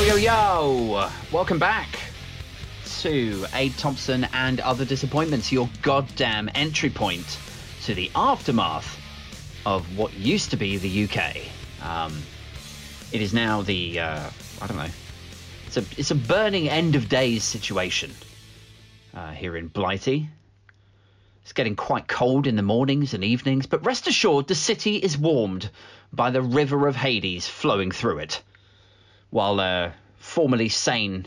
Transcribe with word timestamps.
Yo, 0.00 0.06
yo, 0.06 0.16
yo! 0.16 1.10
Welcome 1.30 1.58
back 1.58 2.00
to 3.00 3.44
Abe 3.52 3.76
Thompson 3.76 4.26
and 4.32 4.58
Other 4.60 4.86
Disappointments, 4.86 5.52
your 5.52 5.68
goddamn 5.82 6.48
entry 6.54 6.88
point 6.88 7.38
to 7.82 7.94
the 7.94 8.10
aftermath 8.14 8.98
of 9.66 9.98
what 9.98 10.14
used 10.14 10.52
to 10.52 10.56
be 10.56 10.78
the 10.78 11.04
UK. 11.04 11.36
Um, 11.86 12.22
it 13.12 13.20
is 13.20 13.34
now 13.34 13.60
the, 13.60 14.00
uh, 14.00 14.30
I 14.62 14.66
don't 14.66 14.78
know, 14.78 14.88
it's 15.66 15.76
a, 15.76 15.84
it's 15.98 16.10
a 16.10 16.14
burning 16.14 16.70
end 16.70 16.96
of 16.96 17.10
days 17.10 17.44
situation 17.44 18.10
uh, 19.12 19.32
here 19.32 19.54
in 19.54 19.68
Blighty. 19.68 20.30
It's 21.42 21.52
getting 21.52 21.76
quite 21.76 22.08
cold 22.08 22.46
in 22.46 22.56
the 22.56 22.62
mornings 22.62 23.12
and 23.12 23.22
evenings, 23.22 23.66
but 23.66 23.84
rest 23.84 24.06
assured 24.06 24.48
the 24.48 24.54
city 24.54 24.96
is 24.96 25.18
warmed 25.18 25.68
by 26.10 26.30
the 26.30 26.40
river 26.40 26.88
of 26.88 26.96
Hades 26.96 27.46
flowing 27.46 27.90
through 27.90 28.20
it 28.20 28.40
while 29.30 29.60
uh, 29.60 29.92
formerly 30.18 30.68
sane 30.68 31.26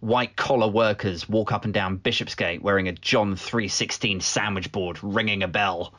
white 0.00 0.36
collar 0.36 0.68
workers 0.68 1.28
walk 1.28 1.52
up 1.52 1.64
and 1.64 1.72
down 1.72 1.96
Bishopsgate 1.96 2.62
wearing 2.62 2.88
a 2.88 2.92
John 2.92 3.36
316 3.36 4.20
sandwich 4.20 4.70
board 4.70 4.98
ringing 5.02 5.42
a 5.42 5.48
bell. 5.48 5.94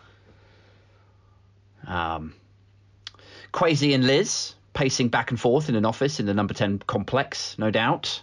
Um, 1.86 2.34
Kwasi 3.54 3.96
and 3.96 4.06
Liz 4.06 4.54
pacing 4.74 5.10
back 5.10 5.32
and 5.32 5.40
forth 5.40 5.70
in 5.70 5.76
an 5.76 5.86
office 5.86 6.20
in 6.20 6.26
the 6.26 6.34
number 6.34 6.54
10 6.54 6.80
complex, 6.80 7.58
no 7.58 7.72
doubt. 7.72 8.22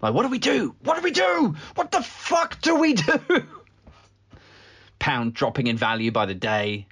Like, 0.00 0.14
what 0.14 0.22
do 0.22 0.28
we 0.28 0.38
do? 0.38 0.74
What 0.82 0.96
do 0.96 1.02
we 1.02 1.10
do? 1.10 1.54
What 1.74 1.92
the 1.92 2.02
fuck 2.02 2.60
do 2.60 2.76
we 2.76 2.94
do? 2.94 3.20
Pound 4.98 5.34
dropping 5.34 5.66
in 5.66 5.76
value 5.76 6.10
by 6.10 6.26
the 6.26 6.34
day. 6.34 6.86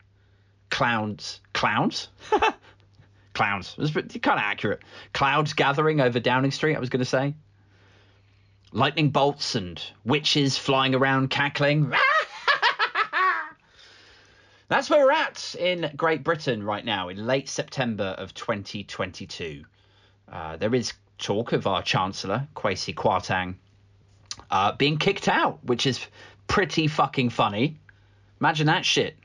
Clowns. 0.69 1.41
Clowns? 1.53 2.09
clowns. 3.41 3.73
It 3.73 3.79
was 3.79 3.93
kind 3.93 4.39
of 4.39 4.45
accurate. 4.45 4.81
Clouds 5.15 5.55
gathering 5.55 5.99
over 5.99 6.21
Downing 6.21 6.51
Street, 6.51 6.77
I 6.77 6.79
was 6.79 6.91
going 6.91 7.01
to 7.01 7.07
say. 7.07 7.33
Lightning 8.71 9.09
bolts 9.09 9.55
and 9.55 9.83
witches 10.05 10.59
flying 10.59 10.95
around 10.95 11.31
cackling. 11.31 11.91
That's 14.69 14.91
where 14.91 15.07
we're 15.07 15.13
at 15.13 15.57
in 15.59 15.91
Great 15.97 16.23
Britain 16.23 16.63
right 16.63 16.85
now, 16.85 17.09
in 17.09 17.27
late 17.27 17.49
September 17.49 18.15
of 18.19 18.35
2022. 18.35 19.65
Uh, 20.31 20.59
there 20.59 20.75
is 20.75 20.93
talk 21.17 21.55
of 21.55 21.67
our 21.67 21.83
Chancellor, 21.83 22.47
Kwasi 22.55 22.95
Kwarteng, 22.95 23.55
uh, 24.51 24.73
being 24.73 24.99
kicked 24.99 25.29
out, 25.29 25.65
which 25.65 25.87
is 25.87 25.99
pretty 26.47 26.89
fucking 26.89 27.31
funny. 27.31 27.79
Imagine 28.39 28.67
that 28.67 28.85
shit. 28.85 29.17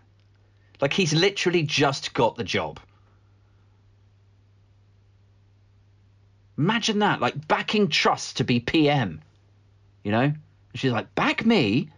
Like, 0.80 0.94
he's 0.94 1.14
literally 1.14 1.64
just 1.64 2.14
got 2.14 2.38
the 2.38 2.46
job. 2.46 2.80
Imagine 6.58 7.00
that, 7.00 7.22
like 7.22 7.48
backing 7.48 7.90
Truss 7.90 8.34
to 8.34 8.44
be 8.44 8.60
PM. 8.60 9.22
You 10.04 10.12
know? 10.12 10.22
And 10.22 10.36
she's 10.76 10.92
like, 10.92 11.14
back 11.16 11.46
me? 11.46 11.90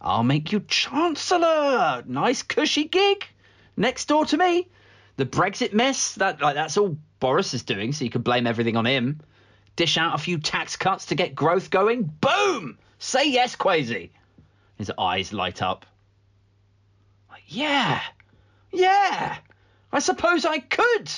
I'll 0.00 0.22
make 0.22 0.52
you 0.52 0.60
Chancellor. 0.60 2.02
Nice 2.06 2.42
cushy 2.42 2.84
gig. 2.84 3.26
Next 3.76 4.06
door 4.06 4.24
to 4.26 4.36
me. 4.36 4.68
The 5.16 5.26
Brexit 5.26 5.74
mess, 5.74 6.14
that 6.14 6.40
like 6.40 6.54
that's 6.54 6.78
all 6.78 6.96
Boris 7.18 7.52
is 7.52 7.62
doing, 7.62 7.92
so 7.92 8.04
you 8.04 8.10
can 8.10 8.22
blame 8.22 8.46
everything 8.46 8.76
on 8.76 8.86
him. 8.86 9.20
Dish 9.76 9.98
out 9.98 10.14
a 10.14 10.18
few 10.18 10.38
tax 10.38 10.76
cuts 10.76 11.06
to 11.06 11.14
get 11.14 11.34
growth 11.34 11.70
going. 11.70 12.04
Boom! 12.04 12.78
Say 12.98 13.30
yes, 13.30 13.56
Kwasi. 13.56 14.10
His 14.76 14.90
eyes 14.98 15.32
light 15.32 15.60
up. 15.60 15.84
Like, 17.30 17.42
yeah. 17.46 18.00
Yeah. 18.72 19.36
I 19.92 19.98
suppose 19.98 20.44
I 20.44 20.58
could 20.58 21.10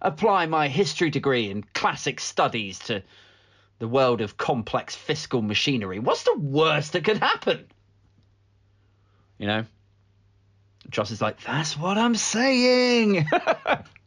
apply 0.00 0.46
my 0.46 0.68
history 0.68 1.10
degree 1.10 1.50
in 1.50 1.62
classic 1.74 2.20
studies 2.20 2.78
to 2.80 3.02
the 3.78 3.88
world 3.88 4.20
of 4.20 4.36
complex 4.36 4.94
fiscal 4.94 5.42
machinery. 5.42 5.98
What's 5.98 6.24
the 6.24 6.38
worst 6.38 6.92
that 6.92 7.04
could 7.04 7.18
happen? 7.18 7.66
You 9.38 9.46
know? 9.46 9.64
Joss 10.90 11.10
is 11.10 11.20
like, 11.20 11.42
that's 11.42 11.78
what 11.78 11.96
I'm 11.96 12.14
saying. 12.14 13.26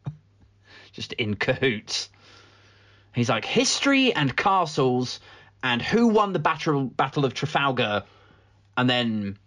Just 0.92 1.14
in 1.14 1.36
cahoots. 1.36 2.10
He's 3.16 3.30
like, 3.30 3.46
history 3.46 4.14
and 4.14 4.36
castles 4.36 5.20
and 5.64 5.82
who 5.82 6.08
won 6.08 6.34
the 6.34 6.40
battle, 6.40 6.86
battle 6.86 7.26
of 7.26 7.34
Trafalgar 7.34 8.04
and 8.76 8.90
then 8.90 9.38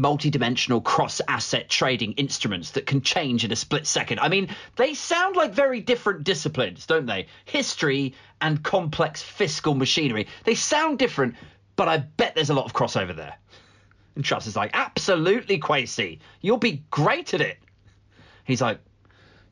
multi-dimensional 0.00 0.80
cross-asset 0.80 1.68
trading 1.68 2.12
instruments 2.12 2.72
that 2.72 2.86
can 2.86 3.00
change 3.02 3.44
in 3.44 3.52
a 3.52 3.56
split 3.56 3.86
second. 3.86 4.18
I 4.18 4.28
mean, 4.28 4.48
they 4.76 4.94
sound 4.94 5.36
like 5.36 5.52
very 5.52 5.80
different 5.80 6.24
disciplines, 6.24 6.86
don't 6.86 7.06
they? 7.06 7.26
History 7.44 8.14
and 8.40 8.62
complex 8.62 9.22
fiscal 9.22 9.74
machinery. 9.74 10.26
They 10.44 10.54
sound 10.54 10.98
different, 10.98 11.36
but 11.76 11.88
I 11.88 11.98
bet 11.98 12.34
there's 12.34 12.50
a 12.50 12.54
lot 12.54 12.64
of 12.64 12.72
crossover 12.72 13.14
there. 13.14 13.34
And 14.16 14.24
Truss 14.24 14.46
is 14.46 14.56
like, 14.56 14.70
absolutely, 14.74 15.60
Kwasi. 15.60 16.18
You'll 16.40 16.56
be 16.56 16.82
great 16.90 17.34
at 17.34 17.40
it. 17.40 17.58
He's 18.44 18.60
like, 18.60 18.80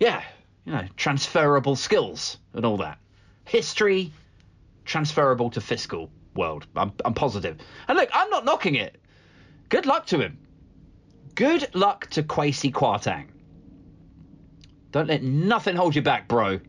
yeah, 0.01 0.23
you 0.65 0.73
know, 0.73 0.85
transferable 0.97 1.77
skills 1.77 2.39
and 2.55 2.65
all 2.65 2.79
that. 2.79 2.99
History, 3.45 4.13
transferable 4.85 5.51
to 5.51 5.61
fiscal 5.61 6.11
world. 6.35 6.67
I'm, 6.75 6.93
I'm 7.05 7.15
positive. 7.15 7.59
And 7.87 7.99
look, 7.99 8.09
I'm 8.13 8.31
not 8.31 8.45
knocking 8.45 8.75
it 8.75 8.99
good 9.69 9.87
luck 9.87 10.07
to 10.07 10.21
him. 10.21 10.39
Good 11.35 11.75
luck 11.75 12.09
to 12.11 12.23
Kwasi 12.23 12.73
Kwarteng. 12.73 13.29
Don't 14.91 15.07
let 15.07 15.23
nothing 15.23 15.77
hold 15.77 15.95
you 15.95 16.03
back, 16.03 16.27
bro. 16.29 16.61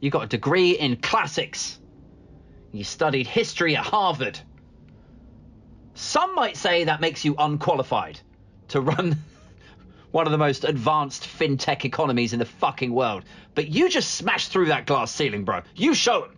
You 0.00 0.10
got 0.10 0.24
a 0.24 0.26
degree 0.26 0.72
in 0.72 0.96
classics. 0.96 1.78
You 2.72 2.84
studied 2.84 3.26
history 3.26 3.76
at 3.76 3.84
Harvard. 3.84 4.38
Some 5.94 6.34
might 6.34 6.56
say 6.56 6.84
that 6.84 7.00
makes 7.00 7.24
you 7.24 7.34
unqualified 7.38 8.20
to 8.68 8.80
run 8.80 9.16
one 10.10 10.26
of 10.26 10.32
the 10.32 10.38
most 10.38 10.64
advanced 10.64 11.22
fintech 11.24 11.84
economies 11.84 12.32
in 12.32 12.38
the 12.38 12.44
fucking 12.44 12.92
world. 12.92 13.24
But 13.54 13.68
you 13.68 13.88
just 13.88 14.14
smashed 14.14 14.50
through 14.50 14.66
that 14.66 14.86
glass 14.86 15.12
ceiling, 15.12 15.44
bro. 15.44 15.62
You 15.74 15.94
show 15.94 16.22
them. 16.22 16.36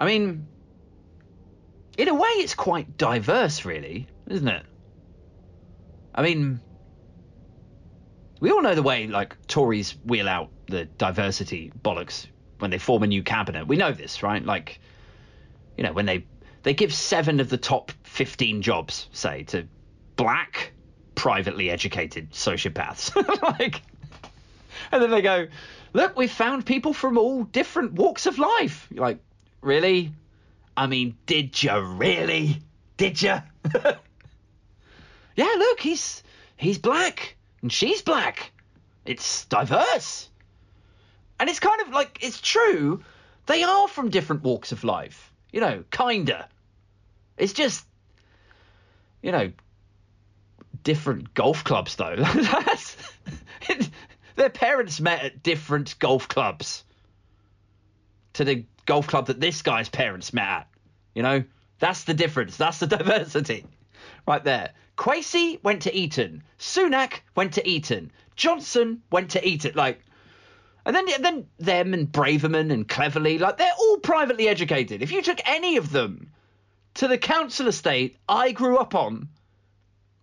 I 0.00 0.06
mean, 0.06 0.46
in 1.98 2.08
a 2.08 2.14
way, 2.14 2.28
it's 2.28 2.54
quite 2.54 2.96
diverse, 2.96 3.64
really, 3.64 4.06
isn't 4.28 4.46
it? 4.46 4.64
I 6.14 6.22
mean, 6.22 6.60
we 8.40 8.52
all 8.52 8.62
know 8.62 8.76
the 8.76 8.84
way 8.84 9.08
like 9.08 9.36
Tories 9.48 9.96
wheel 10.04 10.28
out 10.28 10.50
the 10.68 10.84
diversity 10.84 11.72
bollocks 11.82 12.26
when 12.60 12.70
they 12.70 12.78
form 12.78 13.02
a 13.02 13.08
new 13.08 13.24
cabinet. 13.24 13.66
We 13.66 13.76
know 13.76 13.92
this, 13.92 14.22
right? 14.22 14.44
Like, 14.44 14.80
you 15.76 15.82
know, 15.82 15.92
when 15.92 16.06
they 16.06 16.24
they 16.62 16.72
give 16.72 16.94
seven 16.94 17.40
of 17.40 17.48
the 17.48 17.58
top 17.58 17.90
fifteen 18.04 18.62
jobs, 18.62 19.08
say, 19.12 19.42
to 19.44 19.66
black, 20.14 20.72
privately 21.16 21.68
educated 21.68 22.30
sociopaths, 22.30 23.14
like, 23.58 23.82
and 24.92 25.02
then 25.02 25.10
they 25.10 25.22
go, 25.22 25.48
"Look, 25.94 26.16
we 26.16 26.28
found 26.28 26.64
people 26.64 26.92
from 26.92 27.18
all 27.18 27.42
different 27.42 27.94
walks 27.94 28.26
of 28.26 28.38
life." 28.38 28.86
You're 28.92 29.04
like, 29.04 29.18
really? 29.62 30.12
I 30.78 30.86
mean, 30.86 31.16
did 31.26 31.60
you 31.60 31.76
really? 31.80 32.62
Did 32.98 33.20
you? 33.20 33.34
yeah, 35.34 35.54
look, 35.58 35.80
he's 35.80 36.22
he's 36.56 36.78
black 36.78 37.34
and 37.62 37.72
she's 37.72 38.00
black. 38.00 38.52
It's 39.04 39.44
diverse. 39.46 40.28
And 41.40 41.50
it's 41.50 41.58
kind 41.58 41.80
of 41.80 41.88
like 41.88 42.18
it's 42.20 42.40
true. 42.40 43.02
They 43.46 43.64
are 43.64 43.88
from 43.88 44.10
different 44.10 44.44
walks 44.44 44.70
of 44.70 44.84
life. 44.84 45.32
You 45.52 45.60
know, 45.62 45.82
kinda. 45.90 46.48
It's 47.36 47.54
just 47.54 47.84
you 49.20 49.32
know, 49.32 49.50
different 50.84 51.34
golf 51.34 51.64
clubs 51.64 51.96
though. 51.96 52.14
That's 52.14 52.96
it, 53.68 53.90
their 54.36 54.48
parents 54.48 55.00
met 55.00 55.24
at 55.24 55.42
different 55.42 55.98
golf 55.98 56.28
clubs. 56.28 56.84
To 58.34 58.44
the 58.44 58.64
golf 58.86 59.08
club 59.08 59.26
that 59.26 59.40
this 59.40 59.62
guy's 59.62 59.88
parents 59.88 60.32
met 60.32 60.48
at. 60.48 60.68
You 61.18 61.24
know, 61.24 61.42
that's 61.80 62.04
the 62.04 62.14
difference. 62.14 62.56
That's 62.56 62.78
the 62.78 62.86
diversity 62.96 63.66
right 64.24 64.44
there. 64.44 64.70
Kwasi 64.96 65.60
went 65.64 65.82
to 65.82 65.92
Eton. 65.92 66.44
Sunak 66.60 67.22
went 67.34 67.54
to 67.54 67.68
Eton. 67.68 68.12
Johnson 68.36 69.02
went 69.10 69.32
to 69.32 69.44
Eton. 69.44 69.72
Like, 69.74 70.00
and 70.86 70.94
then 70.94 71.06
then 71.20 71.48
them 71.58 71.92
and 71.92 72.06
Braverman 72.06 72.70
and 72.70 72.88
Cleverly, 72.88 73.38
like 73.38 73.56
they're 73.56 73.72
all 73.80 73.98
privately 73.98 74.46
educated. 74.46 75.02
If 75.02 75.10
you 75.10 75.20
took 75.20 75.40
any 75.44 75.76
of 75.76 75.90
them 75.90 76.30
to 76.94 77.08
the 77.08 77.18
council 77.18 77.66
estate 77.66 78.16
I 78.28 78.52
grew 78.52 78.76
up 78.76 78.94
on, 78.94 79.28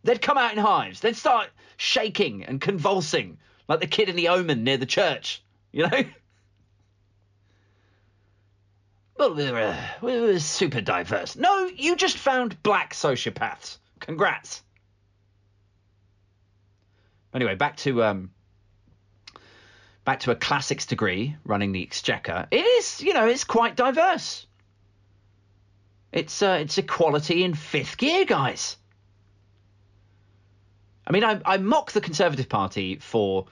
they'd 0.06 0.22
come 0.22 0.38
out 0.38 0.54
in 0.54 0.60
hives. 0.60 1.02
They'd 1.02 1.18
start 1.18 1.50
shaking 1.76 2.46
and 2.46 2.62
convulsing 2.62 3.38
like 3.68 3.82
the 3.82 3.88
kid 3.88 4.08
in 4.08 4.16
the 4.16 4.30
Omen 4.30 4.64
near 4.64 4.78
the 4.78 4.86
church. 4.86 5.44
You 5.74 5.90
know. 5.90 6.06
Well, 9.18 9.34
we're, 9.34 9.58
uh, 9.58 9.78
we're 10.02 10.40
super 10.40 10.82
diverse. 10.82 11.36
No, 11.36 11.68
you 11.68 11.96
just 11.96 12.18
found 12.18 12.62
black 12.64 12.94
sociopaths. 12.94 13.78
Congrats. 14.00 14.62
Anyway, 17.34 17.56
back 17.56 17.78
to 17.78 18.04
um, 18.04 18.32
back 20.06 20.22
to 20.22 20.32
a 20.32 20.36
classics 20.36 20.86
degree 20.86 21.36
running 21.44 21.72
the 21.72 21.84
exchequer, 21.84 22.48
it 22.52 22.64
is, 22.64 23.02
you 23.02 23.14
know, 23.14 23.28
it's 23.28 23.44
quite 23.44 23.76
diverse. 23.76 24.48
It's 26.12 26.42
uh, 26.42 26.60
it's 26.62 26.78
equality 26.78 27.44
in 27.44 27.54
fifth 27.54 27.98
gear, 27.98 28.24
guys. 28.24 28.78
I 31.08 31.12
mean, 31.12 31.24
I, 31.24 31.42
I 31.46 31.58
mock 31.58 31.92
the 31.92 32.02
Conservative 32.02 32.48
Party 32.48 32.96
for 32.98 33.46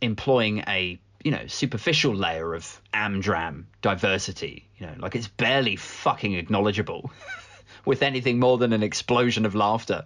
employing 0.00 0.58
a 0.68 1.00
you 1.26 1.32
know 1.32 1.44
superficial 1.48 2.14
layer 2.14 2.54
of 2.54 2.80
amdram 2.94 3.64
diversity. 3.82 4.68
You 4.78 4.86
know, 4.86 4.94
like 5.00 5.16
it's 5.16 5.26
barely 5.26 5.74
fucking 5.74 6.34
acknowledgeable 6.34 7.10
with 7.84 8.04
anything 8.04 8.38
more 8.38 8.58
than 8.58 8.72
an 8.72 8.84
explosion 8.84 9.44
of 9.44 9.56
laughter. 9.56 10.04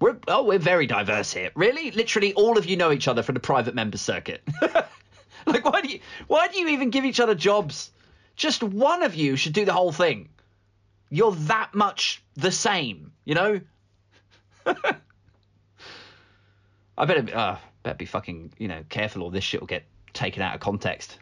We're 0.00 0.16
oh, 0.26 0.44
we're 0.44 0.58
very 0.58 0.86
diverse 0.86 1.34
here. 1.34 1.50
Really, 1.54 1.90
literally, 1.90 2.32
all 2.32 2.56
of 2.56 2.64
you 2.64 2.78
know 2.78 2.92
each 2.92 3.08
other 3.08 3.22
from 3.22 3.34
the 3.34 3.40
private 3.40 3.74
member 3.74 3.98
circuit. 3.98 4.42
like, 5.46 5.66
why 5.66 5.82
do 5.82 5.88
you 5.88 6.00
why 6.28 6.48
do 6.48 6.58
you 6.58 6.68
even 6.68 6.88
give 6.88 7.04
each 7.04 7.20
other 7.20 7.34
jobs? 7.34 7.90
Just 8.34 8.62
one 8.62 9.02
of 9.02 9.14
you 9.14 9.36
should 9.36 9.52
do 9.52 9.66
the 9.66 9.74
whole 9.74 9.92
thing 9.92 10.30
you're 11.10 11.32
that 11.32 11.74
much 11.74 12.24
the 12.34 12.50
same, 12.50 13.12
you 13.24 13.34
know? 13.34 13.60
I 14.66 14.74
better, 17.04 17.36
uh, 17.36 17.58
better 17.84 17.96
be 17.96 18.06
fucking, 18.06 18.54
you 18.58 18.66
know, 18.66 18.82
careful 18.88 19.22
or 19.22 19.30
this 19.30 19.44
shit 19.44 19.60
will 19.60 19.68
get 19.68 19.84
taken 20.14 20.42
out 20.42 20.54
of 20.54 20.60
context. 20.60 21.18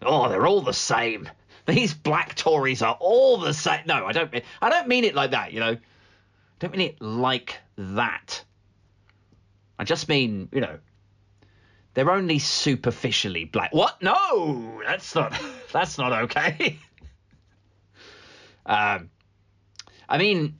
Oh, 0.00 0.28
they're 0.28 0.46
all 0.46 0.62
the 0.62 0.72
same. 0.72 1.28
These 1.66 1.94
black 1.94 2.34
Tories 2.34 2.82
are 2.82 2.96
all 2.98 3.38
the 3.38 3.54
same. 3.54 3.82
No, 3.86 4.04
I 4.04 4.12
don't. 4.12 4.34
I 4.60 4.68
don't 4.68 4.88
mean 4.88 5.04
it 5.04 5.14
like 5.14 5.30
that. 5.30 5.52
You 5.52 5.60
know, 5.60 5.72
I 5.72 5.78
don't 6.58 6.76
mean 6.76 6.88
it 6.88 7.00
like 7.00 7.58
that. 7.76 8.44
I 9.78 9.84
just 9.84 10.08
mean, 10.08 10.48
you 10.52 10.60
know, 10.60 10.78
they're 11.94 12.10
only 12.10 12.38
superficially 12.38 13.44
black. 13.44 13.72
What? 13.72 14.02
No, 14.02 14.82
that's 14.84 15.14
not. 15.14 15.40
That's 15.72 15.96
not 15.96 16.12
okay. 16.24 16.78
um, 18.66 19.08
I 20.06 20.18
mean, 20.18 20.58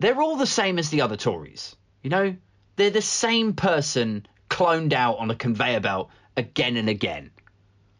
they're 0.00 0.20
all 0.20 0.36
the 0.36 0.48
same 0.48 0.80
as 0.80 0.90
the 0.90 1.02
other 1.02 1.16
Tories. 1.16 1.76
You 2.02 2.10
know, 2.10 2.36
they're 2.74 2.90
the 2.90 3.00
same 3.00 3.52
person 3.52 4.26
cloned 4.50 4.92
out 4.92 5.18
on 5.18 5.30
a 5.30 5.36
conveyor 5.36 5.78
belt 5.78 6.10
again 6.36 6.76
and 6.76 6.88
again, 6.88 7.30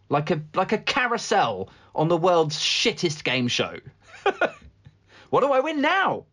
like 0.09 0.31
a 0.31 0.43
like 0.55 0.73
a 0.73 0.79
carousel 0.79 1.71
on 1.95 2.09
the 2.09 2.17
world's 2.17 2.59
shittest 2.59 3.25
game 3.25 3.49
show. 3.49 3.79
what 5.31 5.41
do 5.41 5.53
I 5.53 5.61
win 5.61 5.81
now? 5.81 6.27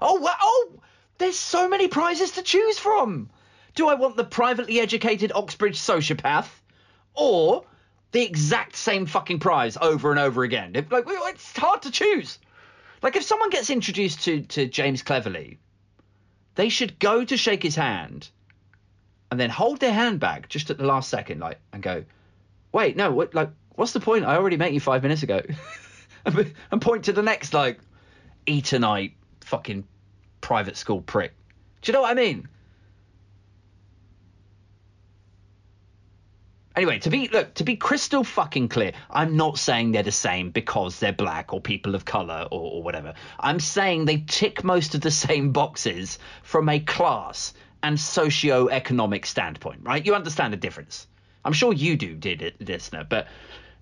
Oh, 0.00 0.34
oh, 0.40 0.80
there's 1.18 1.38
so 1.38 1.68
many 1.68 1.88
prizes 1.88 2.32
to 2.32 2.42
choose 2.42 2.78
from. 2.78 3.30
Do 3.74 3.88
I 3.88 3.94
want 3.94 4.16
the 4.16 4.24
privately 4.24 4.80
educated 4.80 5.32
Oxbridge 5.34 5.78
sociopath, 5.78 6.48
or 7.14 7.64
the 8.12 8.22
exact 8.22 8.76
same 8.76 9.06
fucking 9.06 9.40
prize 9.40 9.76
over 9.80 10.10
and 10.10 10.20
over 10.20 10.42
again? 10.42 10.72
Like, 10.90 11.04
it's 11.06 11.56
hard 11.56 11.82
to 11.82 11.90
choose. 11.90 12.38
Like 13.02 13.16
if 13.16 13.22
someone 13.22 13.50
gets 13.50 13.70
introduced 13.70 14.24
to 14.24 14.42
to 14.42 14.66
James 14.66 15.02
Cleverly, 15.02 15.58
they 16.56 16.68
should 16.68 16.98
go 16.98 17.24
to 17.24 17.36
shake 17.36 17.62
his 17.62 17.76
hand, 17.76 18.28
and 19.30 19.38
then 19.38 19.50
hold 19.50 19.80
their 19.80 19.92
hand 19.92 20.20
back 20.20 20.48
just 20.48 20.70
at 20.70 20.78
the 20.78 20.84
last 20.84 21.10
second, 21.10 21.40
like, 21.40 21.60
and 21.72 21.82
go, 21.82 22.04
"Wait, 22.72 22.96
no, 22.96 23.12
what? 23.12 23.34
Like, 23.34 23.50
what's 23.74 23.92
the 23.92 24.00
point? 24.00 24.24
I 24.24 24.36
already 24.36 24.56
met 24.56 24.72
you 24.72 24.80
five 24.80 25.02
minutes 25.02 25.22
ago," 25.22 25.42
and 26.24 26.80
point 26.80 27.04
to 27.04 27.12
the 27.12 27.22
next 27.22 27.54
like 27.54 27.78
Etonite 28.46 29.12
fucking 29.40 29.84
private 30.40 30.76
school 30.76 31.02
prick. 31.02 31.34
Do 31.82 31.90
you 31.90 31.94
know 31.94 32.02
what 32.02 32.10
I 32.10 32.14
mean? 32.14 32.48
Anyway, 36.78 37.00
to 37.00 37.10
be 37.10 37.26
look 37.26 37.54
to 37.54 37.64
be 37.64 37.74
crystal 37.74 38.22
fucking 38.22 38.68
clear, 38.68 38.92
I'm 39.10 39.36
not 39.36 39.58
saying 39.58 39.90
they're 39.90 40.04
the 40.04 40.12
same 40.12 40.50
because 40.50 41.00
they're 41.00 41.12
black 41.12 41.52
or 41.52 41.60
people 41.60 41.96
of 41.96 42.04
color 42.04 42.46
or, 42.52 42.74
or 42.74 42.82
whatever. 42.84 43.14
I'm 43.40 43.58
saying 43.58 44.04
they 44.04 44.18
tick 44.18 44.62
most 44.62 44.94
of 44.94 45.00
the 45.00 45.10
same 45.26 45.50
boxes 45.50 46.20
from 46.44 46.68
a 46.68 46.78
class 46.78 47.52
and 47.82 47.98
socio-economic 47.98 49.26
standpoint, 49.26 49.80
right? 49.82 50.04
You 50.04 50.14
understand 50.14 50.52
the 50.52 50.56
difference. 50.56 51.06
I'm 51.44 51.52
sure 51.52 51.72
you 51.72 51.96
do, 51.96 52.14
did 52.14 52.54
listener, 52.60 53.04
but 53.08 53.28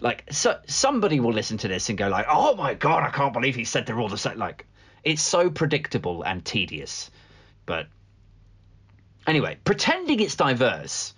like 0.01 0.25
so 0.31 0.59
somebody 0.67 1.21
will 1.21 1.33
listen 1.33 1.59
to 1.59 1.69
this 1.69 1.89
and 1.89 1.97
go 1.97 2.09
like, 2.09 2.27
"Oh 2.29 2.55
my 2.55 2.75
god, 2.75 3.03
I 3.03 3.11
can't 3.11 3.33
believe 3.33 3.55
he 3.55 3.65
said 3.65 3.87
they're 3.87 3.99
all 3.99 4.09
the 4.09 4.19
same." 4.19 4.39
Like 4.39 4.67
it's 5.05 5.23
so 5.23 5.51
predictable 5.51 6.23
and 6.23 6.45
tedious. 6.45 7.11
But 7.65 7.87
anyway, 9.27 9.59
pretending 9.65 10.21
it's 10.21 10.37
diverse 10.37 11.15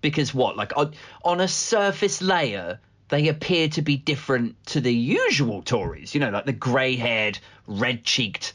because 0.00 0.32
what 0.34 0.56
like 0.56 0.76
on, 0.76 0.94
on 1.24 1.40
a 1.40 1.48
surface 1.48 2.22
layer 2.22 2.80
they 3.08 3.28
appear 3.28 3.68
to 3.68 3.82
be 3.82 3.98
different 3.98 4.56
to 4.64 4.80
the 4.80 4.92
usual 4.92 5.60
Tories, 5.60 6.14
you 6.14 6.20
know, 6.20 6.30
like 6.30 6.46
the 6.46 6.52
grey 6.52 6.96
haired, 6.96 7.38
red 7.66 8.04
cheeked 8.04 8.54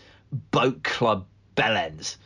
boat 0.50 0.84
club 0.84 1.28
bellends. 1.56 2.18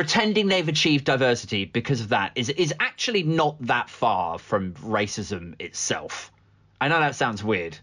Pretending 0.00 0.48
they've 0.48 0.66
achieved 0.66 1.04
diversity 1.04 1.66
because 1.66 2.00
of 2.00 2.08
that 2.08 2.32
is 2.34 2.48
is 2.48 2.72
actually 2.80 3.22
not 3.22 3.60
that 3.66 3.90
far 3.90 4.38
from 4.38 4.72
racism 4.76 5.60
itself. 5.60 6.32
I 6.80 6.88
know 6.88 7.00
that 7.00 7.16
sounds 7.16 7.44
weird, 7.44 7.76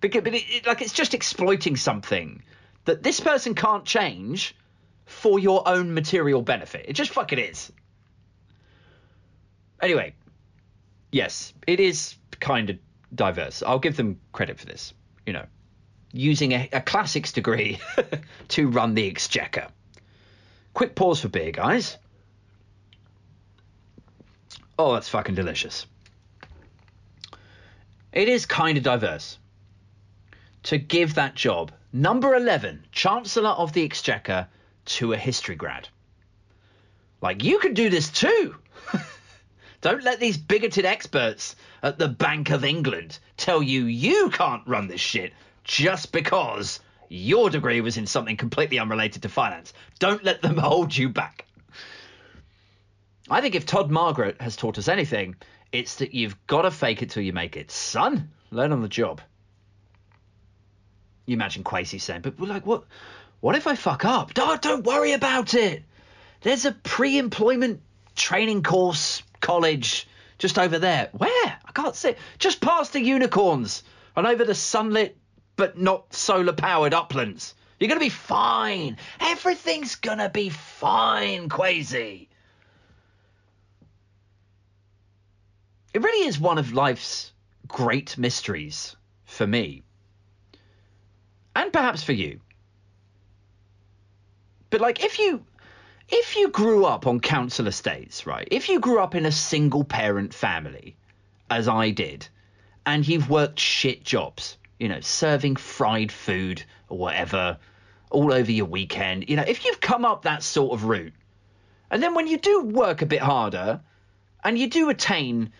because, 0.00 0.24
but 0.24 0.34
it, 0.34 0.42
it, 0.48 0.66
like 0.66 0.82
it's 0.82 0.92
just 0.92 1.14
exploiting 1.14 1.76
something 1.76 2.42
that 2.86 3.04
this 3.04 3.20
person 3.20 3.54
can't 3.54 3.84
change 3.84 4.56
for 5.06 5.38
your 5.38 5.62
own 5.68 5.94
material 5.94 6.42
benefit. 6.42 6.86
It 6.88 6.94
just 6.94 7.12
fucking 7.12 7.38
is. 7.38 7.70
Anyway, 9.80 10.16
yes, 11.12 11.54
it 11.68 11.78
is 11.78 12.16
kind 12.40 12.70
of 12.70 12.78
diverse. 13.14 13.62
I'll 13.62 13.78
give 13.78 13.96
them 13.96 14.18
credit 14.32 14.58
for 14.58 14.66
this. 14.66 14.92
You 15.24 15.34
know, 15.34 15.46
using 16.12 16.50
a, 16.50 16.68
a 16.72 16.80
classics 16.80 17.30
degree 17.30 17.78
to 18.48 18.66
run 18.66 18.94
the 18.94 19.06
exchequer. 19.06 19.68
Quick 20.74 20.94
pause 20.94 21.20
for 21.20 21.28
beer, 21.28 21.50
guys. 21.50 21.98
Oh, 24.78 24.94
that's 24.94 25.08
fucking 25.08 25.34
delicious. 25.34 25.86
It 28.12 28.28
is 28.28 28.46
kind 28.46 28.78
of 28.78 28.84
diverse. 28.84 29.38
To 30.64 30.78
give 30.78 31.14
that 31.14 31.34
job, 31.34 31.72
number 31.92 32.34
11, 32.34 32.84
Chancellor 32.92 33.50
of 33.50 33.72
the 33.72 33.84
Exchequer, 33.84 34.48
to 34.86 35.12
a 35.12 35.16
history 35.16 35.54
grad. 35.54 35.88
Like, 37.20 37.44
you 37.44 37.58
could 37.58 37.74
do 37.74 37.90
this 37.90 38.10
too. 38.10 38.56
Don't 39.80 40.02
let 40.02 40.20
these 40.20 40.36
bigoted 40.36 40.84
experts 40.84 41.56
at 41.82 41.98
the 41.98 42.08
Bank 42.08 42.50
of 42.50 42.64
England 42.64 43.18
tell 43.36 43.62
you 43.62 43.84
you 43.84 44.30
can't 44.30 44.66
run 44.66 44.88
this 44.88 45.00
shit 45.00 45.32
just 45.64 46.12
because 46.12 46.80
your 47.10 47.50
degree 47.50 47.80
was 47.80 47.96
in 47.96 48.06
something 48.06 48.36
completely 48.36 48.78
unrelated 48.78 49.22
to 49.22 49.28
finance. 49.28 49.74
Don't 49.98 50.24
let 50.24 50.40
them 50.40 50.56
hold 50.58 50.96
you 50.96 51.10
back. 51.10 51.44
I 53.28 53.40
think 53.40 53.54
if 53.54 53.66
Todd 53.66 53.90
Margaret 53.90 54.40
has 54.40 54.56
taught 54.56 54.78
us 54.78 54.88
anything, 54.88 55.36
it's 55.72 55.96
that 55.96 56.14
you've 56.14 56.36
got 56.46 56.62
to 56.62 56.70
fake 56.70 57.02
it 57.02 57.10
till 57.10 57.22
you 57.22 57.32
make 57.32 57.56
it. 57.56 57.70
Son, 57.70 58.30
learn 58.50 58.72
on 58.72 58.80
the 58.80 58.88
job. 58.88 59.20
You 61.26 61.34
imagine 61.34 61.64
Kwesi 61.64 62.00
saying, 62.00 62.22
but 62.22 62.38
we're 62.38 62.48
like, 62.48 62.64
what? 62.64 62.84
What 63.40 63.56
if 63.56 63.66
I 63.66 63.74
fuck 63.74 64.04
up? 64.04 64.34
Don't, 64.34 64.60
don't 64.60 64.84
worry 64.84 65.12
about 65.12 65.54
it. 65.54 65.84
There's 66.42 66.64
a 66.64 66.72
pre-employment 66.72 67.80
training 68.14 68.62
course 68.62 69.22
college 69.40 70.06
just 70.38 70.58
over 70.58 70.78
there. 70.78 71.08
Where? 71.12 71.30
I 71.64 71.72
can't 71.72 71.96
see. 71.96 72.14
Just 72.38 72.60
past 72.60 72.92
the 72.92 73.00
unicorns 73.00 73.82
and 74.14 74.26
over 74.26 74.44
the 74.44 74.54
sunlit 74.54 75.16
but 75.60 75.76
not 75.76 76.14
solar 76.14 76.54
powered 76.54 76.94
uplands. 76.94 77.54
You're 77.78 77.88
going 77.88 78.00
to 78.00 78.06
be 78.06 78.08
fine. 78.08 78.96
Everything's 79.20 79.96
going 79.96 80.16
to 80.16 80.30
be 80.30 80.48
fine, 80.48 81.50
Kwesi. 81.50 82.28
It 85.92 86.02
really 86.02 86.26
is 86.26 86.40
one 86.40 86.56
of 86.56 86.72
life's 86.72 87.32
great 87.68 88.16
mysteries 88.16 88.96
for 89.26 89.46
me. 89.46 89.82
And 91.54 91.70
perhaps 91.70 92.02
for 92.02 92.12
you. 92.14 92.40
But 94.70 94.80
like 94.80 95.04
if 95.04 95.18
you 95.18 95.44
if 96.08 96.36
you 96.36 96.48
grew 96.48 96.86
up 96.86 97.06
on 97.06 97.20
council 97.20 97.66
estates, 97.66 98.26
right? 98.26 98.48
If 98.50 98.70
you 98.70 98.80
grew 98.80 98.98
up 98.98 99.14
in 99.14 99.26
a 99.26 99.32
single 99.32 99.84
parent 99.84 100.32
family, 100.32 100.96
as 101.50 101.68
I 101.68 101.90
did, 101.90 102.28
and 102.86 103.06
you've 103.06 103.28
worked 103.28 103.60
shit 103.60 104.02
jobs, 104.02 104.56
you 104.80 104.88
know, 104.88 105.00
serving 105.00 105.56
fried 105.56 106.10
food 106.10 106.64
or 106.88 106.98
whatever 106.98 107.58
all 108.10 108.32
over 108.32 108.50
your 108.50 108.66
weekend, 108.66 109.28
you 109.28 109.36
know, 109.36 109.44
if 109.46 109.64
you've 109.64 109.80
come 109.80 110.04
up 110.04 110.22
that 110.22 110.42
sort 110.42 110.72
of 110.72 110.84
route, 110.84 111.12
and 111.90 112.02
then 112.02 112.14
when 112.14 112.26
you 112.26 112.38
do 112.38 112.62
work 112.62 113.02
a 113.02 113.06
bit 113.06 113.20
harder 113.20 113.80
and 114.42 114.58
you 114.58 114.68
do 114.68 114.88
attain 114.88 115.52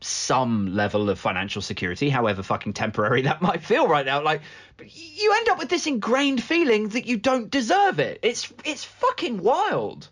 some 0.00 0.74
level 0.74 1.08
of 1.08 1.18
financial 1.18 1.62
security, 1.62 2.10
however 2.10 2.42
fucking 2.42 2.72
temporary 2.72 3.22
that 3.22 3.40
might 3.40 3.62
feel 3.62 3.86
right 3.86 4.04
now. 4.04 4.22
Like, 4.22 4.42
you 4.84 5.32
end 5.36 5.48
up 5.48 5.58
with 5.58 5.68
this 5.68 5.86
ingrained 5.86 6.42
feeling 6.42 6.88
that 6.90 7.06
you 7.06 7.16
don't 7.16 7.50
deserve 7.50 8.00
it. 8.00 8.18
It's 8.22 8.52
it's 8.64 8.84
fucking 8.84 9.42
wild, 9.42 10.08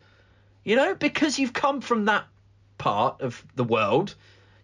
you 0.62 0.76
know, 0.76 0.94
because 0.94 1.38
you've 1.38 1.52
come 1.52 1.80
from 1.80 2.06
that 2.06 2.24
part 2.78 3.20
of 3.20 3.44
the 3.56 3.64
world. 3.64 4.14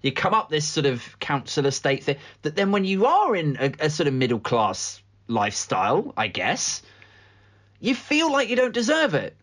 You 0.03 0.13
come 0.13 0.35
up 0.35 0.49
this 0.49 0.67
sort 0.67 0.87
of 0.87 1.19
council 1.19 1.67
estate 1.67 2.05
thing 2.05 2.17
that 2.43 2.57
then 2.57 2.73
when 2.73 2.85
you 2.85 3.07
are 3.07 3.37
in 3.37 3.57
a, 3.61 3.73
a 3.81 3.91
sort 3.91 4.07
of 4.07 4.15
middle 4.15 4.41
class 4.41 5.03
lifestyle, 5.29 6.13
I 6.17 6.29
guess, 6.29 6.83
you 7.81 7.95
feel 7.95 8.33
like 8.33 8.49
you 8.49 8.57
don't 8.57 8.75
deserve 8.75 9.15
it. 9.15 9.37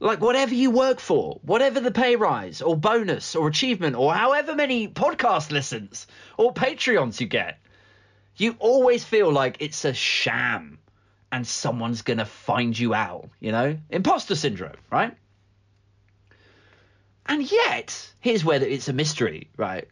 Like 0.00 0.20
whatever 0.20 0.54
you 0.54 0.72
work 0.72 0.98
for, 0.98 1.38
whatever 1.42 1.78
the 1.78 1.92
pay 1.92 2.16
rise 2.16 2.60
or 2.60 2.76
bonus 2.76 3.36
or 3.36 3.46
achievement 3.46 3.94
or 3.94 4.12
however 4.12 4.54
many 4.56 4.88
podcast 4.88 5.52
listens 5.52 6.08
or 6.36 6.52
Patreons 6.52 7.20
you 7.20 7.28
get, 7.28 7.60
you 8.36 8.56
always 8.58 9.04
feel 9.04 9.30
like 9.30 9.58
it's 9.60 9.84
a 9.84 9.94
sham 9.94 10.78
and 11.30 11.46
someone's 11.46 12.02
going 12.02 12.18
to 12.18 12.24
find 12.24 12.76
you 12.76 12.94
out, 12.94 13.28
you 13.38 13.52
know? 13.52 13.78
Imposter 13.90 14.34
syndrome, 14.34 14.76
right? 14.90 15.16
And 17.26 17.50
yet, 17.50 18.12
here's 18.20 18.44
where 18.44 18.62
it's 18.62 18.88
a 18.88 18.92
mystery, 18.92 19.48
right? 19.56 19.88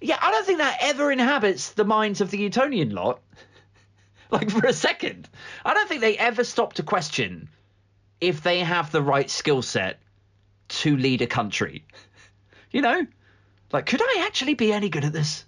Yeah, 0.00 0.18
I 0.20 0.30
don't 0.30 0.44
think 0.44 0.58
that 0.58 0.78
ever 0.80 1.10
inhabits 1.10 1.70
the 1.70 1.84
minds 1.84 2.20
of 2.20 2.30
the 2.30 2.42
Etonian 2.44 2.90
lot. 2.90 3.20
like 4.30 4.50
for 4.50 4.66
a 4.66 4.72
second. 4.72 5.28
I 5.64 5.74
don't 5.74 5.88
think 5.88 6.00
they 6.00 6.18
ever 6.18 6.44
stop 6.44 6.74
to 6.74 6.82
question 6.82 7.48
if 8.20 8.42
they 8.42 8.60
have 8.60 8.90
the 8.90 9.02
right 9.02 9.30
skill 9.30 9.62
set 9.62 10.00
to 10.68 10.96
lead 10.96 11.22
a 11.22 11.26
country. 11.26 11.84
you 12.70 12.82
know? 12.82 13.06
Like, 13.72 13.86
could 13.86 14.02
I 14.02 14.24
actually 14.26 14.54
be 14.54 14.72
any 14.72 14.88
good 14.88 15.04
at 15.04 15.12
this? 15.12 15.44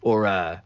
Or, 0.00 0.26
uh, 0.26 0.60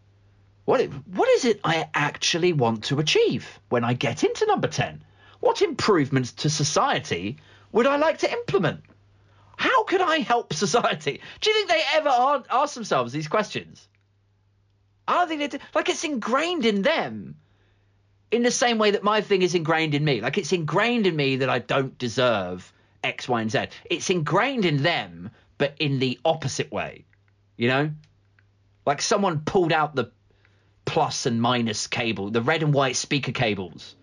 what, 0.64 0.82
what 0.82 1.28
is 1.30 1.44
it 1.44 1.60
I 1.64 1.88
actually 1.94 2.52
want 2.52 2.84
to 2.84 3.00
achieve 3.00 3.60
when 3.68 3.84
I 3.84 3.94
get 3.94 4.24
into 4.24 4.46
number 4.46 4.68
10? 4.68 5.02
What 5.40 5.62
improvements 5.62 6.32
to 6.32 6.50
society 6.50 7.38
would 7.72 7.86
I 7.86 7.96
like 7.96 8.18
to 8.18 8.32
implement? 8.32 8.82
How 9.56 9.84
could 9.84 10.00
I 10.00 10.18
help 10.18 10.52
society? 10.52 11.20
Do 11.40 11.50
you 11.50 11.56
think 11.56 11.68
they 11.68 11.82
ever 11.94 12.44
ask 12.50 12.74
themselves 12.74 13.12
these 13.12 13.28
questions? 13.28 13.88
I 15.06 15.14
don't 15.14 15.28
think 15.28 15.40
they 15.40 15.58
do. 15.58 15.64
Like 15.74 15.88
it's 15.88 16.04
ingrained 16.04 16.64
in 16.64 16.82
them 16.82 17.36
in 18.30 18.42
the 18.42 18.50
same 18.50 18.78
way 18.78 18.90
that 18.92 19.04
my 19.04 19.20
thing 19.20 19.42
is 19.42 19.54
ingrained 19.54 19.94
in 19.94 20.04
me. 20.04 20.20
Like 20.20 20.38
it's 20.38 20.52
ingrained 20.52 21.06
in 21.06 21.14
me 21.14 21.36
that 21.36 21.50
I 21.50 21.58
don't 21.58 21.96
deserve 21.98 22.72
X, 23.02 23.28
Y, 23.28 23.40
and 23.40 23.50
Z. 23.50 23.66
It's 23.84 24.10
ingrained 24.10 24.64
in 24.64 24.82
them, 24.82 25.30
but 25.58 25.74
in 25.78 25.98
the 25.98 26.18
opposite 26.24 26.72
way. 26.72 27.04
You 27.56 27.68
know? 27.68 27.90
Like 28.86 29.02
someone 29.02 29.40
pulled 29.40 29.72
out 29.72 29.94
the 29.94 30.10
plus 30.84 31.26
and 31.26 31.40
minus 31.40 31.86
cable, 31.86 32.30
the 32.30 32.42
red 32.42 32.62
and 32.62 32.74
white 32.74 32.96
speaker 32.96 33.32
cables, 33.32 33.94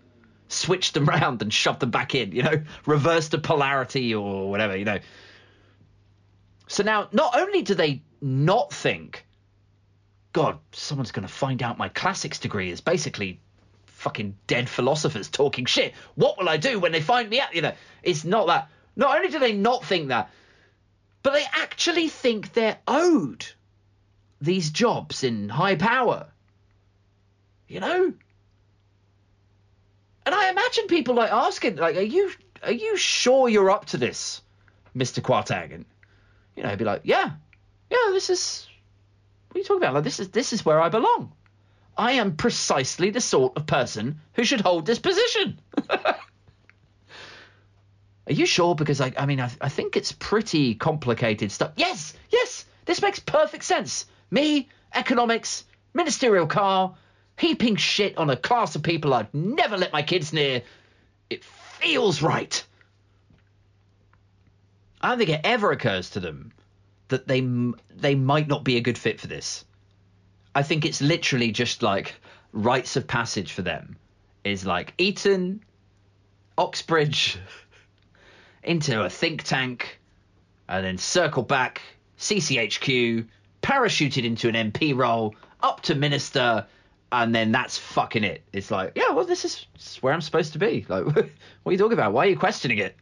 switched 0.48 0.94
them 0.94 1.10
around 1.10 1.42
and 1.42 1.54
shoved 1.54 1.80
them 1.80 1.92
back 1.92 2.16
in, 2.16 2.32
you 2.32 2.44
know, 2.44 2.64
reversed 2.86 3.32
the 3.32 3.38
polarity 3.38 4.14
or 4.14 4.50
whatever, 4.50 4.76
you 4.76 4.86
know. 4.86 5.00
So 6.72 6.84
now, 6.84 7.10
not 7.12 7.38
only 7.38 7.64
do 7.64 7.76
they 7.76 8.02
not 8.22 8.72
think, 8.72 9.26
God, 10.32 10.58
someone's 10.72 11.12
going 11.12 11.28
to 11.28 11.34
find 11.34 11.62
out 11.62 11.78
my 11.78 11.90
classics 11.90 12.40
degree 12.40 12.72
is 12.72 12.80
basically 12.80 13.42
fucking 13.88 14.38
dead 14.48 14.70
philosophers 14.70 15.28
talking 15.28 15.66
shit. 15.66 15.94
What 16.16 16.38
will 16.38 16.48
I 16.48 16.56
do 16.56 16.80
when 16.80 16.94
they 16.94 17.02
find 17.02 17.30
me 17.30 17.42
out? 17.42 17.54
You 17.54 17.62
know, 17.62 17.74
it's 18.04 18.24
not 18.24 18.48
that. 18.48 18.70
Not 18.96 19.18
only 19.18 19.28
do 19.28 19.38
they 19.38 19.52
not 19.52 19.84
think 19.84 20.08
that, 20.08 20.30
but 21.24 21.34
they 21.34 21.44
actually 21.52 22.08
think 22.08 22.54
they're 22.54 22.80
owed 22.88 23.46
these 24.40 24.70
jobs 24.70 25.26
in 25.26 25.50
high 25.50 25.76
power. 25.76 26.28
You 27.68 27.82
know? 27.82 28.14
And 30.26 30.36
I 30.36 30.50
imagine 30.50 30.88
people 30.88 31.16
like 31.16 31.34
asking, 31.34 31.76
like, 31.76 31.98
are 31.98 32.02
you 32.02 32.32
are 32.64 32.72
you 32.72 32.96
sure 32.96 33.50
you're 33.50 33.72
up 33.72 33.88
to 33.88 33.98
this, 33.98 34.42
Mr. 34.96 35.20
Kwarteng? 35.20 35.84
You 36.62 36.68
know, 36.68 36.76
be 36.76 36.86
like, 36.86 37.02
yeah, 37.04 37.32
yeah, 37.90 38.12
this 38.12 38.30
is 38.30 38.68
what 39.50 39.58
are 39.58 39.60
you 39.60 39.66
talking 39.66 39.82
about? 39.82 39.96
Like 39.96 40.04
this 40.04 40.20
is 40.20 40.30
this 40.30 40.54
is 40.54 40.64
where 40.64 40.80
I 40.80 40.90
belong. 40.90 41.34
I 41.98 42.14
am 42.14 42.36
precisely 42.36 43.10
the 43.10 43.20
sort 43.20 43.58
of 43.58 43.66
person 43.66 44.22
who 44.34 44.44
should 44.44 44.62
hold 44.62 44.86
this 44.86 45.00
position. 45.00 45.60
Are 48.28 48.34
you 48.34 48.46
sure? 48.46 48.76
Because 48.76 49.02
I, 49.02 49.12
I 49.18 49.26
mean, 49.26 49.42
I, 49.42 49.52
I 49.60 49.68
think 49.68 49.98
it's 49.98 50.14
pretty 50.14 50.76
complicated 50.76 51.52
stuff. 51.52 51.72
Yes, 51.76 52.14
yes, 52.30 52.66
this 52.86 53.02
makes 53.02 53.20
perfect 53.20 53.66
sense. 53.66 54.06
Me, 54.30 54.70
economics, 54.94 55.66
ministerial 55.94 56.48
car, 56.48 56.96
heaping 57.38 57.76
shit 57.76 58.18
on 58.18 58.30
a 58.30 58.38
class 58.38 58.76
of 58.76 58.84
people 58.84 59.14
I'd 59.14 59.34
never 59.34 59.76
let 59.78 59.92
my 59.92 60.02
kids 60.02 60.32
near. 60.32 60.62
It 61.30 61.44
feels 61.44 62.22
right. 62.22 62.64
I 65.02 65.10
don't 65.10 65.18
think 65.18 65.30
it 65.30 65.42
ever 65.44 65.72
occurs 65.72 66.10
to 66.12 66.20
them 66.20 66.52
that 67.08 67.28
they 67.28 67.42
they 67.96 68.16
might 68.16 68.48
not 68.48 68.64
be 68.64 68.78
a 68.78 68.82
good 68.82 68.98
fit 68.98 69.20
for 69.20 69.28
this. 69.28 69.66
I 70.56 70.64
think 70.64 70.86
it's 70.86 71.02
literally 71.02 71.52
just 71.52 71.84
like 71.84 72.16
rites 72.54 72.96
of 72.96 73.08
passage 73.08 73.52
for 73.54 73.62
them. 73.62 73.98
Is 74.44 74.66
like 74.66 74.94
Eton, 74.98 75.64
Oxbridge, 76.58 77.38
into 78.64 79.04
a 79.04 79.10
think 79.10 79.44
tank, 79.44 80.00
and 80.68 80.84
then 80.84 80.98
circle 80.98 81.44
back, 81.44 81.82
CCHQ, 82.18 83.28
parachuted 83.62 84.24
into 84.24 84.50
an 84.50 84.72
MP 84.72 84.96
role, 84.96 85.36
up 85.62 85.82
to 85.82 85.96
minister, 85.96 86.66
and 87.12 87.36
then 87.36 87.52
that's 87.52 87.78
fucking 87.78 88.24
it. 88.24 88.42
It's 88.54 88.72
like, 88.72 88.94
yeah, 88.96 89.12
well, 89.12 89.26
this 89.26 89.46
is, 89.46 89.66
this 89.76 89.92
is 89.92 90.04
where 90.04 90.14
I'm 90.14 90.22
supposed 90.22 90.54
to 90.54 90.60
be. 90.60 90.86
Like, 90.88 91.06
what 91.16 91.18
are 91.18 91.72
you 91.72 91.78
talking 91.78 91.94
about? 91.94 92.14
Why 92.14 92.26
are 92.26 92.30
you 92.30 92.38
questioning 92.38 92.80
it? 92.80 92.96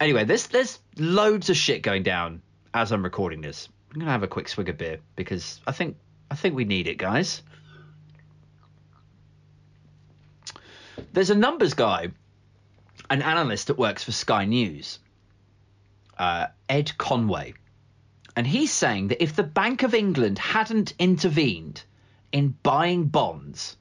Anyway, 0.00 0.24
there's 0.24 0.46
there's 0.46 0.78
loads 0.96 1.50
of 1.50 1.56
shit 1.56 1.82
going 1.82 2.02
down 2.02 2.40
as 2.72 2.92
I'm 2.92 3.02
recording 3.02 3.40
this. 3.40 3.68
I'm 3.92 4.00
gonna 4.00 4.12
have 4.12 4.22
a 4.22 4.28
quick 4.28 4.48
swig 4.48 4.68
of 4.68 4.78
beer 4.78 4.98
because 5.16 5.60
I 5.66 5.72
think 5.72 5.96
I 6.30 6.34
think 6.34 6.54
we 6.54 6.64
need 6.64 6.86
it, 6.86 6.98
guys. 6.98 7.42
There's 11.12 11.30
a 11.30 11.34
numbers 11.34 11.74
guy, 11.74 12.08
an 13.10 13.22
analyst 13.22 13.68
that 13.68 13.78
works 13.78 14.04
for 14.04 14.12
Sky 14.12 14.44
News, 14.44 14.98
uh, 16.18 16.48
Ed 16.68 16.96
Conway, 16.98 17.54
and 18.36 18.46
he's 18.46 18.72
saying 18.72 19.08
that 19.08 19.22
if 19.22 19.34
the 19.34 19.42
Bank 19.42 19.82
of 19.82 19.94
England 19.94 20.38
hadn't 20.38 20.94
intervened 20.98 21.82
in 22.30 22.54
buying 22.62 23.06
bonds 23.06 23.76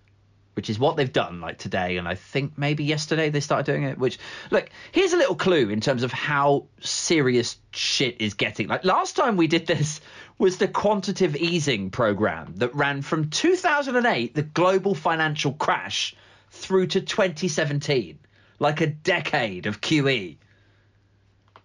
which 0.57 0.71
is 0.71 0.79
what 0.79 0.97
they've 0.97 1.13
done 1.13 1.39
like 1.39 1.59
today 1.59 1.97
and 1.97 2.07
I 2.07 2.15
think 2.15 2.57
maybe 2.57 2.83
yesterday 2.83 3.29
they 3.29 3.41
started 3.41 3.71
doing 3.71 3.83
it 3.83 3.99
which 3.99 4.17
look 4.49 4.67
here's 4.91 5.13
a 5.13 5.17
little 5.17 5.35
clue 5.35 5.69
in 5.69 5.81
terms 5.81 6.01
of 6.01 6.11
how 6.11 6.65
serious 6.81 7.57
shit 7.69 8.19
is 8.19 8.33
getting. 8.33 8.67
Like 8.67 8.83
last 8.83 9.15
time 9.15 9.37
we 9.37 9.45
did 9.45 9.67
this 9.67 10.01
was 10.39 10.57
the 10.57 10.67
quantitative 10.67 11.35
easing 11.35 11.91
program 11.91 12.55
that 12.55 12.73
ran 12.73 13.03
from 13.03 13.29
2008 13.29 14.33
the 14.33 14.41
global 14.41 14.95
financial 14.95 15.53
crash 15.53 16.15
through 16.49 16.87
to 16.87 17.01
2017 17.01 18.17
like 18.57 18.81
a 18.81 18.87
decade 18.87 19.67
of 19.67 19.79
QE 19.79 20.37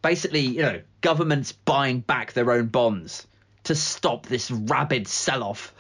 basically 0.03 0.41
you 0.41 0.61
know 0.61 0.83
governments 1.01 1.53
buying 1.53 2.01
back 2.01 2.35
their 2.35 2.53
own 2.53 2.67
bonds 2.67 3.27
to 3.65 3.75
stop 3.75 4.27
this 4.27 4.51
rabid 4.51 5.09
sell-off 5.09 5.75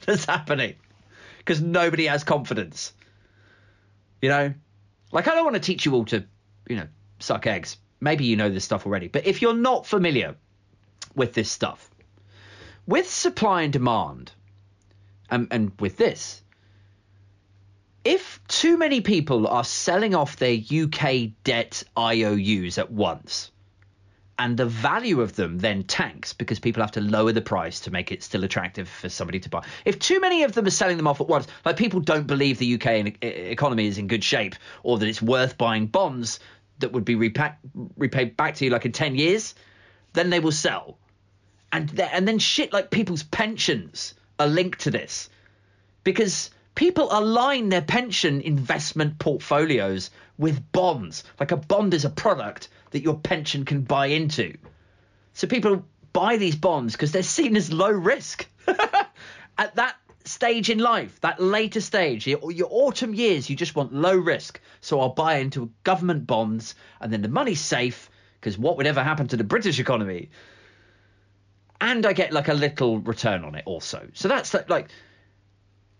that's 0.06 0.24
happening 0.24 0.74
because 1.48 1.62
nobody 1.62 2.04
has 2.04 2.24
confidence. 2.24 2.92
You 4.20 4.28
know, 4.28 4.54
like 5.12 5.28
I 5.28 5.34
don't 5.34 5.44
want 5.44 5.54
to 5.54 5.60
teach 5.60 5.86
you 5.86 5.94
all 5.94 6.04
to, 6.06 6.22
you 6.68 6.76
know, 6.76 6.86
suck 7.20 7.46
eggs. 7.46 7.78
Maybe 8.02 8.26
you 8.26 8.36
know 8.36 8.50
this 8.50 8.66
stuff 8.66 8.84
already, 8.84 9.08
but 9.08 9.26
if 9.26 9.40
you're 9.40 9.54
not 9.54 9.86
familiar 9.86 10.36
with 11.14 11.32
this 11.32 11.50
stuff, 11.50 11.90
with 12.86 13.08
supply 13.08 13.62
and 13.62 13.72
demand, 13.72 14.30
and, 15.30 15.48
and 15.50 15.72
with 15.80 15.96
this, 15.96 16.42
if 18.04 18.40
too 18.46 18.76
many 18.76 19.00
people 19.00 19.46
are 19.48 19.64
selling 19.64 20.14
off 20.14 20.36
their 20.36 20.54
UK 20.54 21.30
debt 21.44 21.82
IOUs 21.96 22.76
at 22.76 22.92
once, 22.92 23.50
and 24.38 24.56
the 24.56 24.66
value 24.66 25.20
of 25.20 25.34
them 25.34 25.58
then 25.58 25.82
tanks 25.82 26.32
because 26.32 26.60
people 26.60 26.82
have 26.82 26.92
to 26.92 27.00
lower 27.00 27.32
the 27.32 27.40
price 27.40 27.80
to 27.80 27.90
make 27.90 28.12
it 28.12 28.22
still 28.22 28.44
attractive 28.44 28.88
for 28.88 29.08
somebody 29.08 29.40
to 29.40 29.48
buy. 29.48 29.64
If 29.84 29.98
too 29.98 30.20
many 30.20 30.44
of 30.44 30.52
them 30.52 30.66
are 30.66 30.70
selling 30.70 30.96
them 30.96 31.08
off 31.08 31.20
at 31.20 31.28
once, 31.28 31.48
like 31.64 31.76
people 31.76 32.00
don't 32.00 32.26
believe 32.26 32.58
the 32.58 32.74
UK 32.74 33.16
economy 33.22 33.88
is 33.88 33.98
in 33.98 34.06
good 34.06 34.22
shape 34.22 34.54
or 34.84 34.98
that 34.98 35.08
it's 35.08 35.20
worth 35.20 35.58
buying 35.58 35.86
bonds 35.86 36.38
that 36.78 36.92
would 36.92 37.04
be 37.04 37.16
repack, 37.16 37.58
repaid 37.96 38.36
back 38.36 38.54
to 38.56 38.64
you 38.64 38.70
like 38.70 38.84
in 38.84 38.92
10 38.92 39.16
years, 39.16 39.56
then 40.12 40.30
they 40.30 40.38
will 40.38 40.52
sell. 40.52 40.98
And, 41.72 41.98
and 41.98 42.26
then 42.26 42.38
shit 42.38 42.72
like 42.72 42.90
people's 42.90 43.24
pensions 43.24 44.14
are 44.38 44.46
linked 44.46 44.80
to 44.82 44.90
this 44.92 45.28
because 46.04 46.50
people 46.76 47.08
align 47.10 47.70
their 47.70 47.82
pension 47.82 48.40
investment 48.40 49.18
portfolios 49.18 50.10
with 50.38 50.70
bonds. 50.70 51.24
Like 51.40 51.50
a 51.50 51.56
bond 51.56 51.92
is 51.92 52.04
a 52.04 52.10
product 52.10 52.68
that 52.90 53.02
your 53.02 53.18
pension 53.18 53.64
can 53.64 53.82
buy 53.82 54.06
into. 54.06 54.56
So 55.34 55.46
people 55.46 55.84
buy 56.12 56.36
these 56.36 56.56
bonds 56.56 56.94
because 56.94 57.12
they're 57.12 57.22
seen 57.22 57.56
as 57.56 57.72
low 57.72 57.90
risk. 57.90 58.48
At 59.58 59.74
that 59.76 59.96
stage 60.24 60.70
in 60.70 60.78
life, 60.78 61.20
that 61.20 61.40
later 61.40 61.80
stage, 61.80 62.26
your, 62.26 62.52
your, 62.52 62.68
autumn 62.70 63.14
years, 63.14 63.48
you 63.48 63.56
just 63.56 63.74
want 63.74 63.92
low 63.92 64.16
risk. 64.16 64.60
So 64.80 65.00
I'll 65.00 65.10
buy 65.10 65.36
into 65.38 65.70
government 65.84 66.26
bonds 66.26 66.74
and 67.00 67.12
then 67.12 67.22
the 67.22 67.28
money's 67.28 67.60
safe 67.60 68.10
because 68.40 68.58
what 68.58 68.76
would 68.76 68.86
ever 68.86 69.02
happen 69.02 69.26
to 69.28 69.36
the 69.36 69.44
British 69.44 69.80
economy? 69.80 70.30
And 71.80 72.04
I 72.06 72.12
get 72.12 72.32
like 72.32 72.48
a 72.48 72.54
little 72.54 72.98
return 72.98 73.44
on 73.44 73.54
it 73.54 73.64
also. 73.66 74.08
So 74.12 74.28
that's 74.28 74.54
like, 74.68 74.90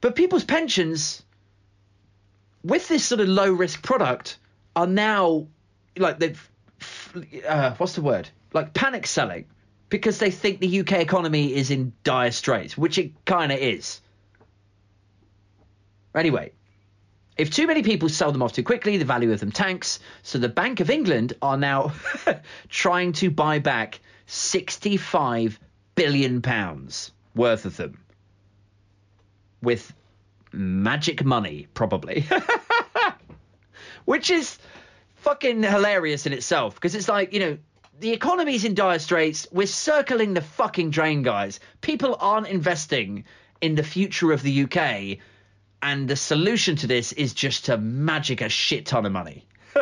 but 0.01 0.15
people's 0.15 0.45
pensions 0.45 1.23
with 2.63 2.89
this 2.89 3.05
sort 3.05 3.21
of 3.21 3.29
low 3.29 3.51
risk 3.51 3.83
product 3.83 4.39
are 4.77 4.87
now 4.87 5.47
like 5.97 6.19
they've 6.19 6.51
uh, 7.47 7.75
what's 7.75 7.95
the 7.95 8.03
word 8.03 8.29
like 8.53 8.75
panic 8.75 9.07
selling 9.07 9.45
because 9.89 10.19
they 10.19 10.31
think 10.31 10.61
the 10.61 10.81
UK 10.81 10.93
economy 10.93 11.55
is 11.55 11.71
in 11.71 11.93
dire 12.05 12.31
straits, 12.31 12.77
which 12.77 12.99
it 12.99 13.13
kind 13.25 13.53
of 13.53 13.59
is. 13.59 14.01
Anyway, 16.15 16.53
if 17.37 17.51
too 17.51 17.67
many 17.67 17.83
people 17.83 18.09
sell 18.09 18.33
them 18.33 18.43
off 18.43 18.53
too 18.53 18.63
quickly, 18.63 18.97
the 18.97 19.05
value 19.05 19.33
of 19.33 19.41
them 19.41 19.53
tanks. 19.53 20.01
So 20.23 20.39
the 20.39 20.49
Bank 20.49 20.81
of 20.81 20.91
England 20.91 21.35
are 21.41 21.57
now 21.57 21.93
trying 22.69 23.13
to 23.15 23.31
buy 23.31 23.61
back 23.61 24.01
65 24.27 25.59
billion 25.95 26.43
pounds 26.43 27.13
worth 27.35 27.65
of 27.65 27.77
them 27.77 27.99
with 29.63 29.93
magic 30.53 31.25
money, 31.25 31.69
probably. 31.75 32.27
Which 34.05 34.31
is 34.31 34.59
fucking 35.21 35.63
hilarious 35.63 36.27
in 36.27 36.33
itself 36.33 36.75
because 36.75 36.95
it's 36.95 37.09
like, 37.09 37.33
you 37.33 37.41
know, 37.41 37.59
the 38.01 38.13
economy's 38.13 38.65
in 38.65 38.75
dire 38.75 38.99
straits. 38.99 39.47
We're 39.51 39.67
circling 39.67 40.35
the 40.35 40.41
fucking 40.41 40.91
drain, 40.91 41.23
guys. 41.23 41.61
People 41.81 42.17
aren't 42.21 42.49
investing 42.49 43.25
in 43.61 43.75
the 43.75 43.83
future 43.83 44.33
of 44.33 44.43
the 44.43 44.65
UK 44.65 45.19
and 45.83 46.09
the 46.09 46.17
solution 46.17 46.77
to 46.77 46.87
this 46.87 47.13
is 47.13 47.35
just 47.35 47.67
to 47.67 47.77
magic 47.77 48.41
a 48.41 48.49
shit 48.49 48.87
ton 48.87 49.07
of 49.07 49.13
money. 49.13 49.47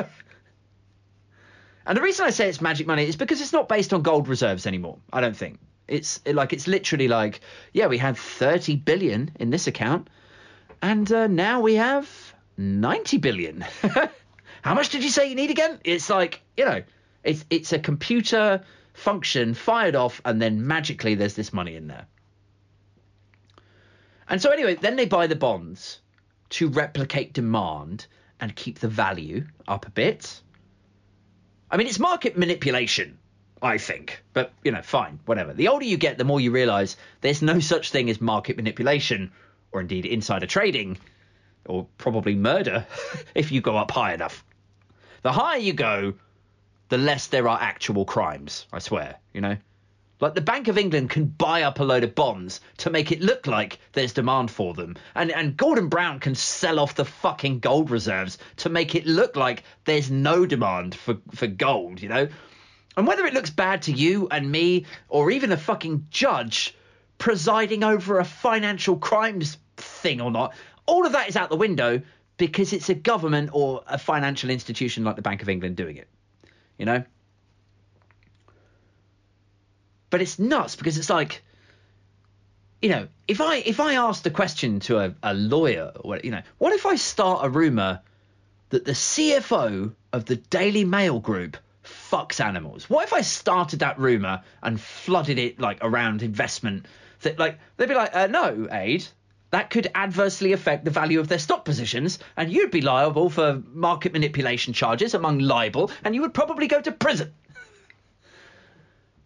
and 1.86 1.96
the 1.96 2.02
reason 2.02 2.26
I 2.26 2.30
say 2.30 2.48
it's 2.48 2.60
magic 2.60 2.86
money 2.86 3.06
is 3.06 3.16
because 3.16 3.40
it's 3.40 3.52
not 3.52 3.68
based 3.68 3.92
on 3.92 4.02
gold 4.02 4.28
reserves 4.28 4.66
anymore. 4.66 4.98
I 5.12 5.20
don't 5.20 5.36
think 5.36 5.58
it's 5.88 6.20
like 6.26 6.52
it's 6.52 6.66
literally 6.66 7.08
like 7.08 7.40
yeah, 7.72 7.86
we 7.86 7.98
had 7.98 8.16
30 8.16 8.76
billion 8.76 9.30
in 9.38 9.50
this 9.50 9.66
account, 9.66 10.08
and 10.82 11.10
uh, 11.10 11.26
now 11.26 11.60
we 11.60 11.74
have 11.74 12.34
90 12.56 13.18
billion. 13.18 13.64
How 14.66 14.74
much 14.74 14.88
did 14.88 15.04
you 15.04 15.10
say 15.10 15.28
you 15.28 15.36
need 15.36 15.52
again? 15.52 15.78
It's 15.84 16.10
like 16.10 16.42
you 16.56 16.64
know, 16.64 16.82
it's 17.22 17.44
it's 17.50 17.72
a 17.72 17.78
computer 17.78 18.64
function 18.94 19.54
fired 19.54 19.94
off, 19.94 20.20
and 20.24 20.42
then 20.42 20.66
magically 20.66 21.14
there's 21.14 21.34
this 21.34 21.52
money 21.52 21.76
in 21.76 21.86
there. 21.86 22.08
And 24.28 24.42
so 24.42 24.50
anyway, 24.50 24.74
then 24.74 24.96
they 24.96 25.06
buy 25.06 25.28
the 25.28 25.36
bonds 25.36 26.00
to 26.48 26.68
replicate 26.68 27.32
demand 27.32 28.08
and 28.40 28.56
keep 28.56 28.80
the 28.80 28.88
value 28.88 29.46
up 29.68 29.86
a 29.86 29.90
bit. 29.90 30.40
I 31.70 31.76
mean, 31.76 31.86
it's 31.86 32.00
market 32.00 32.36
manipulation, 32.36 33.18
I 33.62 33.78
think, 33.78 34.24
but 34.32 34.52
you 34.64 34.72
know, 34.72 34.82
fine, 34.82 35.20
whatever. 35.26 35.54
The 35.54 35.68
older 35.68 35.84
you 35.84 35.96
get, 35.96 36.18
the 36.18 36.24
more 36.24 36.40
you 36.40 36.50
realize 36.50 36.96
there's 37.20 37.40
no 37.40 37.60
such 37.60 37.92
thing 37.92 38.10
as 38.10 38.20
market 38.20 38.56
manipulation 38.56 39.30
or 39.70 39.80
indeed 39.80 40.06
insider 40.06 40.46
trading 40.46 40.98
or 41.66 41.86
probably 41.98 42.34
murder 42.34 42.84
if 43.36 43.52
you 43.52 43.60
go 43.60 43.76
up 43.76 43.92
high 43.92 44.12
enough. 44.12 44.44
The 45.26 45.32
higher 45.32 45.58
you 45.58 45.72
go, 45.72 46.14
the 46.88 46.98
less 46.98 47.26
there 47.26 47.48
are 47.48 47.58
actual 47.60 48.04
crimes, 48.04 48.64
I 48.72 48.78
swear, 48.78 49.16
you 49.34 49.40
know? 49.40 49.56
Like 50.20 50.36
the 50.36 50.40
Bank 50.40 50.68
of 50.68 50.78
England 50.78 51.10
can 51.10 51.24
buy 51.24 51.62
up 51.62 51.80
a 51.80 51.82
load 51.82 52.04
of 52.04 52.14
bonds 52.14 52.60
to 52.76 52.90
make 52.90 53.10
it 53.10 53.20
look 53.20 53.48
like 53.48 53.80
there's 53.92 54.12
demand 54.12 54.52
for 54.52 54.72
them. 54.72 54.94
And 55.16 55.32
and 55.32 55.56
Gordon 55.56 55.88
Brown 55.88 56.20
can 56.20 56.36
sell 56.36 56.78
off 56.78 56.94
the 56.94 57.04
fucking 57.04 57.58
gold 57.58 57.90
reserves 57.90 58.38
to 58.58 58.68
make 58.68 58.94
it 58.94 59.04
look 59.04 59.34
like 59.34 59.64
there's 59.84 60.12
no 60.12 60.46
demand 60.46 60.94
for, 60.94 61.16
for 61.34 61.48
gold, 61.48 62.00
you 62.00 62.08
know? 62.08 62.28
And 62.96 63.04
whether 63.04 63.26
it 63.26 63.34
looks 63.34 63.50
bad 63.50 63.82
to 63.82 63.92
you 63.92 64.28
and 64.30 64.48
me 64.48 64.86
or 65.08 65.32
even 65.32 65.50
a 65.50 65.56
fucking 65.56 66.06
judge 66.08 66.72
presiding 67.18 67.82
over 67.82 68.20
a 68.20 68.24
financial 68.24 68.96
crimes 68.96 69.58
thing 69.76 70.20
or 70.20 70.30
not, 70.30 70.54
all 70.86 71.04
of 71.04 71.10
that 71.10 71.28
is 71.28 71.34
out 71.34 71.50
the 71.50 71.56
window 71.56 72.00
because 72.36 72.72
it's 72.72 72.88
a 72.88 72.94
government 72.94 73.50
or 73.52 73.82
a 73.86 73.98
financial 73.98 74.50
institution 74.50 75.04
like 75.04 75.16
the 75.16 75.22
Bank 75.22 75.42
of 75.42 75.48
England 75.48 75.76
doing 75.76 75.96
it. 75.96 76.08
You 76.78 76.86
know? 76.86 77.04
but 80.10 80.22
it's 80.22 80.38
nuts 80.38 80.76
because 80.76 80.98
it's 80.98 81.10
like 81.10 81.42
you 82.80 82.88
know 82.88 83.08
if 83.26 83.40
i 83.40 83.56
if 83.56 83.80
i 83.80 83.94
asked 83.94 84.26
a 84.26 84.30
question 84.30 84.80
to 84.80 84.98
a, 84.98 85.14
a 85.22 85.34
lawyer 85.34 85.92
or 86.00 86.18
you 86.22 86.30
know 86.30 86.42
what 86.58 86.72
if 86.72 86.86
i 86.86 86.96
start 86.96 87.44
a 87.44 87.48
rumor 87.48 88.00
that 88.70 88.84
the 88.84 88.92
cfo 88.92 89.94
of 90.12 90.24
the 90.24 90.36
daily 90.36 90.84
mail 90.84 91.20
group 91.20 91.56
fucks 91.84 92.44
animals 92.44 92.88
what 92.90 93.04
if 93.04 93.12
i 93.12 93.20
started 93.20 93.80
that 93.80 93.98
rumor 93.98 94.42
and 94.62 94.80
flooded 94.80 95.38
it 95.38 95.60
like 95.60 95.78
around 95.82 96.22
investment 96.22 96.86
that 97.20 97.38
like 97.38 97.58
they'd 97.76 97.88
be 97.88 97.94
like 97.94 98.14
uh, 98.14 98.26
no 98.26 98.68
aid 98.70 99.06
that 99.50 99.70
could 99.70 99.90
adversely 99.94 100.52
affect 100.52 100.84
the 100.84 100.90
value 100.90 101.20
of 101.20 101.28
their 101.28 101.38
stock 101.38 101.64
positions, 101.64 102.18
and 102.36 102.52
you'd 102.52 102.70
be 102.70 102.80
liable 102.80 103.30
for 103.30 103.62
market 103.72 104.12
manipulation 104.12 104.72
charges 104.72 105.14
among 105.14 105.38
libel, 105.38 105.90
and 106.04 106.14
you 106.14 106.20
would 106.22 106.34
probably 106.34 106.66
go 106.66 106.80
to 106.80 106.92
prison. 106.92 107.32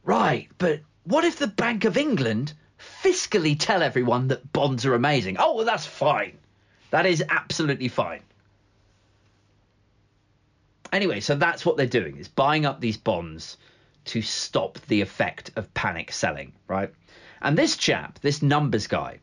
Right, 0.05 0.49
but 0.59 0.81
what 1.05 1.25
if 1.25 1.39
the 1.39 1.47
Bank 1.47 1.85
of 1.85 1.97
England 1.97 2.53
fiscally 3.03 3.57
tell 3.59 3.83
everyone 3.83 4.29
that 4.29 4.53
bonds 4.53 4.85
are 4.85 4.95
amazing? 4.95 5.37
Oh, 5.39 5.57
well, 5.57 5.65
that's 5.65 5.87
fine. 5.87 6.39
That 6.91 7.07
is 7.07 7.25
absolutely 7.29 7.89
fine. 7.89 8.23
Anyway, 10.93 11.21
so 11.21 11.35
that's 11.35 11.65
what 11.65 11.77
they're 11.77 11.87
doing 11.87 12.17
is 12.17 12.29
buying 12.29 12.67
up 12.67 12.81
these 12.81 12.97
bonds 12.97 13.57
to 14.07 14.23
stop 14.23 14.79
the 14.89 15.01
effect 15.01 15.53
of 15.57 15.73
panic 15.73 16.11
selling, 16.11 16.53
right? 16.67 16.93
And 17.41 17.57
this 17.57 17.77
chap, 17.77 18.19
this 18.21 18.43
numbers 18.43 18.87
guy 18.87 19.21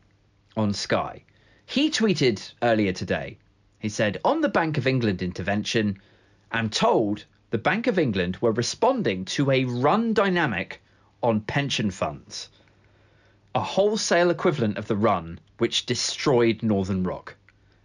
on 0.56 0.72
Sky, 0.72 1.22
he 1.66 1.90
tweeted 1.90 2.52
earlier 2.62 2.92
today. 2.92 3.38
He 3.78 3.88
said, 3.88 4.20
"On 4.24 4.40
the 4.40 4.48
Bank 4.48 4.78
of 4.78 4.86
England 4.86 5.22
intervention, 5.22 6.00
I'm 6.50 6.70
told 6.70 7.24
the 7.50 7.58
Bank 7.58 7.86
of 7.86 7.98
England 7.98 8.38
were 8.40 8.52
responding 8.52 9.24
to 9.26 9.50
a 9.50 9.64
run 9.64 10.14
dynamic 10.14 10.80
on 11.22 11.40
pension 11.40 11.90
funds, 11.90 12.48
a 13.54 13.60
wholesale 13.60 14.30
equivalent 14.30 14.78
of 14.78 14.86
the 14.86 14.96
run 14.96 15.40
which 15.58 15.86
destroyed 15.86 16.62
Northern 16.62 17.02
Rock. 17.02 17.36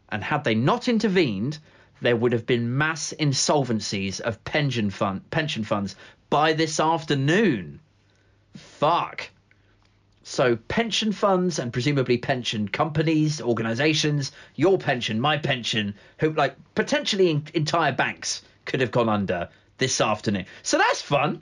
And 0.09 0.23
had 0.23 0.43
they 0.43 0.55
not 0.55 0.87
intervened, 0.87 1.59
there 2.01 2.15
would 2.15 2.33
have 2.33 2.45
been 2.45 2.77
mass 2.77 3.13
insolvencies 3.19 4.19
of 4.19 4.43
pension 4.43 4.89
fund 4.89 5.29
pension 5.31 5.63
funds 5.63 5.95
by 6.29 6.53
this 6.53 6.79
afternoon. 6.79 7.79
Fuck. 8.55 9.29
So 10.23 10.55
pension 10.55 11.11
funds 11.11 11.59
and 11.59 11.73
presumably 11.73 12.17
pension 12.17 12.69
companies, 12.69 13.41
organizations, 13.41 14.31
your 14.55 14.77
pension, 14.77 15.19
my 15.19 15.37
pension, 15.37 15.95
who 16.17 16.31
like 16.31 16.55
potentially 16.75 17.29
entire 17.53 17.91
banks 17.91 18.41
could 18.65 18.79
have 18.79 18.91
gone 18.91 19.09
under 19.09 19.49
this 19.77 19.99
afternoon. 19.99 20.45
So 20.61 20.77
that's 20.77 21.01
fun. 21.01 21.41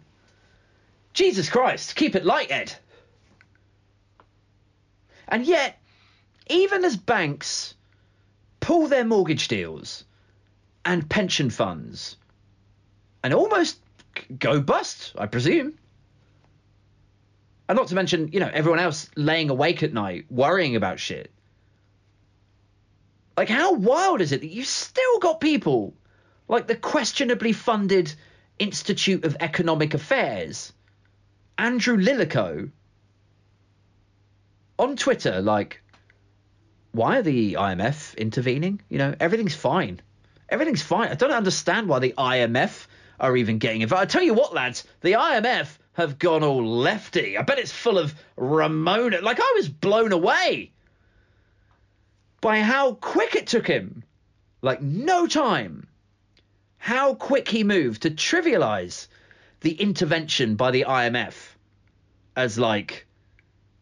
Jesus 1.13 1.49
Christ, 1.49 1.95
keep 1.95 2.15
it 2.15 2.25
light, 2.25 2.49
Ed. 2.49 2.73
And 5.27 5.45
yet, 5.45 5.79
even 6.47 6.83
as 6.83 6.97
banks 6.97 7.75
pull 8.59 8.87
their 8.87 9.05
mortgage 9.05 9.47
deals 9.47 10.05
and 10.83 11.07
pension 11.07 11.51
funds 11.51 12.17
and 13.23 13.33
almost 13.33 13.79
go 14.39 14.59
bust, 14.59 15.13
I 15.17 15.27
presume. 15.27 15.77
And 17.71 17.77
not 17.77 17.87
to 17.87 17.95
mention, 17.95 18.31
you 18.33 18.41
know, 18.41 18.51
everyone 18.53 18.81
else 18.81 19.09
laying 19.15 19.49
awake 19.49 19.81
at 19.81 19.93
night 19.93 20.25
worrying 20.29 20.75
about 20.75 20.99
shit. 20.99 21.31
Like, 23.37 23.47
how 23.47 23.75
wild 23.75 24.19
is 24.19 24.33
it 24.33 24.41
that 24.41 24.51
you've 24.51 24.67
still 24.67 25.19
got 25.19 25.39
people 25.39 25.93
like 26.49 26.67
the 26.67 26.75
questionably 26.75 27.53
funded 27.53 28.13
Institute 28.59 29.23
of 29.23 29.37
Economic 29.39 29.93
Affairs, 29.93 30.73
Andrew 31.57 31.95
Lilico, 31.95 32.71
on 34.77 34.97
Twitter, 34.97 35.39
like, 35.39 35.81
why 36.91 37.19
are 37.19 37.23
the 37.23 37.53
IMF 37.53 38.17
intervening? 38.17 38.81
You 38.89 38.97
know, 38.97 39.15
everything's 39.17 39.55
fine. 39.55 40.01
Everything's 40.49 40.81
fine. 40.81 41.07
I 41.07 41.15
don't 41.15 41.31
understand 41.31 41.87
why 41.87 41.99
the 41.99 42.15
IMF 42.17 42.87
are 43.17 43.37
even 43.37 43.59
getting 43.59 43.79
involved. 43.79 44.03
I 44.03 44.07
tell 44.07 44.23
you 44.23 44.33
what, 44.33 44.53
lads, 44.53 44.83
the 44.99 45.13
IMF 45.13 45.77
have 45.93 46.19
gone 46.19 46.43
all 46.43 46.65
lefty. 46.65 47.37
I 47.37 47.41
bet 47.41 47.59
it's 47.59 47.71
full 47.71 47.97
of 47.97 48.15
Remoaner. 48.37 49.21
Like, 49.21 49.39
I 49.39 49.53
was 49.57 49.69
blown 49.69 50.11
away 50.11 50.71
by 52.39 52.61
how 52.61 52.93
quick 52.93 53.35
it 53.35 53.47
took 53.47 53.67
him. 53.67 54.03
Like, 54.61 54.81
no 54.81 55.27
time 55.27 55.87
how 56.81 57.13
quick 57.13 57.47
he 57.47 57.63
moved 57.63 58.01
to 58.01 58.09
trivialize 58.09 59.07
the 59.59 59.71
intervention 59.71 60.55
by 60.55 60.71
the 60.71 60.85
IMF 60.87 61.35
as 62.35 62.57
like 62.57 63.05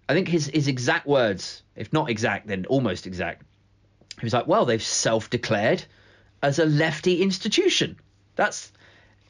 I 0.09 0.13
think 0.13 0.27
his 0.27 0.47
his 0.47 0.67
exact 0.67 1.07
words, 1.07 1.63
if 1.77 1.93
not 1.93 2.09
exact, 2.09 2.47
then 2.47 2.65
almost 2.65 3.07
exact. 3.07 3.43
He 4.19 4.25
was 4.25 4.33
like, 4.33 4.47
"Well, 4.47 4.65
they've 4.65 4.83
self-declared 4.83 5.85
as 6.43 6.59
a 6.59 6.65
lefty 6.65 7.21
institution. 7.21 7.95
That's 8.35 8.69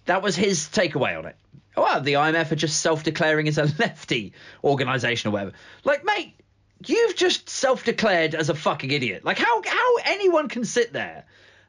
That 0.05 0.23
was 0.23 0.35
his 0.35 0.61
takeaway 0.61 1.15
on 1.15 1.27
it. 1.27 1.35
Oh, 1.79 1.83
well, 1.83 2.01
the 2.01 2.13
IMF 2.13 2.51
are 2.51 2.57
just 2.57 2.81
self-declaring 2.81 3.47
as 3.47 3.57
a 3.57 3.63
lefty 3.79 4.33
organisation 4.65 5.29
or 5.29 5.31
whatever. 5.31 5.53
Like, 5.85 6.03
mate, 6.03 6.33
you've 6.85 7.15
just 7.15 7.47
self-declared 7.49 8.35
as 8.35 8.49
a 8.49 8.53
fucking 8.53 8.91
idiot. 8.91 9.23
Like, 9.23 9.37
how 9.37 9.61
how 9.65 9.95
anyone 10.03 10.49
can 10.49 10.65
sit 10.65 10.91
there, 10.91 11.23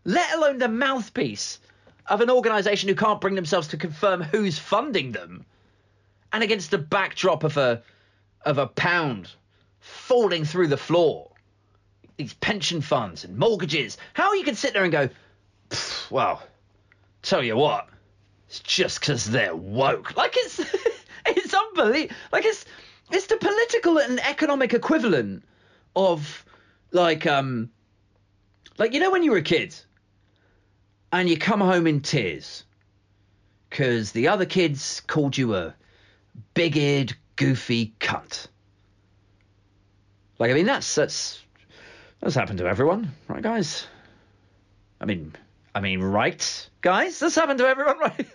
let 0.05 0.35
alone 0.35 0.59
the 0.59 0.66
mouthpiece 0.66 1.61
of 2.09 2.23
an 2.23 2.29
organisation 2.29 2.88
who 2.88 2.96
can't 2.96 3.20
bring 3.20 3.37
themselves 3.37 3.68
to 3.68 3.77
confirm 3.77 4.20
who's 4.20 4.59
funding 4.59 5.12
them, 5.12 5.44
and 6.33 6.42
against 6.42 6.73
the 6.73 6.79
backdrop 6.79 7.44
of 7.44 7.57
a 7.57 7.81
of 8.44 8.59
a 8.59 8.66
pound 8.66 9.31
falling 9.79 10.44
through 10.44 10.66
the 10.66 10.77
floor, 10.77 11.31
these 12.16 12.35
pension 12.35 12.81
funds 12.81 13.23
and 13.23 13.38
mortgages. 13.38 13.96
How 14.14 14.35
you 14.35 14.42
can 14.42 14.57
sit 14.57 14.73
there 14.73 14.83
and 14.83 14.90
go, 14.90 15.09
well, 16.11 16.42
tell 17.23 17.44
you 17.44 17.55
what, 17.57 17.88
just 18.59 19.01
because 19.01 19.25
they're 19.25 19.55
woke. 19.55 20.17
Like 20.17 20.35
it's 20.37 20.59
it's 21.27 21.55
unbelievable. 21.55 22.17
Like 22.33 22.45
it's 22.45 22.65
it's 23.13 23.27
the 23.27 23.37
political 23.37 23.99
and 23.99 24.19
economic 24.21 24.75
equivalent 24.75 25.45
of 25.95 26.45
like 26.91 27.27
um 27.27 27.71
like 28.79 28.93
you 28.93 29.01
know 29.01 29.11
when 29.11 29.23
you 29.23 29.31
were 29.31 29.39
a 29.39 29.43
kid 29.43 29.77
and 31.13 31.29
you 31.29 31.37
come 31.39 31.61
home 31.61 31.87
in 31.87 32.01
tears 32.01 32.65
because 33.69 34.13
the 34.13 34.29
other 34.29 34.47
kids 34.47 35.01
called 35.07 35.37
you 35.37 35.55
a 35.55 35.75
big-eared, 36.55 37.15
goofy 37.37 37.95
cunt. 38.01 38.49
Like 40.39 40.51
I 40.51 40.55
mean 40.55 40.67
that's 40.67 40.95
that's 40.95 41.41
that's 42.21 42.35
happened 42.35 42.59
to 42.59 42.67
everyone, 42.67 43.13
right, 43.29 43.43
guys? 43.43 43.87
I 45.01 45.07
mean, 45.07 45.35
I 45.75 45.81
mean, 45.81 46.01
right, 46.03 46.71
guys? 46.83 47.19
That's 47.19 47.35
happened 47.35 47.59
to 47.61 47.67
everyone, 47.67 47.99
right? 48.01 48.27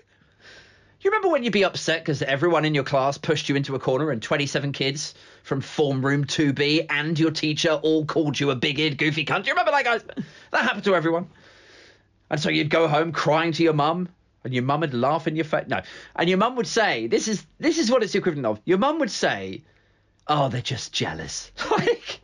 You 1.06 1.12
remember 1.12 1.30
when 1.30 1.44
you'd 1.44 1.54
be 1.54 1.64
upset 1.64 2.04
because 2.04 2.24
everyone 2.24 2.66
in 2.66 2.74
your 2.74 2.84
class 2.84 3.16
pushed 3.16 3.48
you 3.48 3.56
into 3.56 3.76
a 3.76 3.80
corner 3.80 4.10
and 4.10 4.24
27 4.24 4.72
kids 4.72 5.14
from 5.44 5.62
form 5.62 6.04
room 6.04 6.26
2B 6.26 6.88
and 6.90 7.20
your 7.20 7.30
teacher 7.30 7.74
all 7.74 8.06
called 8.06 8.40
you 8.40 8.50
a 8.50 8.56
big-eared, 8.56 8.98
goofy 8.98 9.24
cunt? 9.24 9.44
Do 9.44 9.50
you 9.50 9.54
remember 9.54 9.70
that, 9.70 9.84
guys? 9.84 10.04
That 10.50 10.64
happened 10.64 10.84
to 10.86 10.96
everyone. 10.96 11.28
And 12.32 12.40
so 12.40 12.50
you'd 12.50 12.72
go 12.72 12.88
home 12.88 13.12
crying 13.12 13.52
to 13.52 13.62
your 13.62 13.74
mum, 13.74 14.10
and 14.44 14.52
your 14.52 14.64
mum 14.64 14.80
would 14.80 14.96
laugh 14.96 15.28
in 15.28 15.36
your 15.36 15.46
face. 15.46 15.66
No, 15.68 15.84
and 16.16 16.28
your 16.28 16.40
mum 16.40 16.56
would 16.56 16.66
say, 16.66 17.06
"This 17.06 17.28
is 17.28 17.46
this 17.60 17.78
is 17.78 17.92
what 17.92 18.02
it's 18.02 18.16
equivalent 18.16 18.48
of." 18.48 18.60
Your 18.66 18.80
mum 18.80 18.98
would 18.98 19.12
say, 19.12 19.62
"Oh, 20.28 20.50
they're 20.50 20.60
just 20.60 20.92
jealous." 20.92 21.52
like 21.70 22.20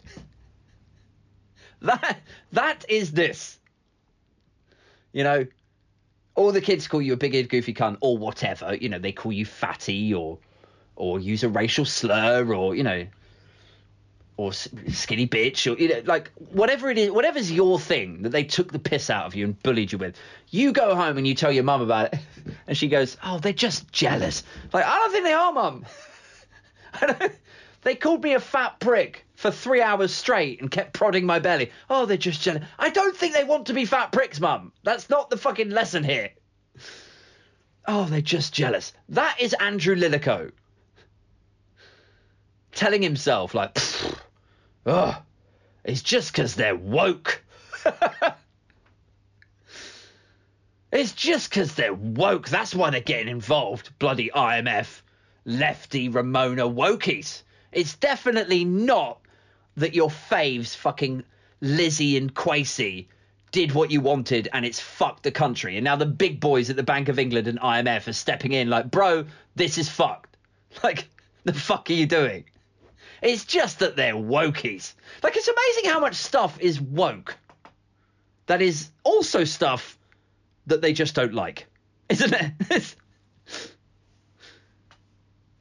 that. 1.83 2.19
That 2.53 2.85
is 2.89 3.11
this. 3.11 3.59
You 5.13 5.23
know, 5.23 5.45
all 6.35 6.51
the 6.51 6.61
kids 6.61 6.87
call 6.87 7.01
you 7.01 7.13
a 7.13 7.17
big-eared 7.17 7.49
goofy 7.49 7.73
cunt 7.73 7.97
or 8.01 8.17
whatever. 8.17 8.75
You 8.75 8.89
know, 8.89 8.99
they 8.99 9.11
call 9.11 9.31
you 9.31 9.45
fatty 9.45 10.13
or 10.13 10.37
or 10.95 11.19
use 11.19 11.43
a 11.43 11.49
racial 11.49 11.85
slur 11.85 12.53
or 12.53 12.75
you 12.75 12.83
know 12.83 13.05
or 14.37 14.53
skinny 14.53 15.27
bitch 15.27 15.71
or 15.71 15.79
you 15.79 15.89
know 15.89 16.01
like 16.05 16.31
whatever 16.51 16.89
it 16.89 16.97
is 16.97 17.11
whatever's 17.11 17.51
your 17.51 17.79
thing 17.79 18.21
that 18.21 18.29
they 18.29 18.43
took 18.43 18.71
the 18.71 18.79
piss 18.79 19.09
out 19.09 19.25
of 19.25 19.35
you 19.35 19.45
and 19.45 19.61
bullied 19.63 19.91
you 19.91 19.97
with 19.97 20.15
you 20.49 20.71
go 20.71 20.95
home 20.95 21.17
and 21.17 21.27
you 21.27 21.33
tell 21.33 21.51
your 21.51 21.63
mum 21.63 21.81
about 21.81 22.13
it. 22.13 22.19
And 22.67 22.77
she 22.77 22.87
goes 22.87 23.17
oh 23.23 23.39
they're 23.39 23.53
just 23.53 23.91
jealous. 23.91 24.43
Like 24.73 24.85
i 24.85 24.95
don't 24.99 25.11
think 25.11 25.23
they 25.23 25.33
are 25.33 25.51
mum. 25.53 25.85
They 27.83 27.95
called 27.95 28.23
me 28.23 28.33
a 28.33 28.39
fat 28.39 28.79
prick 28.79 29.25
for 29.41 29.49
three 29.49 29.81
hours 29.81 30.13
straight 30.13 30.61
and 30.61 30.69
kept 30.69 30.93
prodding 30.93 31.25
my 31.25 31.39
belly. 31.39 31.71
Oh 31.89 32.05
they're 32.05 32.15
just 32.15 32.43
jealous 32.43 32.63
i 32.77 32.89
don't 32.91 33.17
think 33.17 33.33
they 33.33 33.43
want 33.43 33.65
to 33.65 33.73
be 33.73 33.85
fat 33.85 34.11
pricks 34.11 34.39
mum. 34.39 34.71
That's 34.83 35.09
not 35.09 35.31
the 35.31 35.37
fucking 35.37 35.71
lesson 35.71 36.03
here. 36.03 36.29
Oh 37.87 38.05
they're 38.05 38.21
just 38.21 38.53
jealous. 38.53 38.93
That 39.09 39.37
is 39.39 39.55
andrew 39.59 39.95
lilico. 39.95 40.51
Telling 42.71 43.01
himself 43.01 43.55
like 43.55 43.79
oh 44.85 45.19
it's 45.83 46.03
just 46.03 46.31
because 46.31 46.53
they're 46.53 46.75
woke. 46.75 47.43
It's 50.93 51.13
just 51.13 51.49
because 51.49 51.73
they're 51.75 51.93
woke. 51.93 52.49
That's 52.49 52.75
why 52.75 52.89
they're 52.89 52.99
getting 52.99 53.29
involved 53.29 53.97
bloody 53.97 54.29
imf 54.35 55.01
lefty 55.45 56.09
remoaner 56.09 56.69
wokies. 56.69 57.43
It's 57.71 57.95
definitely 57.95 58.65
not 58.65 59.21
that 59.77 59.95
your 59.95 60.09
faves 60.09 60.75
fucking 60.75 61.23
lizzie 61.61 62.17
and 62.17 62.33
Kwesi 62.33 63.07
did 63.51 63.73
what 63.73 63.91
you 63.91 64.01
wanted 64.01 64.47
and 64.53 64.65
it's 64.65 64.79
fucked 64.79 65.23
the 65.23 65.31
country 65.31 65.77
and 65.77 65.83
now 65.83 65.95
the 65.95 66.05
big 66.05 66.39
boys 66.39 66.69
at 66.69 66.77
the 66.77 66.83
bank 66.83 67.09
of 67.09 67.19
england 67.19 67.49
and 67.49 67.59
imf 67.59 68.07
are 68.07 68.13
stepping 68.13 68.53
in 68.53 68.69
like 68.69 68.89
bro 68.89 69.25
this 69.55 69.77
is 69.77 69.89
fucked 69.89 70.37
like 70.83 71.09
the 71.43 71.51
fuck 71.53 71.89
are 71.89 71.93
you 71.93 72.05
doing 72.05 72.45
it's 73.21 73.45
just 73.45 73.79
that 73.79 73.95
they're 73.95 74.15
wokies. 74.15 74.93
Like, 75.21 75.37
it's 75.37 75.47
amazing 75.47 75.91
how 75.91 75.99
much 75.99 76.15
stuff 76.15 76.59
is 76.59 76.81
woke 76.81 77.37
that 78.47 78.61
is 78.61 78.89
also 79.03 79.43
stuff 79.43 79.97
that 80.67 80.81
they 80.81 80.93
just 80.93 81.15
don't 81.15 81.33
like, 81.33 81.67
isn't 82.09 82.33
it? 82.33 82.95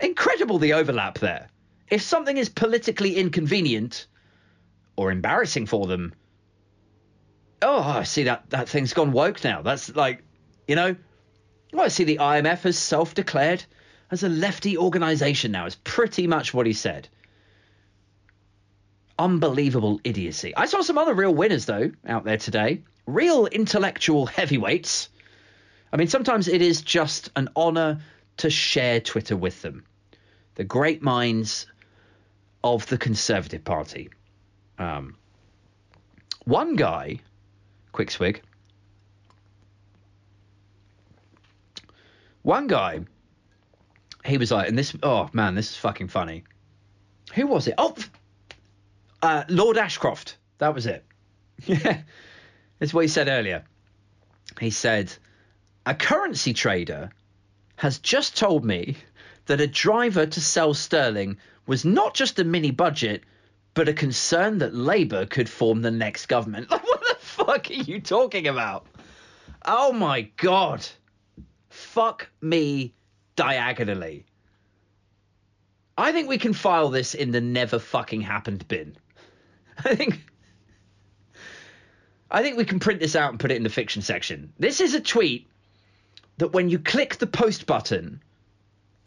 Incredible 0.00 0.58
the 0.58 0.72
overlap 0.72 1.18
there. 1.18 1.48
If 1.90 2.02
something 2.02 2.36
is 2.36 2.48
politically 2.48 3.16
inconvenient 3.16 4.06
or 4.96 5.10
embarrassing 5.10 5.66
for 5.66 5.86
them, 5.86 6.14
oh, 7.62 7.82
I 7.82 8.04
see 8.04 8.24
that 8.24 8.50
that 8.50 8.68
thing's 8.68 8.94
gone 8.94 9.12
woke 9.12 9.42
now. 9.42 9.62
That's 9.62 9.94
like, 9.94 10.22
you 10.68 10.76
know, 10.76 10.96
well, 11.72 11.84
I 11.84 11.88
see 11.88 12.04
the 12.04 12.18
IMF 12.18 12.62
has 12.62 12.78
self-declared 12.78 13.64
as 14.10 14.22
a 14.22 14.28
lefty 14.28 14.78
organisation 14.78 15.52
now. 15.52 15.66
Is 15.66 15.74
pretty 15.76 16.26
much 16.26 16.54
what 16.54 16.66
he 16.66 16.72
said 16.72 17.08
unbelievable 19.20 20.00
idiocy. 20.02 20.56
I 20.56 20.64
saw 20.64 20.80
some 20.80 20.96
other 20.96 21.12
real 21.12 21.34
winners, 21.34 21.66
though, 21.66 21.92
out 22.06 22.24
there 22.24 22.38
today. 22.38 22.82
Real 23.06 23.44
intellectual 23.46 24.24
heavyweights. 24.24 25.10
I 25.92 25.98
mean, 25.98 26.08
sometimes 26.08 26.48
it 26.48 26.62
is 26.62 26.80
just 26.80 27.30
an 27.36 27.50
honour 27.54 28.00
to 28.38 28.48
share 28.48 28.98
Twitter 28.98 29.36
with 29.36 29.60
them. 29.60 29.84
The 30.54 30.64
great 30.64 31.02
minds 31.02 31.66
of 32.62 32.86
the 32.86 32.98
Conservative 32.98 33.64
Party. 33.64 34.10
Um, 34.78 35.16
one 36.44 36.76
guy, 36.76 37.20
quick 37.92 38.10
swig. 38.10 38.42
One 42.42 42.66
guy, 42.66 43.00
he 44.24 44.38
was 44.38 44.50
like, 44.50 44.68
and 44.68 44.78
this, 44.78 44.94
oh 45.02 45.28
man, 45.32 45.54
this 45.54 45.70
is 45.70 45.76
fucking 45.76 46.08
funny. 46.08 46.44
Who 47.34 47.46
was 47.46 47.68
it? 47.68 47.74
Oh, 47.78 47.94
uh, 49.22 49.44
Lord 49.48 49.76
Ashcroft. 49.76 50.36
That 50.58 50.74
was 50.74 50.86
it. 50.86 51.04
Yeah. 51.64 52.02
That's 52.78 52.94
what 52.94 53.02
he 53.02 53.08
said 53.08 53.28
earlier. 53.28 53.64
He 54.58 54.70
said, 54.70 55.12
A 55.84 55.94
currency 55.94 56.54
trader 56.54 57.10
has 57.76 57.98
just 57.98 58.36
told 58.36 58.64
me 58.64 58.96
that 59.46 59.60
a 59.60 59.66
driver 59.66 60.26
to 60.26 60.40
sell 60.40 60.74
sterling 60.74 61.38
was 61.66 61.84
not 61.84 62.14
just 62.14 62.38
a 62.38 62.44
mini 62.44 62.70
budget, 62.70 63.24
but 63.74 63.88
a 63.88 63.92
concern 63.92 64.58
that 64.58 64.74
Labour 64.74 65.26
could 65.26 65.48
form 65.48 65.82
the 65.82 65.90
next 65.90 66.26
government. 66.26 66.70
Like, 66.70 66.84
what 66.86 67.00
the 67.00 67.16
fuck 67.20 67.70
are 67.70 67.74
you 67.74 68.00
talking 68.00 68.48
about? 68.48 68.86
Oh 69.64 69.92
my 69.92 70.22
God. 70.36 70.86
Fuck 71.68 72.28
me 72.40 72.94
diagonally. 73.36 74.26
I 75.96 76.12
think 76.12 76.28
we 76.28 76.38
can 76.38 76.52
file 76.52 76.88
this 76.88 77.14
in 77.14 77.30
the 77.30 77.40
never 77.40 77.78
fucking 77.78 78.22
happened 78.22 78.66
bin. 78.66 78.96
I 79.84 79.94
think 79.94 80.20
I 82.30 82.42
think 82.42 82.56
we 82.56 82.64
can 82.64 82.80
print 82.80 83.00
this 83.00 83.16
out 83.16 83.30
and 83.30 83.40
put 83.40 83.50
it 83.50 83.56
in 83.56 83.64
the 83.64 83.68
fiction 83.68 84.02
section. 84.02 84.52
This 84.58 84.80
is 84.80 84.94
a 84.94 85.00
tweet 85.00 85.48
that 86.38 86.52
when 86.52 86.68
you 86.68 86.78
click 86.78 87.16
the 87.16 87.26
post 87.26 87.66
button, 87.66 88.22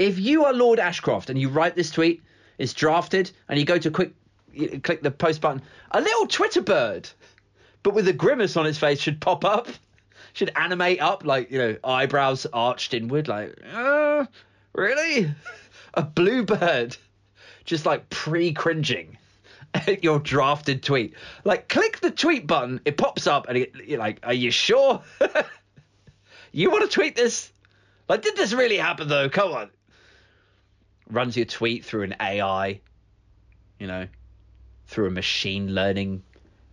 if 0.03 0.19
you 0.19 0.43
are 0.43 0.53
Lord 0.53 0.79
Ashcroft 0.79 1.29
and 1.29 1.39
you 1.39 1.47
write 1.47 1.75
this 1.75 1.89
tweet, 1.89 2.21
it's 2.57 2.73
drafted, 2.73 3.31
and 3.47 3.57
you 3.57 3.65
go 3.65 3.77
to 3.77 3.89
quick 3.89 4.13
click 4.83 5.01
the 5.01 5.09
post 5.09 5.41
button, 5.41 5.61
a 5.91 6.01
little 6.01 6.27
Twitter 6.27 6.61
bird, 6.61 7.09
but 7.81 7.93
with 7.93 8.07
a 8.07 8.13
grimace 8.13 8.57
on 8.57 8.67
its 8.67 8.77
face, 8.77 8.99
should 8.99 9.19
pop 9.19 9.45
up, 9.45 9.67
should 10.33 10.51
animate 10.55 11.01
up, 11.01 11.25
like 11.25 11.49
you 11.49 11.57
know, 11.57 11.77
eyebrows 11.83 12.45
arched 12.51 12.93
inward, 12.93 13.27
like, 13.29 13.57
uh, 13.73 14.25
really, 14.73 15.33
a 15.93 16.03
bluebird, 16.03 16.97
just 17.63 17.85
like 17.85 18.09
pre 18.09 18.51
cringing 18.51 19.17
at 19.73 20.03
your 20.03 20.19
drafted 20.19 20.83
tweet. 20.83 21.15
Like, 21.45 21.69
click 21.69 22.01
the 22.01 22.11
tweet 22.11 22.45
button, 22.45 22.81
it 22.83 22.97
pops 22.97 23.25
up, 23.25 23.47
and 23.47 23.57
it, 23.57 23.73
you're 23.87 23.99
like, 23.99 24.19
"Are 24.23 24.33
you 24.33 24.51
sure? 24.51 25.01
you 26.51 26.69
want 26.69 26.83
to 26.83 26.93
tweet 26.93 27.15
this? 27.15 27.51
Like, 28.09 28.21
did 28.21 28.35
this 28.35 28.51
really 28.51 28.77
happen 28.77 29.07
though? 29.07 29.29
Come 29.29 29.53
on." 29.53 29.69
Runs 31.09 31.35
your 31.35 31.45
tweet 31.45 31.85
through 31.85 32.03
an 32.03 32.15
AI, 32.19 32.79
you 33.79 33.87
know, 33.87 34.07
through 34.87 35.07
a 35.07 35.11
machine 35.11 35.73
learning 35.73 36.23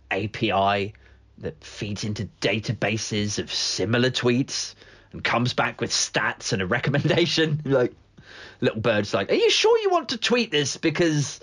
API 0.09 0.93
that 1.39 1.63
feeds 1.63 2.03
into 2.03 2.29
databases 2.39 3.39
of 3.39 3.51
similar 3.51 4.09
tweets 4.09 4.75
and 5.11 5.23
comes 5.23 5.53
back 5.53 5.81
with 5.81 5.91
stats 5.91 6.53
and 6.53 6.61
a 6.61 6.65
recommendation. 6.77 7.61
like, 7.65 7.93
little 8.61 8.81
bird's 8.81 9.13
like, 9.13 9.31
Are 9.31 9.35
you 9.35 9.49
sure 9.49 9.77
you 9.79 9.89
want 9.89 10.09
to 10.09 10.17
tweet 10.17 10.51
this? 10.51 10.77
Because 10.77 11.39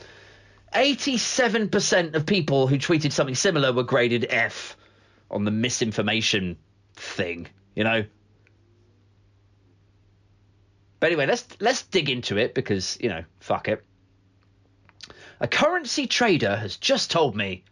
87% 0.75 2.15
of 2.15 2.27
people 2.27 2.67
who 2.67 2.79
tweeted 2.79 3.13
something 3.13 3.35
similar 3.35 3.73
were 3.73 3.83
graded 3.83 4.27
F 4.31 4.77
on 5.31 5.45
the 5.45 5.51
misinformation 5.51 6.57
thing, 6.95 7.49
you 7.75 7.85
know? 7.85 8.05
But 11.01 11.09
anyway, 11.09 11.27
let's 11.27 11.47
let's 11.61 11.83
dig 11.83 12.11
into 12.11 12.37
it 12.39 12.55
because, 12.55 12.99
you 13.01 13.09
know, 13.09 13.25
fuck 13.41 13.69
it. 13.69 13.85
A 15.41 15.47
currency 15.47 16.07
trader 16.07 16.57
has 16.57 16.77
just 16.77 17.11
told 17.11 17.37
me 17.37 17.65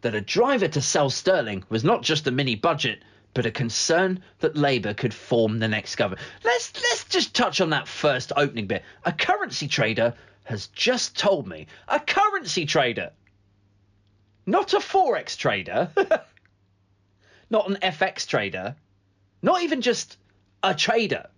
that 0.00 0.14
a 0.14 0.20
driver 0.20 0.68
to 0.68 0.80
sell 0.80 1.10
sterling 1.10 1.64
was 1.68 1.84
not 1.84 2.02
just 2.02 2.26
a 2.26 2.30
mini 2.30 2.54
budget, 2.54 3.02
but 3.34 3.46
a 3.46 3.50
concern 3.50 4.22
that 4.38 4.56
Labour 4.56 4.94
could 4.94 5.12
form 5.12 5.58
the 5.58 5.68
next 5.68 5.96
government. 5.96 6.26
Let's 6.42 6.72
let's 6.82 7.04
just 7.04 7.34
touch 7.34 7.60
on 7.60 7.70
that 7.70 7.88
first 7.88 8.32
opening 8.36 8.66
bit. 8.66 8.82
A 9.04 9.12
currency 9.12 9.68
trader 9.68 10.14
has 10.44 10.68
just 10.68 11.18
told 11.18 11.46
me. 11.46 11.66
A 11.88 12.00
currency 12.00 12.64
trader. 12.64 13.10
Not 14.46 14.72
a 14.72 14.78
forex 14.78 15.36
trader. 15.36 15.90
not 17.50 17.68
an 17.68 17.76
FX 17.82 18.26
trader. 18.26 18.76
Not 19.42 19.62
even 19.62 19.80
just 19.80 20.16
a 20.62 20.74
trader. 20.74 21.28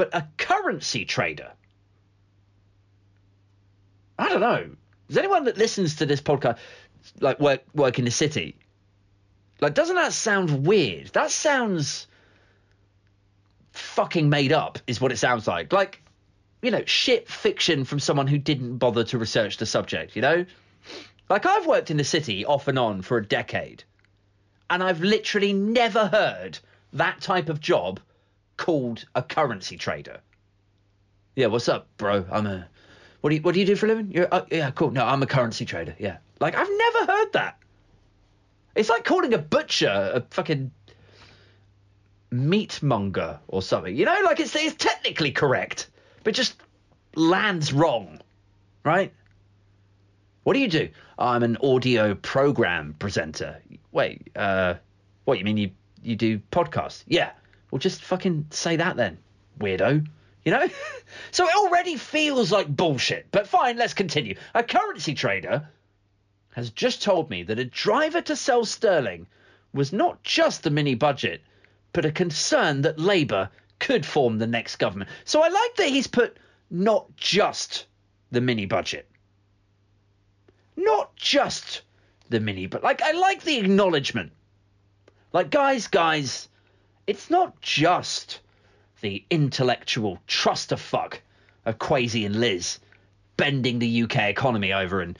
But 0.00 0.14
a 0.14 0.26
currency 0.38 1.04
trader. 1.04 1.52
I 4.18 4.30
don't 4.30 4.40
know. 4.40 4.70
Does 5.08 5.18
anyone 5.18 5.44
that 5.44 5.58
listens 5.58 5.96
to 5.96 6.06
this 6.06 6.22
podcast 6.22 6.56
like 7.20 7.38
work 7.38 7.64
work 7.74 7.98
in 7.98 8.06
the 8.06 8.10
city? 8.10 8.56
Like, 9.60 9.74
doesn't 9.74 9.96
that 9.96 10.14
sound 10.14 10.66
weird? 10.66 11.08
That 11.08 11.30
sounds 11.30 12.06
fucking 13.72 14.30
made 14.30 14.52
up, 14.52 14.78
is 14.86 15.02
what 15.02 15.12
it 15.12 15.18
sounds 15.18 15.46
like. 15.46 15.70
Like, 15.70 16.00
you 16.62 16.70
know, 16.70 16.82
shit 16.86 17.28
fiction 17.28 17.84
from 17.84 18.00
someone 18.00 18.26
who 18.26 18.38
didn't 18.38 18.78
bother 18.78 19.04
to 19.04 19.18
research 19.18 19.58
the 19.58 19.66
subject, 19.66 20.16
you 20.16 20.22
know? 20.22 20.46
Like, 21.28 21.44
I've 21.44 21.66
worked 21.66 21.90
in 21.90 21.98
the 21.98 22.04
city 22.04 22.46
off 22.46 22.68
and 22.68 22.78
on 22.78 23.02
for 23.02 23.18
a 23.18 23.26
decade, 23.26 23.84
and 24.70 24.82
I've 24.82 25.02
literally 25.02 25.52
never 25.52 26.06
heard 26.06 26.58
that 26.94 27.20
type 27.20 27.50
of 27.50 27.60
job 27.60 28.00
called 28.60 29.06
a 29.14 29.22
currency 29.22 29.78
trader. 29.78 30.20
Yeah, 31.34 31.46
what's 31.46 31.68
up, 31.68 31.88
bro? 31.96 32.26
I'm 32.30 32.46
a. 32.46 32.68
What 33.22 33.30
do 33.30 33.36
you 33.36 33.42
What 33.42 33.54
do 33.54 33.60
you 33.60 33.66
do 33.66 33.74
for 33.74 33.86
a 33.86 33.88
living? 33.88 34.12
You're 34.12 34.28
uh, 34.30 34.44
yeah, 34.50 34.70
cool. 34.70 34.90
No, 34.90 35.04
I'm 35.04 35.22
a 35.22 35.26
currency 35.26 35.64
trader. 35.64 35.96
Yeah, 35.98 36.18
like 36.40 36.54
I've 36.54 36.68
never 36.70 37.12
heard 37.12 37.32
that. 37.32 37.58
It's 38.76 38.90
like 38.90 39.04
calling 39.04 39.32
a 39.32 39.38
butcher 39.38 40.12
a 40.14 40.20
fucking 40.30 40.70
meatmonger 42.30 43.38
or 43.48 43.62
something. 43.62 43.96
You 43.96 44.04
know, 44.04 44.20
like 44.24 44.40
it's 44.40 44.54
it's 44.54 44.76
technically 44.76 45.32
correct, 45.32 45.88
but 46.22 46.34
just 46.34 46.54
lands 47.14 47.72
wrong, 47.72 48.20
right? 48.84 49.12
What 50.42 50.52
do 50.52 50.60
you 50.60 50.68
do? 50.68 50.90
I'm 51.18 51.42
an 51.42 51.56
audio 51.62 52.14
program 52.14 52.94
presenter. 52.98 53.62
Wait, 53.92 54.28
uh, 54.36 54.74
what 55.24 55.38
you 55.38 55.44
mean 55.44 55.56
you 55.56 55.70
you 56.02 56.16
do 56.16 56.38
podcasts? 56.52 57.04
Yeah. 57.06 57.30
Well, 57.70 57.78
just 57.78 58.02
fucking 58.02 58.46
say 58.50 58.76
that 58.76 58.96
then, 58.96 59.18
weirdo. 59.58 60.06
You 60.44 60.52
know? 60.52 60.68
so 61.30 61.46
it 61.46 61.54
already 61.54 61.96
feels 61.96 62.50
like 62.50 62.74
bullshit. 62.74 63.26
But 63.30 63.46
fine, 63.46 63.76
let's 63.76 63.94
continue. 63.94 64.36
A 64.54 64.62
currency 64.62 65.14
trader 65.14 65.68
has 66.52 66.70
just 66.70 67.02
told 67.02 67.30
me 67.30 67.42
that 67.44 67.58
a 67.58 67.64
driver 67.64 68.20
to 68.22 68.36
sell 68.36 68.64
sterling 68.64 69.26
was 69.72 69.92
not 69.92 70.22
just 70.22 70.62
the 70.62 70.70
mini 70.70 70.94
budget, 70.94 71.42
but 71.92 72.04
a 72.04 72.12
concern 72.12 72.82
that 72.82 72.98
Labour 72.98 73.50
could 73.78 74.04
form 74.04 74.38
the 74.38 74.46
next 74.46 74.76
government. 74.76 75.10
So 75.24 75.42
I 75.42 75.48
like 75.48 75.76
that 75.76 75.88
he's 75.88 76.06
put 76.06 76.36
not 76.70 77.14
just 77.16 77.86
the 78.30 78.40
mini 78.40 78.66
budget. 78.66 79.08
Not 80.76 81.14
just 81.16 81.82
the 82.28 82.40
mini, 82.40 82.66
but 82.66 82.82
like 82.82 83.02
I 83.02 83.12
like 83.12 83.42
the 83.42 83.58
acknowledgement. 83.58 84.32
Like 85.32 85.50
guys, 85.50 85.86
guys, 85.86 86.48
it's 87.10 87.28
not 87.28 87.60
just 87.60 88.38
the 89.00 89.24
intellectual 89.30 90.20
fuck 90.28 91.20
of 91.64 91.76
Kwasi 91.76 92.24
and 92.24 92.36
Liz 92.36 92.78
bending 93.36 93.80
the 93.80 94.04
UK 94.04 94.28
economy 94.28 94.72
over 94.72 95.00
and 95.00 95.18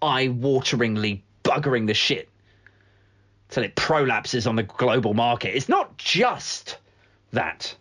eye-wateringly 0.00 1.20
buggering 1.44 1.88
the 1.88 1.92
shit 1.92 2.30
till 3.50 3.64
it 3.64 3.76
prolapses 3.76 4.48
on 4.48 4.56
the 4.56 4.62
global 4.62 5.12
market. 5.12 5.54
It's 5.54 5.68
not 5.68 5.98
just 5.98 6.78
that. 7.32 7.76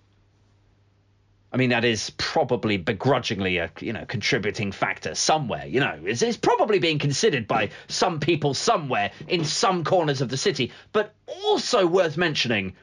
I 1.54 1.56
mean, 1.56 1.70
that 1.70 1.86
is 1.86 2.10
probably 2.18 2.76
begrudgingly 2.76 3.60
a 3.60 3.72
you 3.80 3.94
know 3.94 4.04
contributing 4.06 4.74
factor 4.74 5.15
somewhere. 5.15 5.65
You 5.65 5.80
know, 5.80 5.98
it's, 6.04 6.22
it's 6.22 6.36
probably 6.36 6.80
being 6.80 7.00
considered 7.00 7.48
by 7.48 7.70
some 7.88 8.20
people 8.20 8.54
somewhere 8.54 9.12
in 9.30 9.46
some 9.46 9.86
corners 9.86 10.20
of 10.20 10.28
the 10.28 10.36
city. 10.36 10.74
But 10.91 11.13
also 11.46 11.88
worth 11.88 12.18
mentioning 12.18 12.74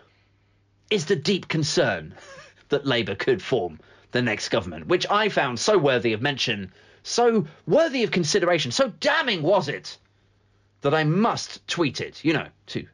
is 0.93 1.07
the 1.07 1.17
deep 1.17 1.49
concern 1.49 2.15
that 2.69 2.87
Labour 2.87 3.15
could 3.15 3.43
form 3.43 3.81
the 4.11 4.23
next 4.23 4.51
government, 4.51 4.87
which 4.87 5.07
I 5.11 5.29
found 5.29 5.59
so 5.59 5.79
worthy 5.79 6.13
of 6.13 6.23
mention 6.23 6.73
so 7.03 7.47
worthy 7.67 8.05
of 8.05 8.11
consideration, 8.11 8.71
so 8.71 8.93
damning 9.01 9.43
was 9.43 9.69
it, 9.69 9.99
that 10.83 10.95
I 10.95 11.05
must 11.05 11.67
tweet 11.67 12.01
it, 12.01 12.25
you 12.25 12.33
know, 12.33 12.47
to 12.69 12.87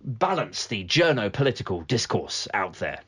balance 0.00 0.66
the 0.66 0.84
journo 0.84 1.32
political 1.32 1.82
discourse 1.82 2.48
out 2.54 2.74
there. 2.74 3.00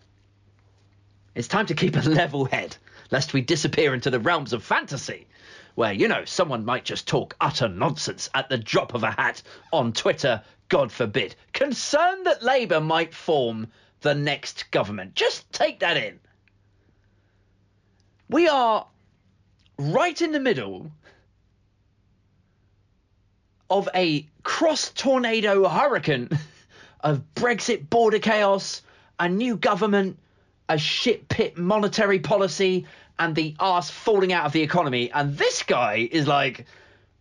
It's 1.35 1.49
time 1.49 1.66
to 1.66 1.75
keep 1.75 1.96
a 1.96 2.01
level 2.01 2.46
head, 2.46 2.77
lest 3.11 3.33
we 3.33 3.40
disappear 3.40 3.94
into 3.94 4.11
the 4.11 4.20
realms 4.20 4.53
of 4.53 4.62
fantasy, 4.62 5.27
where, 5.75 5.92
you 5.92 6.09
know, 6.09 6.25
someone 6.25 6.64
might 6.64 6.85
just 6.85 7.07
talk 7.07 7.37
utter 7.40 7.68
nonsense 7.68 8.31
at 8.35 8.49
the 8.49 8.59
drop 8.59 8.94
of 8.94 9.03
a 9.03 9.11
hat 9.11 9.42
on 9.72 9.92
Twitter, 9.92 10.42
God 10.68 10.90
forbid. 10.90 11.35
Concerned 11.52 12.26
that 12.26 12.42
Labour 12.42 12.81
might 12.81 13.14
form 13.14 13.68
the 14.00 14.14
next 14.14 14.70
government. 14.70 15.14
Just 15.14 15.50
take 15.52 15.81
that 15.81 15.96
in. 15.96 16.18
We 18.29 18.48
are 18.48 18.87
right 19.79 20.20
in 20.20 20.33
the 20.33 20.40
middle 20.40 20.90
of 23.70 23.88
a 23.94 24.26
cross 24.42 24.90
tornado 24.90 25.68
hurricane 25.68 26.31
of 27.00 27.22
Brexit 27.35 27.88
border 27.88 28.18
chaos, 28.18 28.83
a 29.18 29.29
new 29.29 29.57
government, 29.57 30.18
a 30.68 30.79
shit 30.79 31.29
pit 31.29 31.57
monetary 31.57 32.18
policy, 32.18 32.87
and 33.18 33.35
the 33.35 33.55
arse 33.59 33.90
falling 33.90 34.33
out 34.33 34.46
of 34.46 34.52
the 34.52 34.62
economy. 34.62 35.11
And 35.11 35.37
this 35.38 35.62
guy 35.62 36.09
is 36.11 36.26
like, 36.26 36.66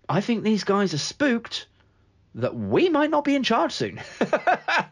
I 0.10 0.21
think 0.21 0.43
these 0.43 0.63
guys 0.63 0.93
are 0.93 0.99
spooked 0.99 1.67
that 2.36 2.56
we 2.56 2.89
might 2.89 3.10
not 3.10 3.24
be 3.24 3.36
in 3.36 3.43
charge 3.43 3.71
soon. 3.74 4.00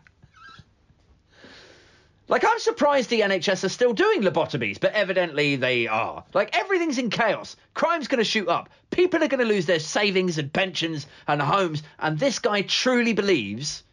Like, 2.30 2.46
I'm 2.46 2.60
surprised 2.60 3.10
the 3.10 3.22
NHS 3.22 3.66
are 3.66 3.70
still 3.70 3.94
doing 3.94 4.22
lobotomies, 4.22 4.80
but 4.80 4.94
evidently 4.94 5.58
they 5.58 5.88
are. 5.88 6.24
Like, 6.34 6.58
everything's 6.58 6.98
in 6.98 7.10
chaos. 7.10 7.58
Crime's 7.74 8.08
going 8.08 8.20
to 8.20 8.24
shoot 8.24 8.48
up. 8.48 8.70
People 8.92 9.24
are 9.24 9.28
going 9.28 9.46
to 9.46 9.54
lose 9.54 9.66
their 9.66 9.80
savings 9.80 10.38
and 10.38 10.52
pensions 10.52 11.06
and 11.28 11.42
homes. 11.42 11.84
And 12.00 12.18
this 12.18 12.40
guy 12.40 12.62
truly 12.62 13.12
believes 13.12 13.84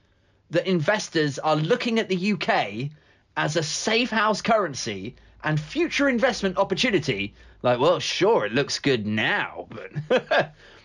that 0.51 0.67
investors 0.67 1.39
are 1.41 1.57
looking 1.57 1.99
at 1.99 2.09
the 2.09 2.33
UK 2.33 2.91
as 3.37 3.57
a 3.57 3.63
safe 3.63 4.11
house 4.11 4.41
currency 4.41 5.17
and 5.43 5.59
future 5.59 6.09
investment 6.09 6.57
opportunity. 6.57 7.35
Like, 7.63 7.81
well, 7.81 7.99
sure, 7.99 8.47
it 8.47 8.53
looks 8.53 8.79
good 8.79 9.07
now, 9.07 9.67
but 10.09 10.55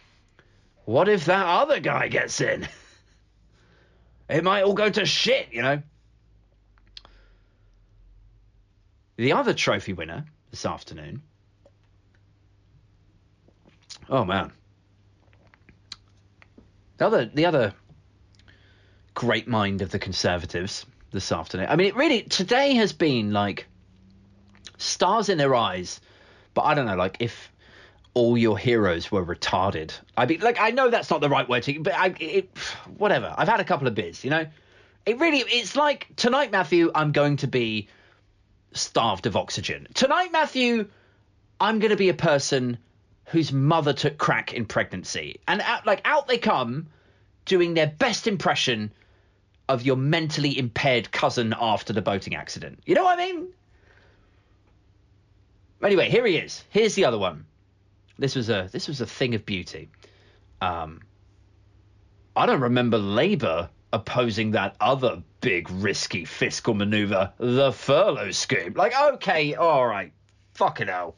what 0.86 1.10
if 1.10 1.26
that 1.26 1.46
other 1.46 1.80
guy 1.80 2.08
gets 2.08 2.42
in? 2.42 2.68
It 4.30 4.44
might 4.44 4.64
all 4.64 4.74
go 4.74 4.90
to 4.90 5.06
shit, 5.06 5.50
you 5.52 5.62
know? 5.62 5.82
The 9.18 9.34
other 9.34 9.54
trophy 9.54 9.94
winner 9.94 10.26
this 10.50 10.66
afternoon. 10.66 11.22
Oh 14.10 14.26
man. 14.26 14.52
The 16.98 17.06
other 17.06 17.26
the 17.26 17.46
other 17.46 17.74
great 19.14 19.48
mind 19.48 19.82
of 19.82 19.92
the 19.92 20.00
Conservatives 20.00 20.86
this 21.12 21.32
afternoon. 21.32 21.68
I 21.70 21.76
mean, 21.76 21.88
it 21.88 21.96
really 21.96 22.24
today 22.24 22.74
has 22.76 22.94
been 22.94 23.32
like 23.32 23.68
stars 24.78 25.30
in 25.30 25.38
their 25.38 25.56
eyes, 25.56 26.02
but 26.54 26.64
I 26.64 26.74
don't 26.74 26.86
know, 26.86 26.96
like 26.96 27.18
if 27.20 27.52
all 28.16 28.38
your 28.38 28.58
heroes 28.58 29.12
were 29.12 29.24
retarded. 29.24 29.92
I 30.18 30.26
mean, 30.26 30.40
like 30.40 30.60
I 30.60 30.72
know 30.72 30.90
that's 30.90 31.12
not 31.12 31.22
the 31.22 31.30
right 31.30 31.48
word 31.48 31.64
to, 31.64 31.80
but 31.82 31.94
I, 31.94 32.16
it, 32.20 32.58
whatever. 32.98 33.32
I've 33.38 33.48
had 33.48 33.60
a 33.60 33.66
couple 33.66 33.88
of 33.88 33.94
beers, 33.94 34.24
you 34.24 34.32
know. 34.32 34.48
It 35.06 35.20
really, 35.20 35.40
it's 35.40 35.76
like 35.76 36.08
tonight, 36.16 36.52
Matthew. 36.52 36.92
I'm 36.96 37.12
going 37.12 37.38
to 37.38 37.48
be 37.48 37.90
starved 38.74 39.28
of 39.28 39.36
oxygen. 39.36 39.88
Tonight, 39.94 40.32
Matthew, 40.32 40.88
I'm 41.60 41.80
going 41.80 41.92
to 41.92 41.98
be 41.98 42.10
a 42.10 42.16
person 42.16 42.80
whose 43.26 43.52
mother 43.52 43.94
took 43.94 44.18
crack 44.18 44.54
in 44.54 44.66
pregnancy. 44.66 45.42
And 45.48 45.62
out, 45.62 45.86
like 45.86 46.02
out 46.06 46.28
they 46.28 46.38
come 46.38 46.88
doing 47.44 47.74
their 47.74 47.88
best 47.88 48.28
impression 48.28 48.92
of 49.68 49.84
your 49.84 49.98
mentally 49.98 50.58
impaired 50.58 51.12
cousin 51.12 51.54
after 51.60 51.92
the 51.92 52.02
boating 52.02 52.36
accident. 52.36 52.80
You 52.86 52.96
know 52.96 53.04
what 53.04 53.20
I 53.20 53.26
mean? 53.26 53.48
Anyway, 55.84 56.10
here 56.10 56.26
he 56.26 56.38
is. 56.38 56.64
Here's 56.70 56.96
the 56.96 57.06
other 57.06 57.18
one. 57.18 57.46
This 58.18 58.36
was 58.36 58.50
a 58.50 58.70
this 58.72 58.88
was 58.88 59.02
a 59.02 59.06
thing 59.06 59.36
of 59.36 59.46
beauty. 59.46 59.90
Um, 60.62 61.02
I 62.36 62.46
don't 62.46 62.62
remember 62.62 62.98
Labour 62.98 63.70
opposing 63.94 64.52
that 64.52 64.76
other 64.82 65.24
big 65.42 65.70
risky 65.70 66.26
fiscal 66.26 66.74
maneuver, 66.74 67.32
the 67.38 67.72
furlough 67.72 68.32
scheme. 68.32 68.74
Like, 68.74 68.94
okay, 69.14 69.56
all 69.56 69.86
right, 69.86 70.12
fucking 70.54 70.88
hell. 70.88 71.16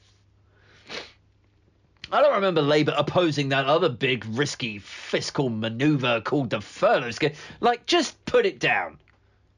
I 2.12 2.22
don't 2.22 2.36
remember 2.36 2.62
Labour 2.62 2.94
opposing 2.96 3.50
that 3.50 3.66
other 3.66 3.90
big 3.90 4.26
risky 4.30 4.80
fiscal 4.80 5.50
maneuver 5.50 6.22
called 6.22 6.52
the 6.52 6.62
furlough 6.62 7.12
scheme. 7.12 7.34
Like, 7.60 7.86
just 7.86 8.24
put 8.26 8.46
it 8.46 8.60
down. 8.60 9.00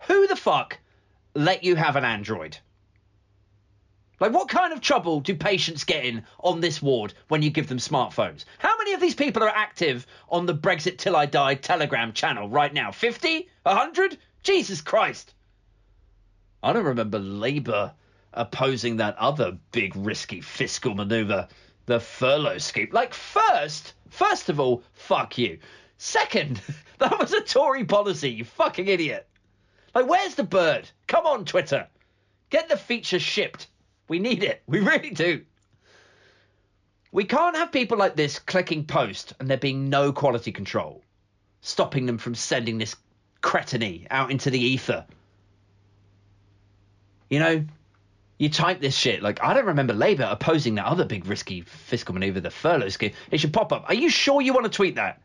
Who 0.07 0.25
the 0.27 0.35
fuck 0.35 0.79
let 1.35 1.63
you 1.63 1.75
have 1.75 1.95
an 1.95 2.05
Android? 2.05 2.57
Like, 4.19 4.33
what 4.33 4.49
kind 4.49 4.73
of 4.73 4.81
trouble 4.81 5.21
do 5.21 5.33
patients 5.33 5.85
get 5.85 6.03
in 6.03 6.25
on 6.39 6.59
this 6.59 6.81
ward 6.81 7.13
when 7.29 7.41
you 7.41 7.49
give 7.49 7.69
them 7.69 7.77
smartphones? 7.77 8.43
How 8.57 8.77
many 8.77 8.93
of 8.93 8.99
these 8.99 9.15
people 9.15 9.43
are 9.43 9.49
active 9.49 10.05
on 10.27 10.45
the 10.45 10.53
Brexit 10.53 10.97
Till 10.97 11.15
I 11.15 11.25
Die 11.25 11.55
Telegram 11.55 12.11
channel 12.11 12.49
right 12.49 12.73
now? 12.73 12.91
50? 12.91 13.47
100? 13.63 14.17
Jesus 14.43 14.81
Christ. 14.81 15.33
I 16.61 16.73
don't 16.73 16.85
remember 16.85 17.19
Labour 17.19 17.93
opposing 18.33 18.97
that 18.97 19.17
other 19.17 19.57
big 19.71 19.95
risky 19.95 20.41
fiscal 20.41 20.93
maneuver, 20.93 21.47
the 21.85 21.99
furlough 21.99 22.57
scheme. 22.57 22.89
Like, 22.91 23.13
first, 23.13 23.93
first 24.09 24.49
of 24.49 24.59
all, 24.59 24.83
fuck 24.93 25.37
you. 25.37 25.59
Second, 25.97 26.61
that 26.99 27.17
was 27.19 27.31
a 27.31 27.41
Tory 27.41 27.85
policy, 27.85 28.29
you 28.29 28.43
fucking 28.43 28.87
idiot. 28.87 29.27
Like, 29.95 30.07
where's 30.07 30.35
the 30.35 30.43
bird? 30.43 30.89
Come 31.07 31.25
on, 31.25 31.45
Twitter. 31.45 31.87
Get 32.49 32.67
the 32.67 32.77
feature 32.77 33.19
shipped. 33.19 33.67
We 34.09 34.19
need 34.19 34.43
it. 34.43 34.61
We 34.67 34.79
really 34.79 35.11
do. 35.11 35.45
We 37.11 37.23
can't 37.23 37.55
have 37.55 37.71
people 37.71 37.97
like 37.97 38.15
this 38.15 38.39
clicking 38.39 38.85
post 38.85 39.33
and 39.39 39.49
there 39.49 39.57
being 39.57 39.89
no 39.89 40.11
quality 40.11 40.51
control, 40.51 41.03
stopping 41.61 42.05
them 42.05 42.17
from 42.17 42.35
sending 42.35 42.77
this 42.77 42.95
cretiny 43.41 44.05
out 44.11 44.31
into 44.31 44.49
the 44.49 44.59
ether. 44.59 45.05
You 47.29 47.39
know, 47.39 47.65
you 48.37 48.49
type 48.49 48.79
this 48.79 48.95
shit 48.95 49.21
like 49.21 49.43
I 49.43 49.53
don't 49.53 49.65
remember 49.65 49.93
Labour 49.93 50.27
opposing 50.29 50.75
that 50.75 50.85
other 50.85 51.05
big 51.05 51.25
risky 51.25 51.61
fiscal 51.61 52.13
maneuver, 52.13 52.39
the 52.39 52.49
furlough 52.49 52.89
scheme. 52.89 53.13
It 53.31 53.39
should 53.39 53.53
pop 53.53 53.71
up. 53.71 53.85
Are 53.87 53.93
you 53.93 54.09
sure 54.09 54.41
you 54.41 54.53
want 54.53 54.65
to 54.65 54.71
tweet 54.71 54.95
that? 54.95 55.21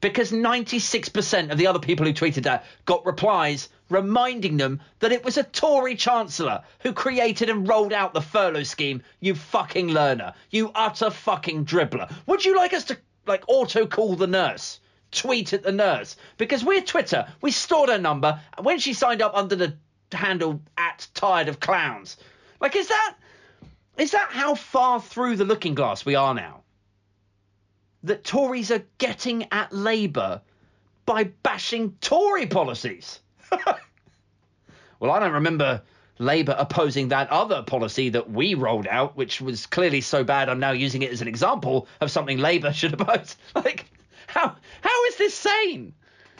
Because 0.00 0.30
96% 0.30 1.50
of 1.50 1.58
the 1.58 1.66
other 1.66 1.80
people 1.80 2.06
who 2.06 2.12
tweeted 2.12 2.44
that 2.44 2.64
got 2.84 3.04
replies 3.04 3.68
reminding 3.90 4.56
them 4.56 4.80
that 5.00 5.12
it 5.12 5.24
was 5.24 5.36
a 5.36 5.42
Tory 5.42 5.96
chancellor 5.96 6.62
who 6.80 6.92
created 6.92 7.50
and 7.50 7.66
rolled 7.66 7.92
out 7.92 8.14
the 8.14 8.20
furlough 8.20 8.62
scheme. 8.62 9.02
You 9.20 9.34
fucking 9.34 9.88
learner. 9.88 10.34
You 10.50 10.70
utter 10.74 11.10
fucking 11.10 11.64
dribbler. 11.64 12.12
Would 12.26 12.44
you 12.44 12.56
like 12.56 12.72
us 12.72 12.84
to 12.84 12.98
like 13.26 13.44
auto 13.48 13.86
call 13.86 14.14
the 14.14 14.26
nurse? 14.26 14.80
Tweet 15.10 15.52
at 15.52 15.62
the 15.62 15.72
nurse 15.72 16.16
because 16.36 16.62
we're 16.62 16.82
Twitter. 16.82 17.26
We 17.40 17.50
stored 17.50 17.88
her 17.88 17.98
number 17.98 18.40
when 18.60 18.78
she 18.78 18.92
signed 18.92 19.22
up 19.22 19.34
under 19.34 19.56
the 19.56 19.74
handle 20.12 20.60
at 20.76 21.08
tired 21.14 21.48
of 21.48 21.60
clowns. 21.60 22.18
Like, 22.60 22.76
is 22.76 22.88
that 22.88 23.14
is 23.96 24.10
that 24.12 24.28
how 24.30 24.54
far 24.54 25.00
through 25.00 25.36
the 25.36 25.44
looking 25.44 25.74
glass 25.74 26.04
we 26.04 26.14
are 26.14 26.34
now? 26.34 26.62
That 28.04 28.24
Tories 28.24 28.70
are 28.70 28.84
getting 28.98 29.46
at 29.52 29.72
Labour 29.72 30.40
by 31.04 31.24
bashing 31.24 31.96
Tory 32.00 32.46
policies. 32.46 33.20
well, 35.00 35.10
I 35.10 35.18
don't 35.18 35.32
remember 35.32 35.82
Labour 36.18 36.54
opposing 36.58 37.08
that 37.08 37.30
other 37.30 37.62
policy 37.62 38.10
that 38.10 38.30
we 38.30 38.54
rolled 38.54 38.86
out, 38.86 39.16
which 39.16 39.40
was 39.40 39.66
clearly 39.66 40.00
so 40.00 40.24
bad. 40.24 40.48
I'm 40.48 40.60
now 40.60 40.72
using 40.72 41.02
it 41.02 41.10
as 41.10 41.22
an 41.22 41.28
example 41.28 41.88
of 42.00 42.10
something 42.10 42.38
Labour 42.38 42.72
should 42.72 42.94
oppose. 42.94 43.36
Like, 43.54 43.86
how 44.26 44.56
how 44.82 45.04
is 45.06 45.16
this 45.16 45.34
sane? 45.34 45.94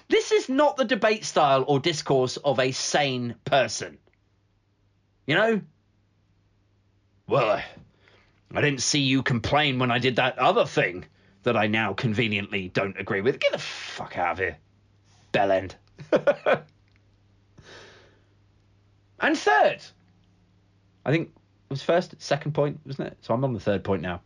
This 0.08 0.32
is 0.32 0.48
not 0.48 0.76
the 0.76 0.84
debate 0.84 1.24
style 1.24 1.64
or 1.66 1.80
discourse 1.80 2.36
of 2.38 2.58
a 2.58 2.72
sane 2.72 3.34
person. 3.44 3.98
You 5.26 5.34
know? 5.34 5.60
Well, 7.26 7.50
I, 7.50 7.64
I 8.54 8.60
didn't 8.60 8.82
see 8.82 9.00
you 9.00 9.22
complain 9.22 9.78
when 9.78 9.90
I 9.90 9.98
did 9.98 10.16
that 10.16 10.38
other 10.38 10.64
thing 10.64 11.04
that 11.48 11.56
I 11.56 11.66
now 11.66 11.94
conveniently 11.94 12.68
don't 12.68 13.00
agree 13.00 13.22
with. 13.22 13.40
Get 13.40 13.52
the 13.52 13.58
fuck 13.58 14.18
out 14.18 14.32
of 14.32 14.38
here, 14.38 14.58
bellend. 15.32 15.76
and 19.18 19.38
third, 19.38 19.78
I 21.06 21.10
think 21.10 21.28
it 21.28 21.70
was 21.70 21.82
first, 21.82 22.14
second 22.18 22.52
point, 22.52 22.80
wasn't 22.84 23.08
it? 23.08 23.16
So 23.22 23.32
I'm 23.32 23.42
on 23.44 23.54
the 23.54 23.60
third 23.60 23.82
point 23.82 24.02
now. 24.02 24.20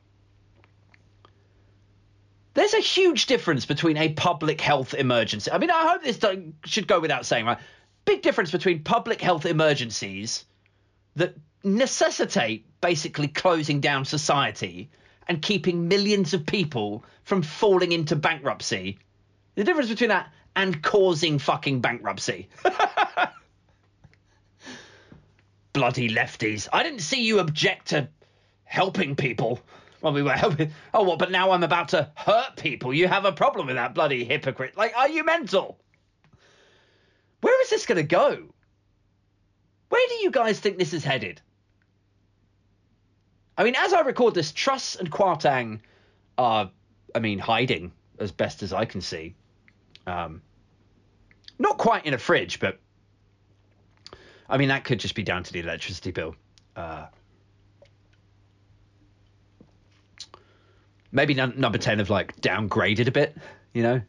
There's 2.55 2.75
a 2.75 2.81
huge 2.81 3.27
difference 3.27 3.67
between 3.67 3.97
a 3.97 4.09
public 4.15 4.61
health 4.61 4.93
emergency. 4.93 5.53
I 5.53 5.59
mean, 5.59 5.71
I 5.71 5.91
hope 5.93 6.03
this 6.03 6.19
should 6.65 6.89
go 6.89 6.99
without 6.99 7.25
saying, 7.25 7.47
right? 7.47 7.59
Big 8.05 8.23
difference 8.23 8.51
between 8.51 8.83
public 8.83 9.21
health 9.21 9.47
emergencies 9.47 10.45
that 11.15 11.37
necessitate 11.63 12.67
basically 12.81 13.29
closing 13.29 13.81
down 13.81 14.05
society 14.05 14.91
and 15.29 15.41
keeping 15.41 15.89
millions 15.89 16.35
of 16.35 16.47
people 16.47 17.05
from 17.25 17.43
falling 17.43 17.93
into 17.93 18.17
bankruptcy. 18.17 18.99
The 19.55 19.65
difference 19.65 19.89
between 19.91 20.11
that 20.11 20.33
and 20.57 20.83
causing 20.83 21.39
fucking 21.39 21.81
bankruptcy. 21.81 22.49
Bloody 25.73 26.09
lefties. 26.11 26.69
I 26.73 26.83
didn't 26.83 27.01
see 27.01 27.23
you 27.23 27.39
object 27.39 27.89
to 27.89 28.09
helping 28.65 29.17
people. 29.17 29.61
Well, 30.03 30.13
we 30.13 30.23
were 30.23 30.33
helping. 30.33 30.73
Oh, 30.93 31.05
what? 31.05 31.19
But 31.19 31.31
now 31.31 31.53
I'm 31.53 31.63
about 31.63 31.89
to 31.91 32.11
hurt 32.17 32.57
people. 32.57 32.93
You 32.93 33.09
have 33.09 33.25
a 33.25 33.33
problem 33.33 33.69
with 33.69 33.77
that, 33.77 33.95
bloody 33.95 34.25
hypocrite. 34.25 34.77
Like, 34.77 34.97
are 34.97 35.09
you 35.09 35.25
mental? 35.25 35.79
Where 37.41 37.63
is 37.63 37.71
this 37.71 37.87
going 37.87 37.97
to 37.97 38.03
go? 38.03 38.49
Where 39.89 40.09
do 40.09 40.15
you 40.15 40.31
guys 40.31 40.59
think 40.59 40.79
this 40.79 40.93
is 40.93 41.05
headed? 41.05 41.41
I 43.57 43.65
mean, 43.65 43.75
as 43.77 43.93
I 43.93 44.01
record 44.01 44.35
this, 44.35 44.53
Truss 44.53 44.97
and 44.97 45.11
Kwarteng 45.11 45.81
are, 46.39 46.71
I 47.15 47.19
mean, 47.19 47.39
hiding 47.39 47.93
as 48.19 48.33
best 48.33 48.63
as 48.63 48.73
I 48.73 48.85
can 48.85 49.01
see. 49.01 49.35
Um, 50.07 50.43
not 51.59 51.79
quite 51.79 52.07
in 52.07 52.15
a 52.15 52.19
fridge, 52.19 52.61
but 52.61 52.79
I 54.49 54.59
mean, 54.59 54.69
that 54.69 54.85
could 54.85 55.01
just 55.01 55.15
be 55.15 55.23
down 55.23 55.45
to 55.45 55.53
the 55.53 55.61
electricity 55.61 56.11
bill. 56.11 56.35
Uh, 56.75 57.07
maybe 61.11 61.35
number 61.35 61.79
10 61.79 61.99
have 61.99 62.11
like 62.11 62.41
downgraded 62.41 63.07
a 63.07 63.13
bit, 63.13 63.37
you 63.73 63.83
know? 63.83 64.01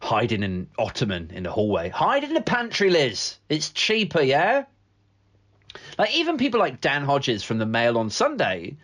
Hiding 0.00 0.44
an 0.44 0.68
ottoman 0.78 1.30
in 1.32 1.42
the 1.42 1.50
hallway. 1.50 1.88
Hide 1.88 2.24
in 2.24 2.34
the 2.34 2.40
pantry, 2.40 2.90
Liz. 2.90 3.36
It's 3.48 3.70
cheaper, 3.70 4.22
yeah? 4.22 4.64
Like 5.98 6.14
even 6.14 6.36
people 6.36 6.60
like 6.60 6.80
Dan 6.80 7.04
Hodges 7.04 7.42
from 7.42 7.58
the 7.58 7.66
Mail 7.66 7.98
on 7.98 8.10
Sunday 8.10 8.76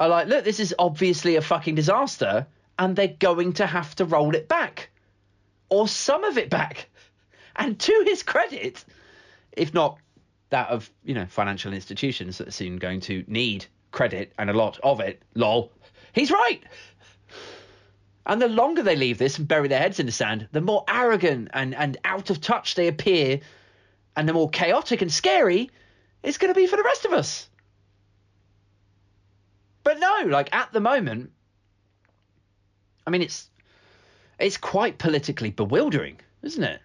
are 0.00 0.08
like, 0.08 0.28
look, 0.28 0.44
this 0.44 0.60
is 0.60 0.74
obviously 0.78 1.36
a 1.36 1.42
fucking 1.42 1.74
disaster, 1.74 2.46
and 2.78 2.96
they're 2.96 3.08
going 3.08 3.54
to 3.54 3.66
have 3.66 3.94
to 3.96 4.04
roll 4.04 4.34
it 4.34 4.48
back. 4.48 4.90
Or 5.68 5.86
some 5.88 6.24
of 6.24 6.38
it 6.38 6.50
back. 6.50 6.88
And 7.54 7.78
to 7.80 8.04
his 8.06 8.22
credit, 8.22 8.82
if 9.52 9.74
not 9.74 9.98
that 10.48 10.70
of, 10.70 10.90
you 11.04 11.12
know, 11.12 11.26
financial 11.26 11.74
institutions 11.74 12.38
that 12.38 12.48
are 12.48 12.52
soon 12.52 12.78
going 12.78 13.00
to 13.00 13.22
need 13.28 13.66
credit 13.90 14.32
and 14.38 14.48
a 14.48 14.54
lot 14.54 14.80
of 14.82 15.00
it, 15.00 15.20
lol, 15.34 15.70
he's 16.14 16.30
right. 16.30 16.62
And 18.24 18.40
the 18.40 18.48
longer 18.48 18.82
they 18.82 18.96
leave 18.96 19.18
this 19.18 19.36
and 19.36 19.46
bury 19.46 19.68
their 19.68 19.80
heads 19.80 20.00
in 20.00 20.06
the 20.06 20.12
sand, 20.12 20.48
the 20.52 20.62
more 20.62 20.82
arrogant 20.88 21.48
and, 21.52 21.74
and 21.74 21.98
out 22.06 22.30
of 22.30 22.40
touch 22.40 22.74
they 22.74 22.88
appear, 22.88 23.40
and 24.16 24.26
the 24.26 24.32
more 24.32 24.48
chaotic 24.48 25.02
and 25.02 25.12
scary 25.12 25.70
it's 26.22 26.38
going 26.38 26.52
to 26.52 26.58
be 26.58 26.66
for 26.66 26.76
the 26.76 26.82
rest 26.82 27.04
of 27.04 27.12
us. 27.12 27.48
But 29.84 29.98
no, 29.98 30.24
like 30.26 30.54
at 30.54 30.72
the 30.72 30.80
moment, 30.80 31.32
I 33.06 33.10
mean, 33.10 33.22
it's 33.22 33.48
it's 34.38 34.56
quite 34.56 34.98
politically 34.98 35.50
bewildering, 35.50 36.20
isn't 36.42 36.62
it? 36.62 36.80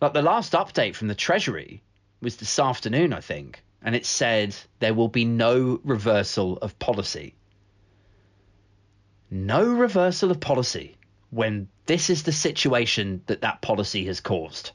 Like 0.00 0.12
the 0.12 0.22
last 0.22 0.52
update 0.52 0.94
from 0.94 1.08
the 1.08 1.14
Treasury 1.14 1.82
was 2.20 2.36
this 2.36 2.58
afternoon, 2.58 3.12
I 3.12 3.20
think, 3.20 3.62
and 3.82 3.94
it 3.94 4.06
said 4.06 4.54
there 4.78 4.94
will 4.94 5.08
be 5.08 5.24
no 5.24 5.80
reversal 5.84 6.58
of 6.58 6.78
policy. 6.78 7.34
No 9.30 9.64
reversal 9.64 10.30
of 10.30 10.40
policy 10.40 10.96
when 11.30 11.68
this 11.86 12.10
is 12.10 12.24
the 12.24 12.32
situation 12.32 13.22
that 13.26 13.42
that 13.42 13.62
policy 13.62 14.04
has 14.06 14.20
caused. 14.20 14.72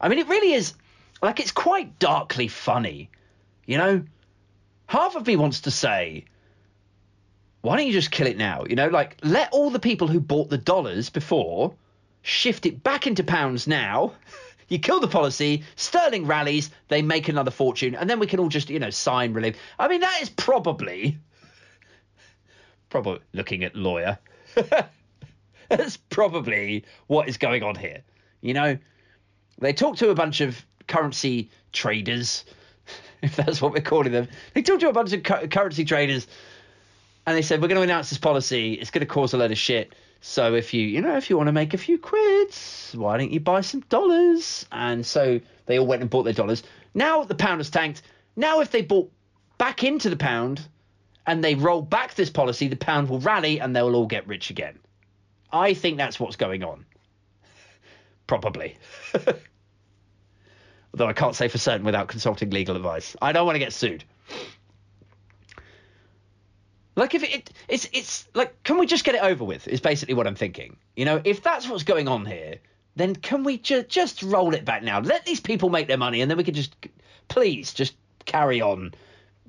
I 0.00 0.08
mean, 0.08 0.18
it 0.18 0.28
really 0.28 0.52
is 0.52 0.74
like 1.22 1.40
it's 1.40 1.52
quite 1.52 1.98
darkly 1.98 2.48
funny, 2.48 3.10
you 3.64 3.78
know. 3.78 4.02
Half 4.86 5.16
of 5.16 5.26
me 5.26 5.36
wants 5.36 5.62
to 5.62 5.70
say, 5.70 6.26
why 7.62 7.76
don't 7.76 7.86
you 7.86 7.92
just 7.92 8.10
kill 8.10 8.26
it 8.26 8.36
now? 8.36 8.64
You 8.68 8.76
know, 8.76 8.88
like 8.88 9.16
let 9.22 9.50
all 9.52 9.70
the 9.70 9.78
people 9.78 10.08
who 10.08 10.20
bought 10.20 10.50
the 10.50 10.58
dollars 10.58 11.08
before 11.08 11.74
shift 12.22 12.66
it 12.66 12.82
back 12.82 13.06
into 13.06 13.24
pounds 13.24 13.66
now. 13.66 14.12
You 14.68 14.78
kill 14.78 15.00
the 15.00 15.08
policy, 15.08 15.64
sterling 15.76 16.26
rallies, 16.26 16.70
they 16.88 17.02
make 17.02 17.28
another 17.28 17.50
fortune, 17.50 17.94
and 17.94 18.08
then 18.08 18.18
we 18.18 18.26
can 18.26 18.40
all 18.40 18.48
just, 18.48 18.70
you 18.70 18.78
know, 18.78 18.88
sign 18.88 19.34
relief. 19.34 19.56
I 19.78 19.86
mean, 19.86 20.00
that 20.00 20.22
is 20.22 20.30
probably, 20.30 21.18
probably 22.88 23.18
looking 23.34 23.64
at 23.64 23.76
lawyer, 23.76 24.18
that's 25.68 25.98
probably 25.98 26.86
what 27.06 27.28
is 27.28 27.36
going 27.36 27.62
on 27.62 27.74
here. 27.74 28.02
You 28.40 28.54
know, 28.54 28.78
they 29.58 29.74
talk 29.74 29.96
to 29.98 30.08
a 30.08 30.14
bunch 30.14 30.40
of 30.40 30.64
currency 30.92 31.50
traders, 31.72 32.44
if 33.22 33.36
that's 33.36 33.60
what 33.60 33.72
we're 33.72 33.80
calling 33.80 34.12
them. 34.12 34.28
They 34.54 34.62
talk 34.62 34.80
to 34.80 34.88
a 34.88 34.92
bunch 34.92 35.12
of 35.12 35.22
cu- 35.22 35.48
currency 35.48 35.84
traders, 35.84 36.26
and 37.26 37.36
they 37.36 37.42
said, 37.42 37.62
we're 37.62 37.68
going 37.68 37.76
to 37.76 37.82
announce 37.82 38.10
this 38.10 38.18
policy. 38.18 38.74
It's 38.74 38.90
going 38.90 39.00
to 39.00 39.06
cause 39.06 39.32
a 39.32 39.38
load 39.38 39.52
of 39.52 39.58
shit 39.58 39.94
so 40.24 40.54
if 40.54 40.72
you, 40.72 40.86
you 40.86 41.00
know, 41.00 41.16
if 41.16 41.28
you 41.28 41.36
want 41.36 41.48
to 41.48 41.52
make 41.52 41.74
a 41.74 41.78
few 41.78 41.98
quids, 41.98 42.94
why 42.96 43.18
don't 43.18 43.32
you 43.32 43.40
buy 43.40 43.60
some 43.60 43.80
dollars? 43.80 44.64
And 44.70 45.04
so 45.04 45.40
they 45.66 45.80
all 45.80 45.86
went 45.86 46.00
and 46.00 46.08
bought 46.08 46.22
their 46.22 46.32
dollars. 46.32 46.62
Now 46.94 47.24
the 47.24 47.34
pound 47.34 47.58
has 47.58 47.70
tanked. 47.70 48.02
Now 48.36 48.60
if 48.60 48.70
they 48.70 48.82
bought 48.82 49.10
back 49.58 49.82
into 49.82 50.08
the 50.08 50.16
pound 50.16 50.66
and 51.26 51.42
they 51.42 51.56
roll 51.56 51.82
back 51.82 52.14
this 52.14 52.30
policy, 52.30 52.68
the 52.68 52.76
pound 52.76 53.08
will 53.08 53.18
rally 53.18 53.60
and 53.60 53.74
they'll 53.74 53.96
all 53.96 54.06
get 54.06 54.26
rich 54.28 54.48
again. 54.48 54.78
I 55.52 55.74
think 55.74 55.96
that's 55.96 56.20
what's 56.20 56.36
going 56.36 56.62
on. 56.62 56.86
Probably. 58.28 58.78
Although 60.92 61.08
I 61.08 61.12
can't 61.12 61.34
say 61.34 61.48
for 61.48 61.58
certain 61.58 61.84
without 61.84 62.08
consulting 62.08 62.50
legal 62.50 62.76
advice. 62.76 63.16
I 63.22 63.32
don't 63.32 63.46
want 63.46 63.56
to 63.56 63.60
get 63.60 63.72
sued. 63.72 64.04
Like 66.94 67.14
if 67.14 67.22
it, 67.22 67.50
it's 67.68 67.88
it's 67.92 68.28
like 68.34 68.62
can 68.64 68.78
we 68.78 68.86
just 68.86 69.04
get 69.04 69.14
it 69.14 69.22
over 69.22 69.44
with? 69.44 69.66
Is 69.66 69.80
basically 69.80 70.14
what 70.14 70.26
I'm 70.26 70.34
thinking. 70.34 70.76
You 70.94 71.06
know, 71.06 71.22
if 71.24 71.42
that's 71.42 71.66
what's 71.68 71.84
going 71.84 72.06
on 72.06 72.26
here, 72.26 72.56
then 72.96 73.16
can 73.16 73.44
we 73.44 73.56
just 73.56 73.88
just 73.88 74.22
roll 74.22 74.54
it 74.54 74.64
back 74.64 74.82
now? 74.82 75.00
Let 75.00 75.24
these 75.24 75.40
people 75.40 75.70
make 75.70 75.88
their 75.88 75.96
money, 75.96 76.20
and 76.20 76.30
then 76.30 76.36
we 76.36 76.44
can 76.44 76.54
just 76.54 76.76
please 77.28 77.72
just 77.72 77.94
carry 78.26 78.60
on 78.60 78.92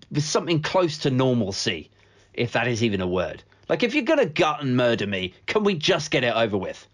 with 0.10 0.24
something 0.24 0.62
close 0.62 1.00
to 1.00 1.10
normalcy, 1.10 1.92
if 2.34 2.54
that 2.54 2.68
is 2.68 2.82
even 2.82 3.02
a 3.02 3.08
word. 3.08 3.44
Like 3.68 3.84
if 3.84 3.94
you're 3.94 4.04
gonna 4.04 4.26
gut 4.26 4.62
and 4.62 4.78
murder 4.78 5.08
me, 5.08 5.34
can 5.46 5.66
we 5.66 5.76
just 5.76 6.12
get 6.12 6.24
it 6.24 6.34
over 6.34 6.58
with? 6.58 6.88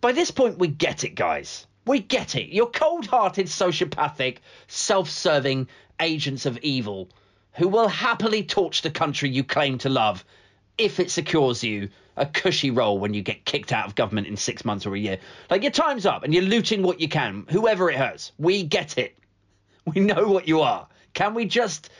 By 0.00 0.12
this 0.12 0.30
point, 0.30 0.58
we 0.58 0.68
get 0.68 1.04
it, 1.04 1.14
guys. 1.14 1.66
We 1.86 2.00
get 2.00 2.36
it. 2.36 2.54
You're 2.54 2.66
cold-hearted, 2.70 3.46
sociopathic, 3.46 4.38
self-serving 4.68 5.68
agents 6.00 6.46
of 6.46 6.58
evil 6.58 7.08
who 7.54 7.66
will 7.66 7.88
happily 7.88 8.44
torch 8.44 8.82
the 8.82 8.90
country 8.90 9.28
you 9.28 9.42
claim 9.42 9.78
to 9.78 9.88
love 9.88 10.24
if 10.76 11.00
it 11.00 11.10
secures 11.10 11.64
you 11.64 11.88
a 12.16 12.26
cushy 12.26 12.70
role 12.70 12.98
when 12.98 13.14
you 13.14 13.22
get 13.22 13.44
kicked 13.44 13.72
out 13.72 13.86
of 13.86 13.94
government 13.94 14.26
in 14.26 14.36
six 14.36 14.64
months 14.64 14.86
or 14.86 14.94
a 14.94 14.98
year. 14.98 15.18
Like 15.50 15.62
your 15.62 15.72
time's 15.72 16.06
up 16.06 16.22
and 16.22 16.32
you're 16.32 16.42
looting 16.42 16.82
what 16.82 17.00
you 17.00 17.08
can, 17.08 17.46
whoever 17.50 17.90
it 17.90 17.96
hurts. 17.96 18.32
We 18.38 18.62
get 18.62 18.98
it. 18.98 19.16
We 19.84 20.00
know 20.00 20.28
what 20.28 20.46
you 20.46 20.60
are. 20.60 20.86
Can 21.14 21.34
we 21.34 21.46
just 21.46 21.90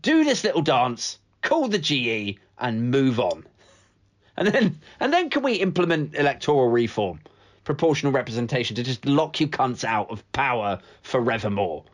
do 0.00 0.24
this 0.24 0.44
little 0.44 0.62
dance, 0.62 1.18
call 1.42 1.68
the 1.68 1.78
GE, 1.78 2.38
and 2.58 2.90
move 2.90 3.18
on? 3.18 3.44
And 4.36 4.48
then 4.48 4.78
and 5.00 5.12
then 5.12 5.28
can 5.28 5.42
we 5.42 5.54
implement 5.54 6.14
electoral 6.14 6.68
reform, 6.68 7.20
proportional 7.64 8.12
representation 8.12 8.76
to 8.76 8.82
just 8.82 9.06
lock 9.06 9.40
you 9.40 9.48
cunts 9.48 9.84
out 9.84 10.10
of 10.10 10.30
power 10.32 10.80
forevermore? 11.02 11.84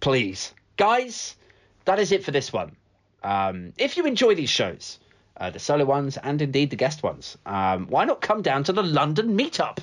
Please. 0.00 0.52
Guys, 0.76 1.36
that 1.84 1.98
is 1.98 2.12
it 2.12 2.24
for 2.24 2.30
this 2.30 2.52
one. 2.52 2.76
Um, 3.22 3.72
if 3.78 3.96
you 3.96 4.04
enjoy 4.06 4.34
these 4.34 4.50
shows, 4.50 4.98
uh, 5.36 5.50
the 5.50 5.58
solo 5.58 5.84
ones 5.84 6.16
and 6.16 6.40
indeed 6.40 6.70
the 6.70 6.76
guest 6.76 7.02
ones, 7.02 7.38
um, 7.46 7.86
why 7.88 8.04
not 8.04 8.20
come 8.20 8.42
down 8.42 8.64
to 8.64 8.72
the 8.72 8.82
London 8.82 9.36
meetup? 9.36 9.78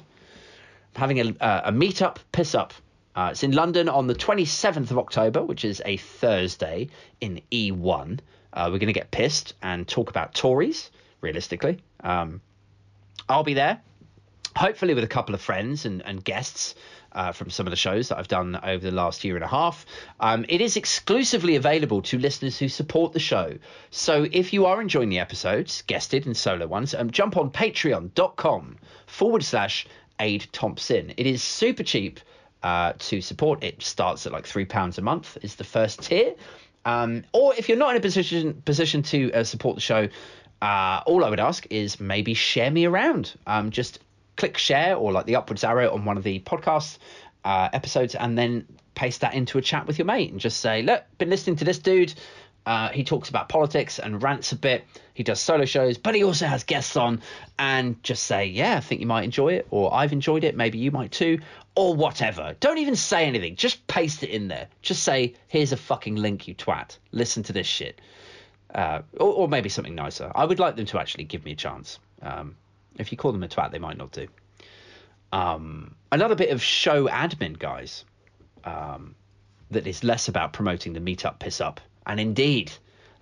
I'm 0.96 1.00
having 1.00 1.20
a, 1.20 1.44
uh, 1.44 1.62
a 1.66 1.72
meetup 1.72 2.18
piss 2.32 2.56
up. 2.56 2.74
Uh, 3.16 3.30
it's 3.32 3.44
in 3.44 3.52
London 3.52 3.90
on 3.90 4.08
the 4.08 4.16
27th 4.16 4.92
of 4.92 4.98
October, 4.98 5.44
which 5.44 5.66
is 5.66 5.82
a 5.86 5.98
Thursday 5.98 6.90
in 7.20 7.42
E1. 7.52 8.20
Uh, 8.54 8.70
we're 8.72 8.80
going 8.80 8.88
to 8.88 8.94
get 8.94 9.12
pissed 9.12 9.54
and 9.62 9.88
talk 9.88 10.10
about 10.10 10.34
Tories, 10.34 10.92
realistically. 11.20 11.80
Um, 12.02 12.42
I'll 13.28 13.44
be 13.44 13.54
there, 13.54 13.82
hopefully 14.56 14.94
with 14.94 15.04
a 15.04 15.08
couple 15.08 15.36
of 15.36 15.42
friends 15.42 15.86
and, 15.86 16.02
and 16.06 16.24
guests 16.24 16.76
uh, 17.14 17.32
from 17.32 17.50
some 17.50 17.68
of 17.68 17.72
the 17.72 17.78
shows 17.78 18.10
that 18.10 18.18
I've 18.18 18.28
done 18.28 18.60
over 18.64 18.84
the 18.84 18.92
last 18.92 19.24
year 19.24 19.36
and 19.36 19.44
a 19.44 19.48
half. 19.48 19.86
Um, 20.20 20.46
it 20.48 20.62
is 20.62 20.78
exclusively 20.78 21.56
available 21.56 22.02
to 22.04 22.18
listeners 22.18 22.58
who 22.58 22.70
support 22.70 23.14
the 23.14 23.20
show. 23.20 23.58
So 23.90 24.28
if 24.32 24.54
you 24.54 24.66
are 24.66 24.82
enjoying 24.82 25.10
the 25.10 25.20
episodes, 25.20 25.84
guested 25.84 26.26
and 26.26 26.36
solo 26.36 26.68
ones, 26.68 26.96
um, 26.96 27.12
jump 27.12 27.38
on 27.38 27.52
patreon.com 27.52 28.78
forward 29.08 29.44
slash 29.44 29.88
Ade 30.20 30.48
Thompson. 30.52 31.14
It 31.18 31.28
is 31.28 31.44
super 31.44 31.84
cheap 31.84 32.20
uh, 32.64 32.94
to 32.98 33.22
support. 33.22 33.64
It 33.64 33.82
starts 33.82 34.26
at 34.26 34.32
like 34.32 34.46
£3 34.46 34.98
a 34.98 35.02
month, 35.02 35.38
is 35.42 35.56
the 35.56 35.64
first 35.64 36.04
tier. 36.04 36.36
Um, 36.86 37.24
or 37.34 37.54
if 37.56 37.70
you're 37.70 37.78
not 37.78 37.92
in 37.92 37.98
a 37.98 38.02
position 38.02 38.62
position 38.66 39.04
to 39.04 39.32
uh, 39.34 39.44
support 39.44 39.76
the 39.76 39.82
show, 39.82 40.10
uh, 40.62 41.02
all 41.06 41.24
I 41.24 41.30
would 41.30 41.40
ask 41.40 41.66
is 41.70 42.00
maybe 42.00 42.34
share 42.34 42.72
me 42.72 42.86
around. 42.86 43.34
Um, 43.46 43.70
just 43.70 44.00
click 44.42 44.58
share 44.58 44.96
or 44.96 45.12
like 45.12 45.28
the 45.28 45.36
upwards 45.36 45.64
arrow 45.64 45.94
on 45.94 46.04
one 46.04 46.18
of 46.18 46.24
the 46.24 46.40
podcast 46.40 46.98
uh, 47.46 47.70
episodes 47.74 48.16
and 48.16 48.36
then 48.36 48.66
paste 48.96 49.22
that 49.22 49.36
into 49.36 49.60
a 49.60 49.62
chat 49.62 49.86
with 49.86 50.00
your 50.00 50.08
mate 50.08 50.32
and 50.32 50.40
just 50.40 50.60
say, 50.60 50.82
look, 50.82 51.04
been 51.20 51.30
listening 51.30 51.58
to 51.58 51.64
this 51.64 51.78
dude. 51.78 52.12
Uh, 52.66 52.90
he 52.90 53.04
talks 53.04 53.30
about 53.30 53.50
politics 53.50 54.00
and 54.00 54.24
rants 54.24 54.52
a 54.52 54.56
bit. 54.56 54.84
He 55.14 55.22
does 55.22 55.40
solo 55.40 55.66
shows, 55.66 56.00
but 56.00 56.16
he 56.16 56.24
also 56.24 56.48
has 56.48 56.64
guests 56.64 56.98
on. 56.98 57.22
And 57.60 58.02
just 58.02 58.24
say, 58.24 58.48
yeah, 58.48 58.78
I 58.78 58.80
think 58.80 59.00
you 59.00 59.06
might 59.06 59.26
enjoy 59.26 59.54
it, 59.54 59.68
or 59.70 59.94
I've 59.94 60.12
enjoyed 60.12 60.44
it. 60.44 60.58
Maybe 60.58 60.80
you 60.80 60.90
might 60.90 61.12
too, 61.12 61.38
or 61.76 61.94
whatever. 61.94 62.56
Don't 62.60 62.80
even 62.80 62.96
say 62.96 63.28
anything. 63.28 63.58
Just 63.58 63.86
paste 63.86 64.24
it 64.24 64.32
in 64.32 64.48
there. 64.48 64.70
Just 64.82 65.04
say, 65.04 65.36
here's 65.50 65.72
a 65.72 65.78
fucking 65.78 66.16
link, 66.16 66.48
you 66.48 66.56
twat. 66.56 66.98
Listen 67.12 67.44
to 67.44 67.54
this 67.54 67.68
shit. 67.68 68.02
Uh, 68.74 69.04
or, 69.20 69.34
or, 69.34 69.48
maybe 69.48 69.70
something 69.70 69.94
nicer. 69.94 70.32
I 70.34 70.46
would 70.46 70.58
like 70.58 70.78
them 70.78 70.88
to 70.88 70.98
actually 70.98 71.26
give 71.26 71.46
me 71.46 71.52
a 71.52 71.56
chance. 71.56 72.00
Um, 72.24 72.56
if 72.98 73.12
you 73.12 73.18
call 73.18 73.32
them 73.32 73.44
a 73.44 73.48
twat, 73.48 73.72
they 73.72 73.80
might 73.80 73.98
not 73.98 74.12
do. 74.12 74.28
Um, 75.32 75.96
another 76.12 76.36
bit 76.36 76.50
of 76.50 76.62
show 76.62 77.08
admin, 77.08 77.58
guys, 77.58 78.06
um, 78.64 79.16
that 79.72 79.88
is 79.88 80.04
less 80.04 80.28
about 80.28 80.54
promoting 80.54 80.94
the 80.94 81.00
meetup 81.00 81.40
piss 81.40 81.62
up, 81.62 81.80
and 82.06 82.20
indeed 82.20 82.72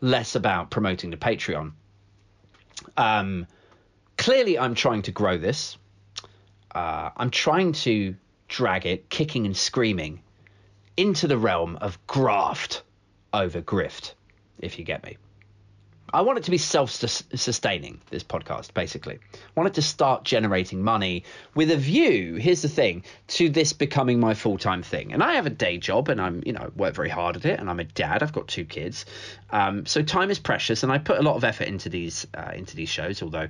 less 0.01 0.35
about 0.35 0.71
promoting 0.71 1.11
the 1.11 1.17
Patreon. 1.17 1.73
Um, 2.97 3.45
clearly, 4.17 4.57
I'm 4.57 4.73
trying 4.73 5.03
to 5.03 5.11
grow 5.11 5.37
this. 5.37 5.77
Uh, 6.73 7.09
I'm 7.15 7.29
trying 7.29 7.73
to 7.73 8.15
drag 8.47 8.85
it, 8.85 9.09
kicking 9.09 9.45
and 9.45 9.55
screaming, 9.55 10.21
into 10.97 11.27
the 11.27 11.37
realm 11.37 11.77
of 11.77 12.05
graft 12.07 12.83
over 13.33 13.61
grift, 13.61 14.13
if 14.59 14.79
you 14.79 14.85
get 14.85 15.03
me. 15.03 15.17
I 16.13 16.21
want 16.21 16.37
it 16.37 16.43
to 16.45 16.51
be 16.51 16.57
self 16.57 16.91
sustaining, 16.91 18.01
this 18.09 18.23
podcast, 18.23 18.73
basically. 18.73 19.19
I 19.33 19.37
want 19.55 19.67
it 19.67 19.73
to 19.75 19.81
start 19.81 20.23
generating 20.23 20.83
money 20.83 21.23
with 21.55 21.71
a 21.71 21.77
view, 21.77 22.35
here's 22.35 22.61
the 22.61 22.69
thing, 22.69 23.03
to 23.29 23.49
this 23.49 23.73
becoming 23.73 24.19
my 24.19 24.33
full 24.33 24.57
time 24.57 24.83
thing. 24.83 25.13
And 25.13 25.23
I 25.23 25.33
have 25.35 25.45
a 25.45 25.51
day 25.51 25.77
job 25.77 26.09
and 26.09 26.21
I'm, 26.21 26.43
you 26.45 26.53
know, 26.53 26.71
work 26.75 26.95
very 26.95 27.09
hard 27.09 27.35
at 27.35 27.45
it 27.45 27.59
and 27.59 27.69
I'm 27.69 27.79
a 27.79 27.83
dad, 27.83 28.23
I've 28.23 28.33
got 28.33 28.47
two 28.47 28.65
kids. 28.65 29.05
Um, 29.51 29.85
so 29.85 30.01
time 30.01 30.29
is 30.31 30.39
precious 30.39 30.83
and 30.83 30.91
I 30.91 30.97
put 30.97 31.17
a 31.17 31.21
lot 31.21 31.35
of 31.35 31.43
effort 31.43 31.67
into 31.67 31.89
these 31.89 32.27
uh, 32.33 32.51
into 32.53 32.75
these 32.75 32.89
shows, 32.89 33.21
although, 33.21 33.47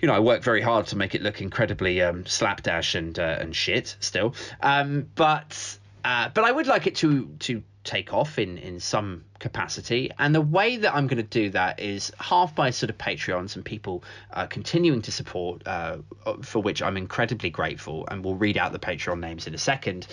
you 0.00 0.08
know, 0.08 0.14
I 0.14 0.20
work 0.20 0.42
very 0.42 0.60
hard 0.60 0.86
to 0.88 0.96
make 0.96 1.14
it 1.14 1.22
look 1.22 1.40
incredibly 1.40 2.02
um, 2.02 2.26
slapdash 2.26 2.94
and, 2.94 3.18
uh, 3.18 3.38
and 3.40 3.54
shit 3.54 3.96
still. 4.00 4.34
Um, 4.60 5.08
but. 5.14 5.78
Uh, 6.04 6.28
but 6.32 6.44
I 6.44 6.52
would 6.52 6.68
like 6.68 6.86
it 6.86 6.94
to 6.96 7.26
to 7.40 7.62
take 7.88 8.12
off 8.12 8.38
in 8.38 8.58
in 8.58 8.78
some 8.78 9.24
capacity. 9.38 10.10
And 10.18 10.34
the 10.34 10.42
way 10.42 10.76
that 10.76 10.94
i'm 10.94 11.06
going 11.06 11.22
to 11.28 11.40
do 11.42 11.48
that 11.50 11.80
is 11.80 12.12
half 12.20 12.54
by 12.54 12.70
sort 12.70 12.90
of 12.90 12.98
patreons 12.98 13.56
and 13.56 13.64
people 13.64 14.04
uh, 14.32 14.46
continuing 14.46 15.00
to 15.02 15.10
support 15.10 15.66
uh, 15.66 15.98
for 16.42 16.60
which 16.60 16.82
i'm 16.82 16.96
incredibly 16.98 17.48
grateful 17.48 18.06
and 18.10 18.22
we'll 18.24 18.34
read 18.34 18.58
out 18.58 18.72
the 18.72 18.78
patreon 18.78 19.20
names 19.20 19.46
in 19.46 19.54
a 19.54 19.58
second. 19.58 20.06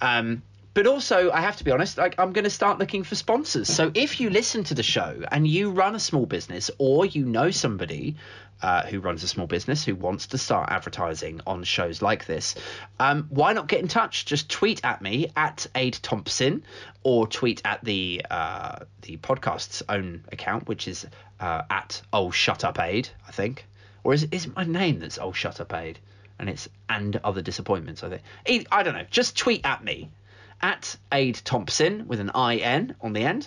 Um, 0.00 0.42
but 0.74 0.86
also 0.86 1.30
i 1.30 1.40
have 1.40 1.56
to 1.56 1.64
be 1.64 1.70
honest 1.70 1.96
like 1.96 2.14
i'm 2.18 2.32
going 2.32 2.44
to 2.44 2.50
start 2.50 2.78
looking 2.78 3.02
for 3.02 3.14
sponsors 3.14 3.68
so 3.68 3.90
if 3.94 4.20
you 4.20 4.28
listen 4.28 4.64
to 4.64 4.74
the 4.74 4.82
show 4.82 5.22
and 5.30 5.46
you 5.46 5.70
run 5.70 5.94
a 5.94 6.00
small 6.00 6.26
business 6.26 6.70
or 6.78 7.06
you 7.06 7.24
know 7.24 7.50
somebody 7.50 8.16
uh, 8.62 8.86
who 8.86 8.98
runs 8.98 9.22
a 9.22 9.28
small 9.28 9.46
business 9.46 9.84
who 9.84 9.94
wants 9.94 10.28
to 10.28 10.38
start 10.38 10.70
advertising 10.70 11.38
on 11.46 11.64
shows 11.64 12.00
like 12.00 12.24
this, 12.24 12.54
um, 12.98 13.26
why 13.28 13.52
not 13.52 13.68
get 13.68 13.80
in 13.80 13.88
touch? 13.88 14.24
Just 14.24 14.48
tweet 14.48 14.82
at 14.84 15.02
me 15.02 15.30
at 15.36 15.66
Ade 15.74 15.98
Thompson 16.02 16.64
or 17.02 17.26
tweet 17.26 17.60
at 17.66 17.84
the 17.84 18.24
uh, 18.30 18.78
the 19.02 19.18
podcast's 19.18 19.82
own 19.88 20.24
account, 20.32 20.66
which 20.66 20.88
is 20.88 21.06
uh, 21.40 21.62
at 21.68 22.00
Oh 22.10 22.30
Shut 22.30 22.64
Up 22.64 22.80
Ade, 22.80 23.08
I 23.28 23.32
think. 23.32 23.66
Or 24.02 24.14
is 24.14 24.22
it, 24.22 24.32
is 24.32 24.46
it 24.46 24.56
my 24.56 24.64
name 24.64 25.00
that's 25.00 25.18
Oh 25.18 25.32
Shut 25.32 25.60
Up 25.60 25.74
Ade? 25.74 25.98
And 26.38 26.48
it's 26.48 26.66
and 26.88 27.16
other 27.16 27.42
disappointments, 27.42 28.02
I 28.02 28.08
think. 28.08 28.66
I 28.72 28.82
don't 28.82 28.94
know. 28.94 29.04
Just 29.10 29.36
tweet 29.36 29.64
at 29.66 29.84
me 29.84 30.08
at 30.64 30.96
Ade 31.12 31.38
Thompson 31.44 32.08
with 32.08 32.20
an 32.20 32.30
IN 32.34 32.96
on 33.02 33.12
the 33.12 33.20
end, 33.20 33.46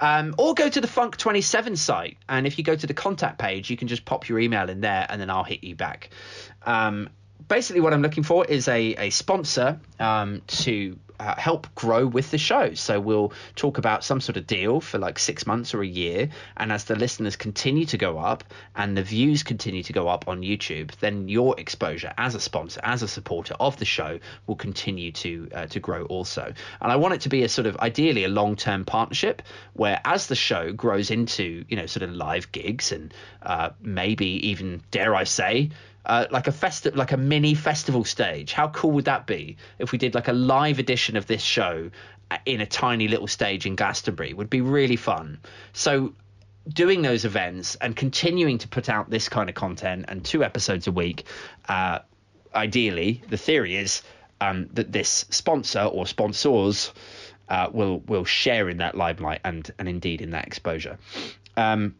um, 0.00 0.34
or 0.38 0.54
go 0.54 0.66
to 0.66 0.80
the 0.80 0.86
Funk 0.86 1.18
27 1.18 1.76
site. 1.76 2.16
And 2.26 2.46
if 2.46 2.56
you 2.56 2.64
go 2.64 2.74
to 2.74 2.86
the 2.86 2.94
contact 2.94 3.38
page, 3.38 3.68
you 3.68 3.76
can 3.76 3.86
just 3.86 4.06
pop 4.06 4.30
your 4.30 4.38
email 4.38 4.70
in 4.70 4.80
there 4.80 5.06
and 5.06 5.20
then 5.20 5.28
I'll 5.28 5.44
hit 5.44 5.62
you 5.62 5.76
back. 5.76 6.08
Um, 6.64 7.10
basically, 7.46 7.82
what 7.82 7.92
I'm 7.92 8.00
looking 8.00 8.22
for 8.22 8.46
is 8.46 8.66
a, 8.66 8.94
a 8.94 9.10
sponsor 9.10 9.78
um, 10.00 10.40
to 10.46 10.98
uh, 11.20 11.34
help 11.36 11.72
grow 11.74 12.06
with 12.06 12.30
the 12.30 12.38
show. 12.38 12.74
So 12.74 13.00
we'll 13.00 13.32
talk 13.56 13.78
about 13.78 14.04
some 14.04 14.20
sort 14.20 14.36
of 14.36 14.46
deal 14.46 14.80
for 14.80 14.98
like 14.98 15.18
six 15.18 15.46
months 15.46 15.74
or 15.74 15.82
a 15.82 15.86
year. 15.86 16.28
And 16.56 16.72
as 16.72 16.84
the 16.84 16.96
listeners 16.96 17.36
continue 17.36 17.86
to 17.86 17.98
go 17.98 18.18
up 18.18 18.44
and 18.74 18.96
the 18.96 19.02
views 19.02 19.42
continue 19.42 19.82
to 19.84 19.92
go 19.92 20.08
up 20.08 20.28
on 20.28 20.42
YouTube, 20.42 20.90
then 20.96 21.28
your 21.28 21.58
exposure 21.58 22.12
as 22.18 22.34
a 22.34 22.40
sponsor, 22.40 22.80
as 22.82 23.02
a 23.02 23.08
supporter 23.08 23.54
of 23.60 23.76
the 23.78 23.84
show, 23.84 24.18
will 24.46 24.56
continue 24.56 25.12
to 25.12 25.48
uh, 25.54 25.66
to 25.66 25.80
grow 25.80 26.04
also. 26.06 26.52
And 26.80 26.92
I 26.92 26.96
want 26.96 27.14
it 27.14 27.20
to 27.22 27.28
be 27.28 27.42
a 27.42 27.48
sort 27.48 27.66
of 27.66 27.76
ideally 27.78 28.24
a 28.24 28.28
long 28.28 28.56
term 28.56 28.84
partnership 28.84 29.42
where 29.74 30.00
as 30.04 30.26
the 30.26 30.34
show 30.34 30.72
grows 30.72 31.10
into 31.10 31.64
you 31.68 31.76
know 31.76 31.86
sort 31.86 32.02
of 32.02 32.10
live 32.10 32.50
gigs 32.52 32.92
and 32.92 33.14
uh, 33.42 33.70
maybe 33.80 34.48
even 34.48 34.82
dare 34.90 35.14
I 35.14 35.24
say 35.24 35.70
uh, 36.06 36.26
like 36.30 36.48
a 36.48 36.52
festi- 36.52 36.94
like 36.94 37.12
a 37.12 37.16
mini 37.16 37.54
festival 37.54 38.04
stage. 38.04 38.52
How 38.52 38.68
cool 38.68 38.92
would 38.92 39.06
that 39.06 39.26
be 39.26 39.56
if 39.78 39.92
we 39.92 39.98
did 39.98 40.14
like 40.14 40.28
a 40.28 40.32
live 40.32 40.78
edition 40.78 41.16
of 41.16 41.26
this 41.26 41.42
show 41.42 41.90
uh, 42.30 42.38
in 42.46 42.60
a 42.60 42.66
tiny 42.66 43.08
little 43.08 43.26
stage 43.26 43.66
in 43.66 43.76
Glastonbury? 43.76 44.34
Would 44.34 44.50
be 44.50 44.60
really 44.60 44.96
fun. 44.96 45.38
So 45.72 46.14
doing 46.68 47.02
those 47.02 47.24
events 47.24 47.74
and 47.76 47.94
continuing 47.94 48.58
to 48.58 48.68
put 48.68 48.88
out 48.88 49.10
this 49.10 49.28
kind 49.28 49.48
of 49.48 49.54
content 49.54 50.06
and 50.08 50.24
two 50.24 50.42
episodes 50.42 50.86
a 50.86 50.92
week, 50.92 51.24
uh, 51.68 51.98
ideally, 52.54 53.22
the 53.28 53.36
theory 53.36 53.76
is 53.76 54.02
um, 54.40 54.68
that 54.72 54.92
this 54.92 55.26
sponsor 55.30 55.82
or 55.82 56.06
sponsors 56.06 56.92
uh, 57.48 57.68
will 57.72 58.00
will 58.00 58.24
share 58.24 58.68
in 58.68 58.78
that 58.78 58.94
limelight 58.94 59.40
and 59.44 59.70
and 59.78 59.88
indeed 59.88 60.20
in 60.20 60.30
that 60.30 60.46
exposure. 60.46 60.98
Um, 61.56 61.94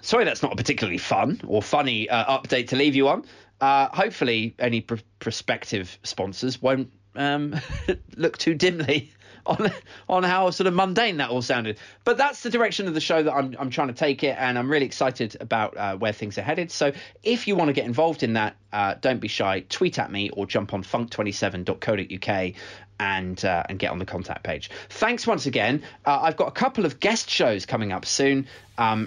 sorry 0.00 0.24
that's 0.24 0.42
not 0.42 0.52
a 0.52 0.56
particularly 0.56 0.98
fun 0.98 1.40
or 1.46 1.62
funny 1.62 2.08
uh, 2.08 2.38
update 2.38 2.68
to 2.68 2.76
leave 2.76 2.94
you 2.94 3.08
on. 3.08 3.24
Uh, 3.60 3.88
hopefully, 3.88 4.54
any 4.58 4.80
pr- 4.80 4.96
prospective 5.18 5.98
sponsors 6.04 6.62
won't 6.62 6.92
um, 7.16 7.56
look 8.16 8.38
too 8.38 8.54
dimly 8.54 9.12
on 9.48 9.72
on 10.08 10.22
how 10.22 10.50
sort 10.50 10.66
of 10.66 10.74
mundane 10.74 11.16
that 11.16 11.30
all 11.30 11.42
sounded. 11.42 11.78
But 12.04 12.18
that's 12.18 12.42
the 12.42 12.50
direction 12.50 12.86
of 12.86 12.94
the 12.94 13.00
show 13.00 13.22
that 13.22 13.32
I'm 13.32 13.56
I'm 13.58 13.70
trying 13.70 13.88
to 13.88 13.94
take 13.94 14.22
it, 14.22 14.36
and 14.38 14.58
I'm 14.58 14.70
really 14.70 14.86
excited 14.86 15.36
about 15.40 15.76
uh, 15.76 15.96
where 15.96 16.12
things 16.12 16.38
are 16.38 16.42
headed. 16.42 16.70
So 16.70 16.92
if 17.22 17.48
you 17.48 17.56
want 17.56 17.68
to 17.68 17.72
get 17.72 17.86
involved 17.86 18.22
in 18.22 18.34
that, 18.34 18.56
uh, 18.72 18.94
don't 19.00 19.20
be 19.20 19.28
shy. 19.28 19.60
Tweet 19.68 19.98
at 19.98 20.12
me 20.12 20.30
or 20.30 20.46
jump 20.46 20.74
on 20.74 20.84
funk27.co.uk 20.84 22.54
and 23.00 23.44
uh, 23.44 23.62
and 23.68 23.78
get 23.78 23.90
on 23.90 23.98
the 23.98 24.06
contact 24.06 24.42
page. 24.44 24.70
Thanks 24.88 25.26
once 25.26 25.46
again. 25.46 25.82
Uh, 26.04 26.20
I've 26.22 26.36
got 26.36 26.48
a 26.48 26.52
couple 26.52 26.84
of 26.84 27.00
guest 27.00 27.30
shows 27.30 27.66
coming 27.66 27.92
up 27.92 28.04
soon. 28.04 28.46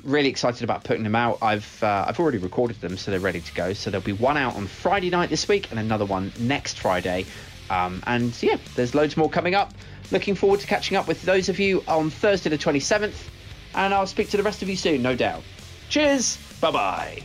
Really 0.04 0.30
excited 0.30 0.64
about 0.64 0.84
putting 0.84 1.04
them 1.04 1.16
out. 1.16 1.40
I've 1.42 1.84
uh, 1.84 2.06
I've 2.08 2.20
already 2.20 2.38
recorded 2.38 2.82
them, 2.82 2.98
so 2.98 3.12
they're 3.12 3.20
ready 3.20 3.42
to 3.42 3.54
go. 3.54 3.74
So 3.74 3.90
there'll 3.90 4.04
be 4.04 4.14
one 4.14 4.38
out 4.38 4.56
on 4.56 4.68
Friday 4.68 5.10
night 5.10 5.30
this 5.30 5.48
week 5.48 5.72
and 5.72 5.80
another 5.80 6.06
one 6.06 6.32
next 6.40 6.80
Friday. 6.80 7.26
Um, 7.72 8.04
and 8.06 8.38
yeah, 8.44 8.58
there's 8.76 8.94
loads 8.94 9.16
more 9.16 9.30
coming 9.30 9.56
up. 9.56 9.74
Looking 10.12 10.36
forward 10.36 10.60
to 10.60 10.68
catching 10.68 10.98
up 10.98 11.08
with 11.08 11.22
those 11.22 11.48
of 11.48 11.58
you 11.58 11.84
on 11.88 12.10
Thursday 12.10 12.50
the 12.50 12.58
27th, 12.58 13.30
and 13.76 13.94
I'll 13.94 14.06
speak 14.08 14.30
to 14.32 14.38
the 14.38 14.44
rest 14.44 14.62
of 14.62 14.68
you 14.70 14.76
soon, 14.76 15.02
no 15.02 15.16
doubt. 15.16 15.42
Cheers. 15.90 16.38
Bye 16.60 16.72
bye. 16.72 17.24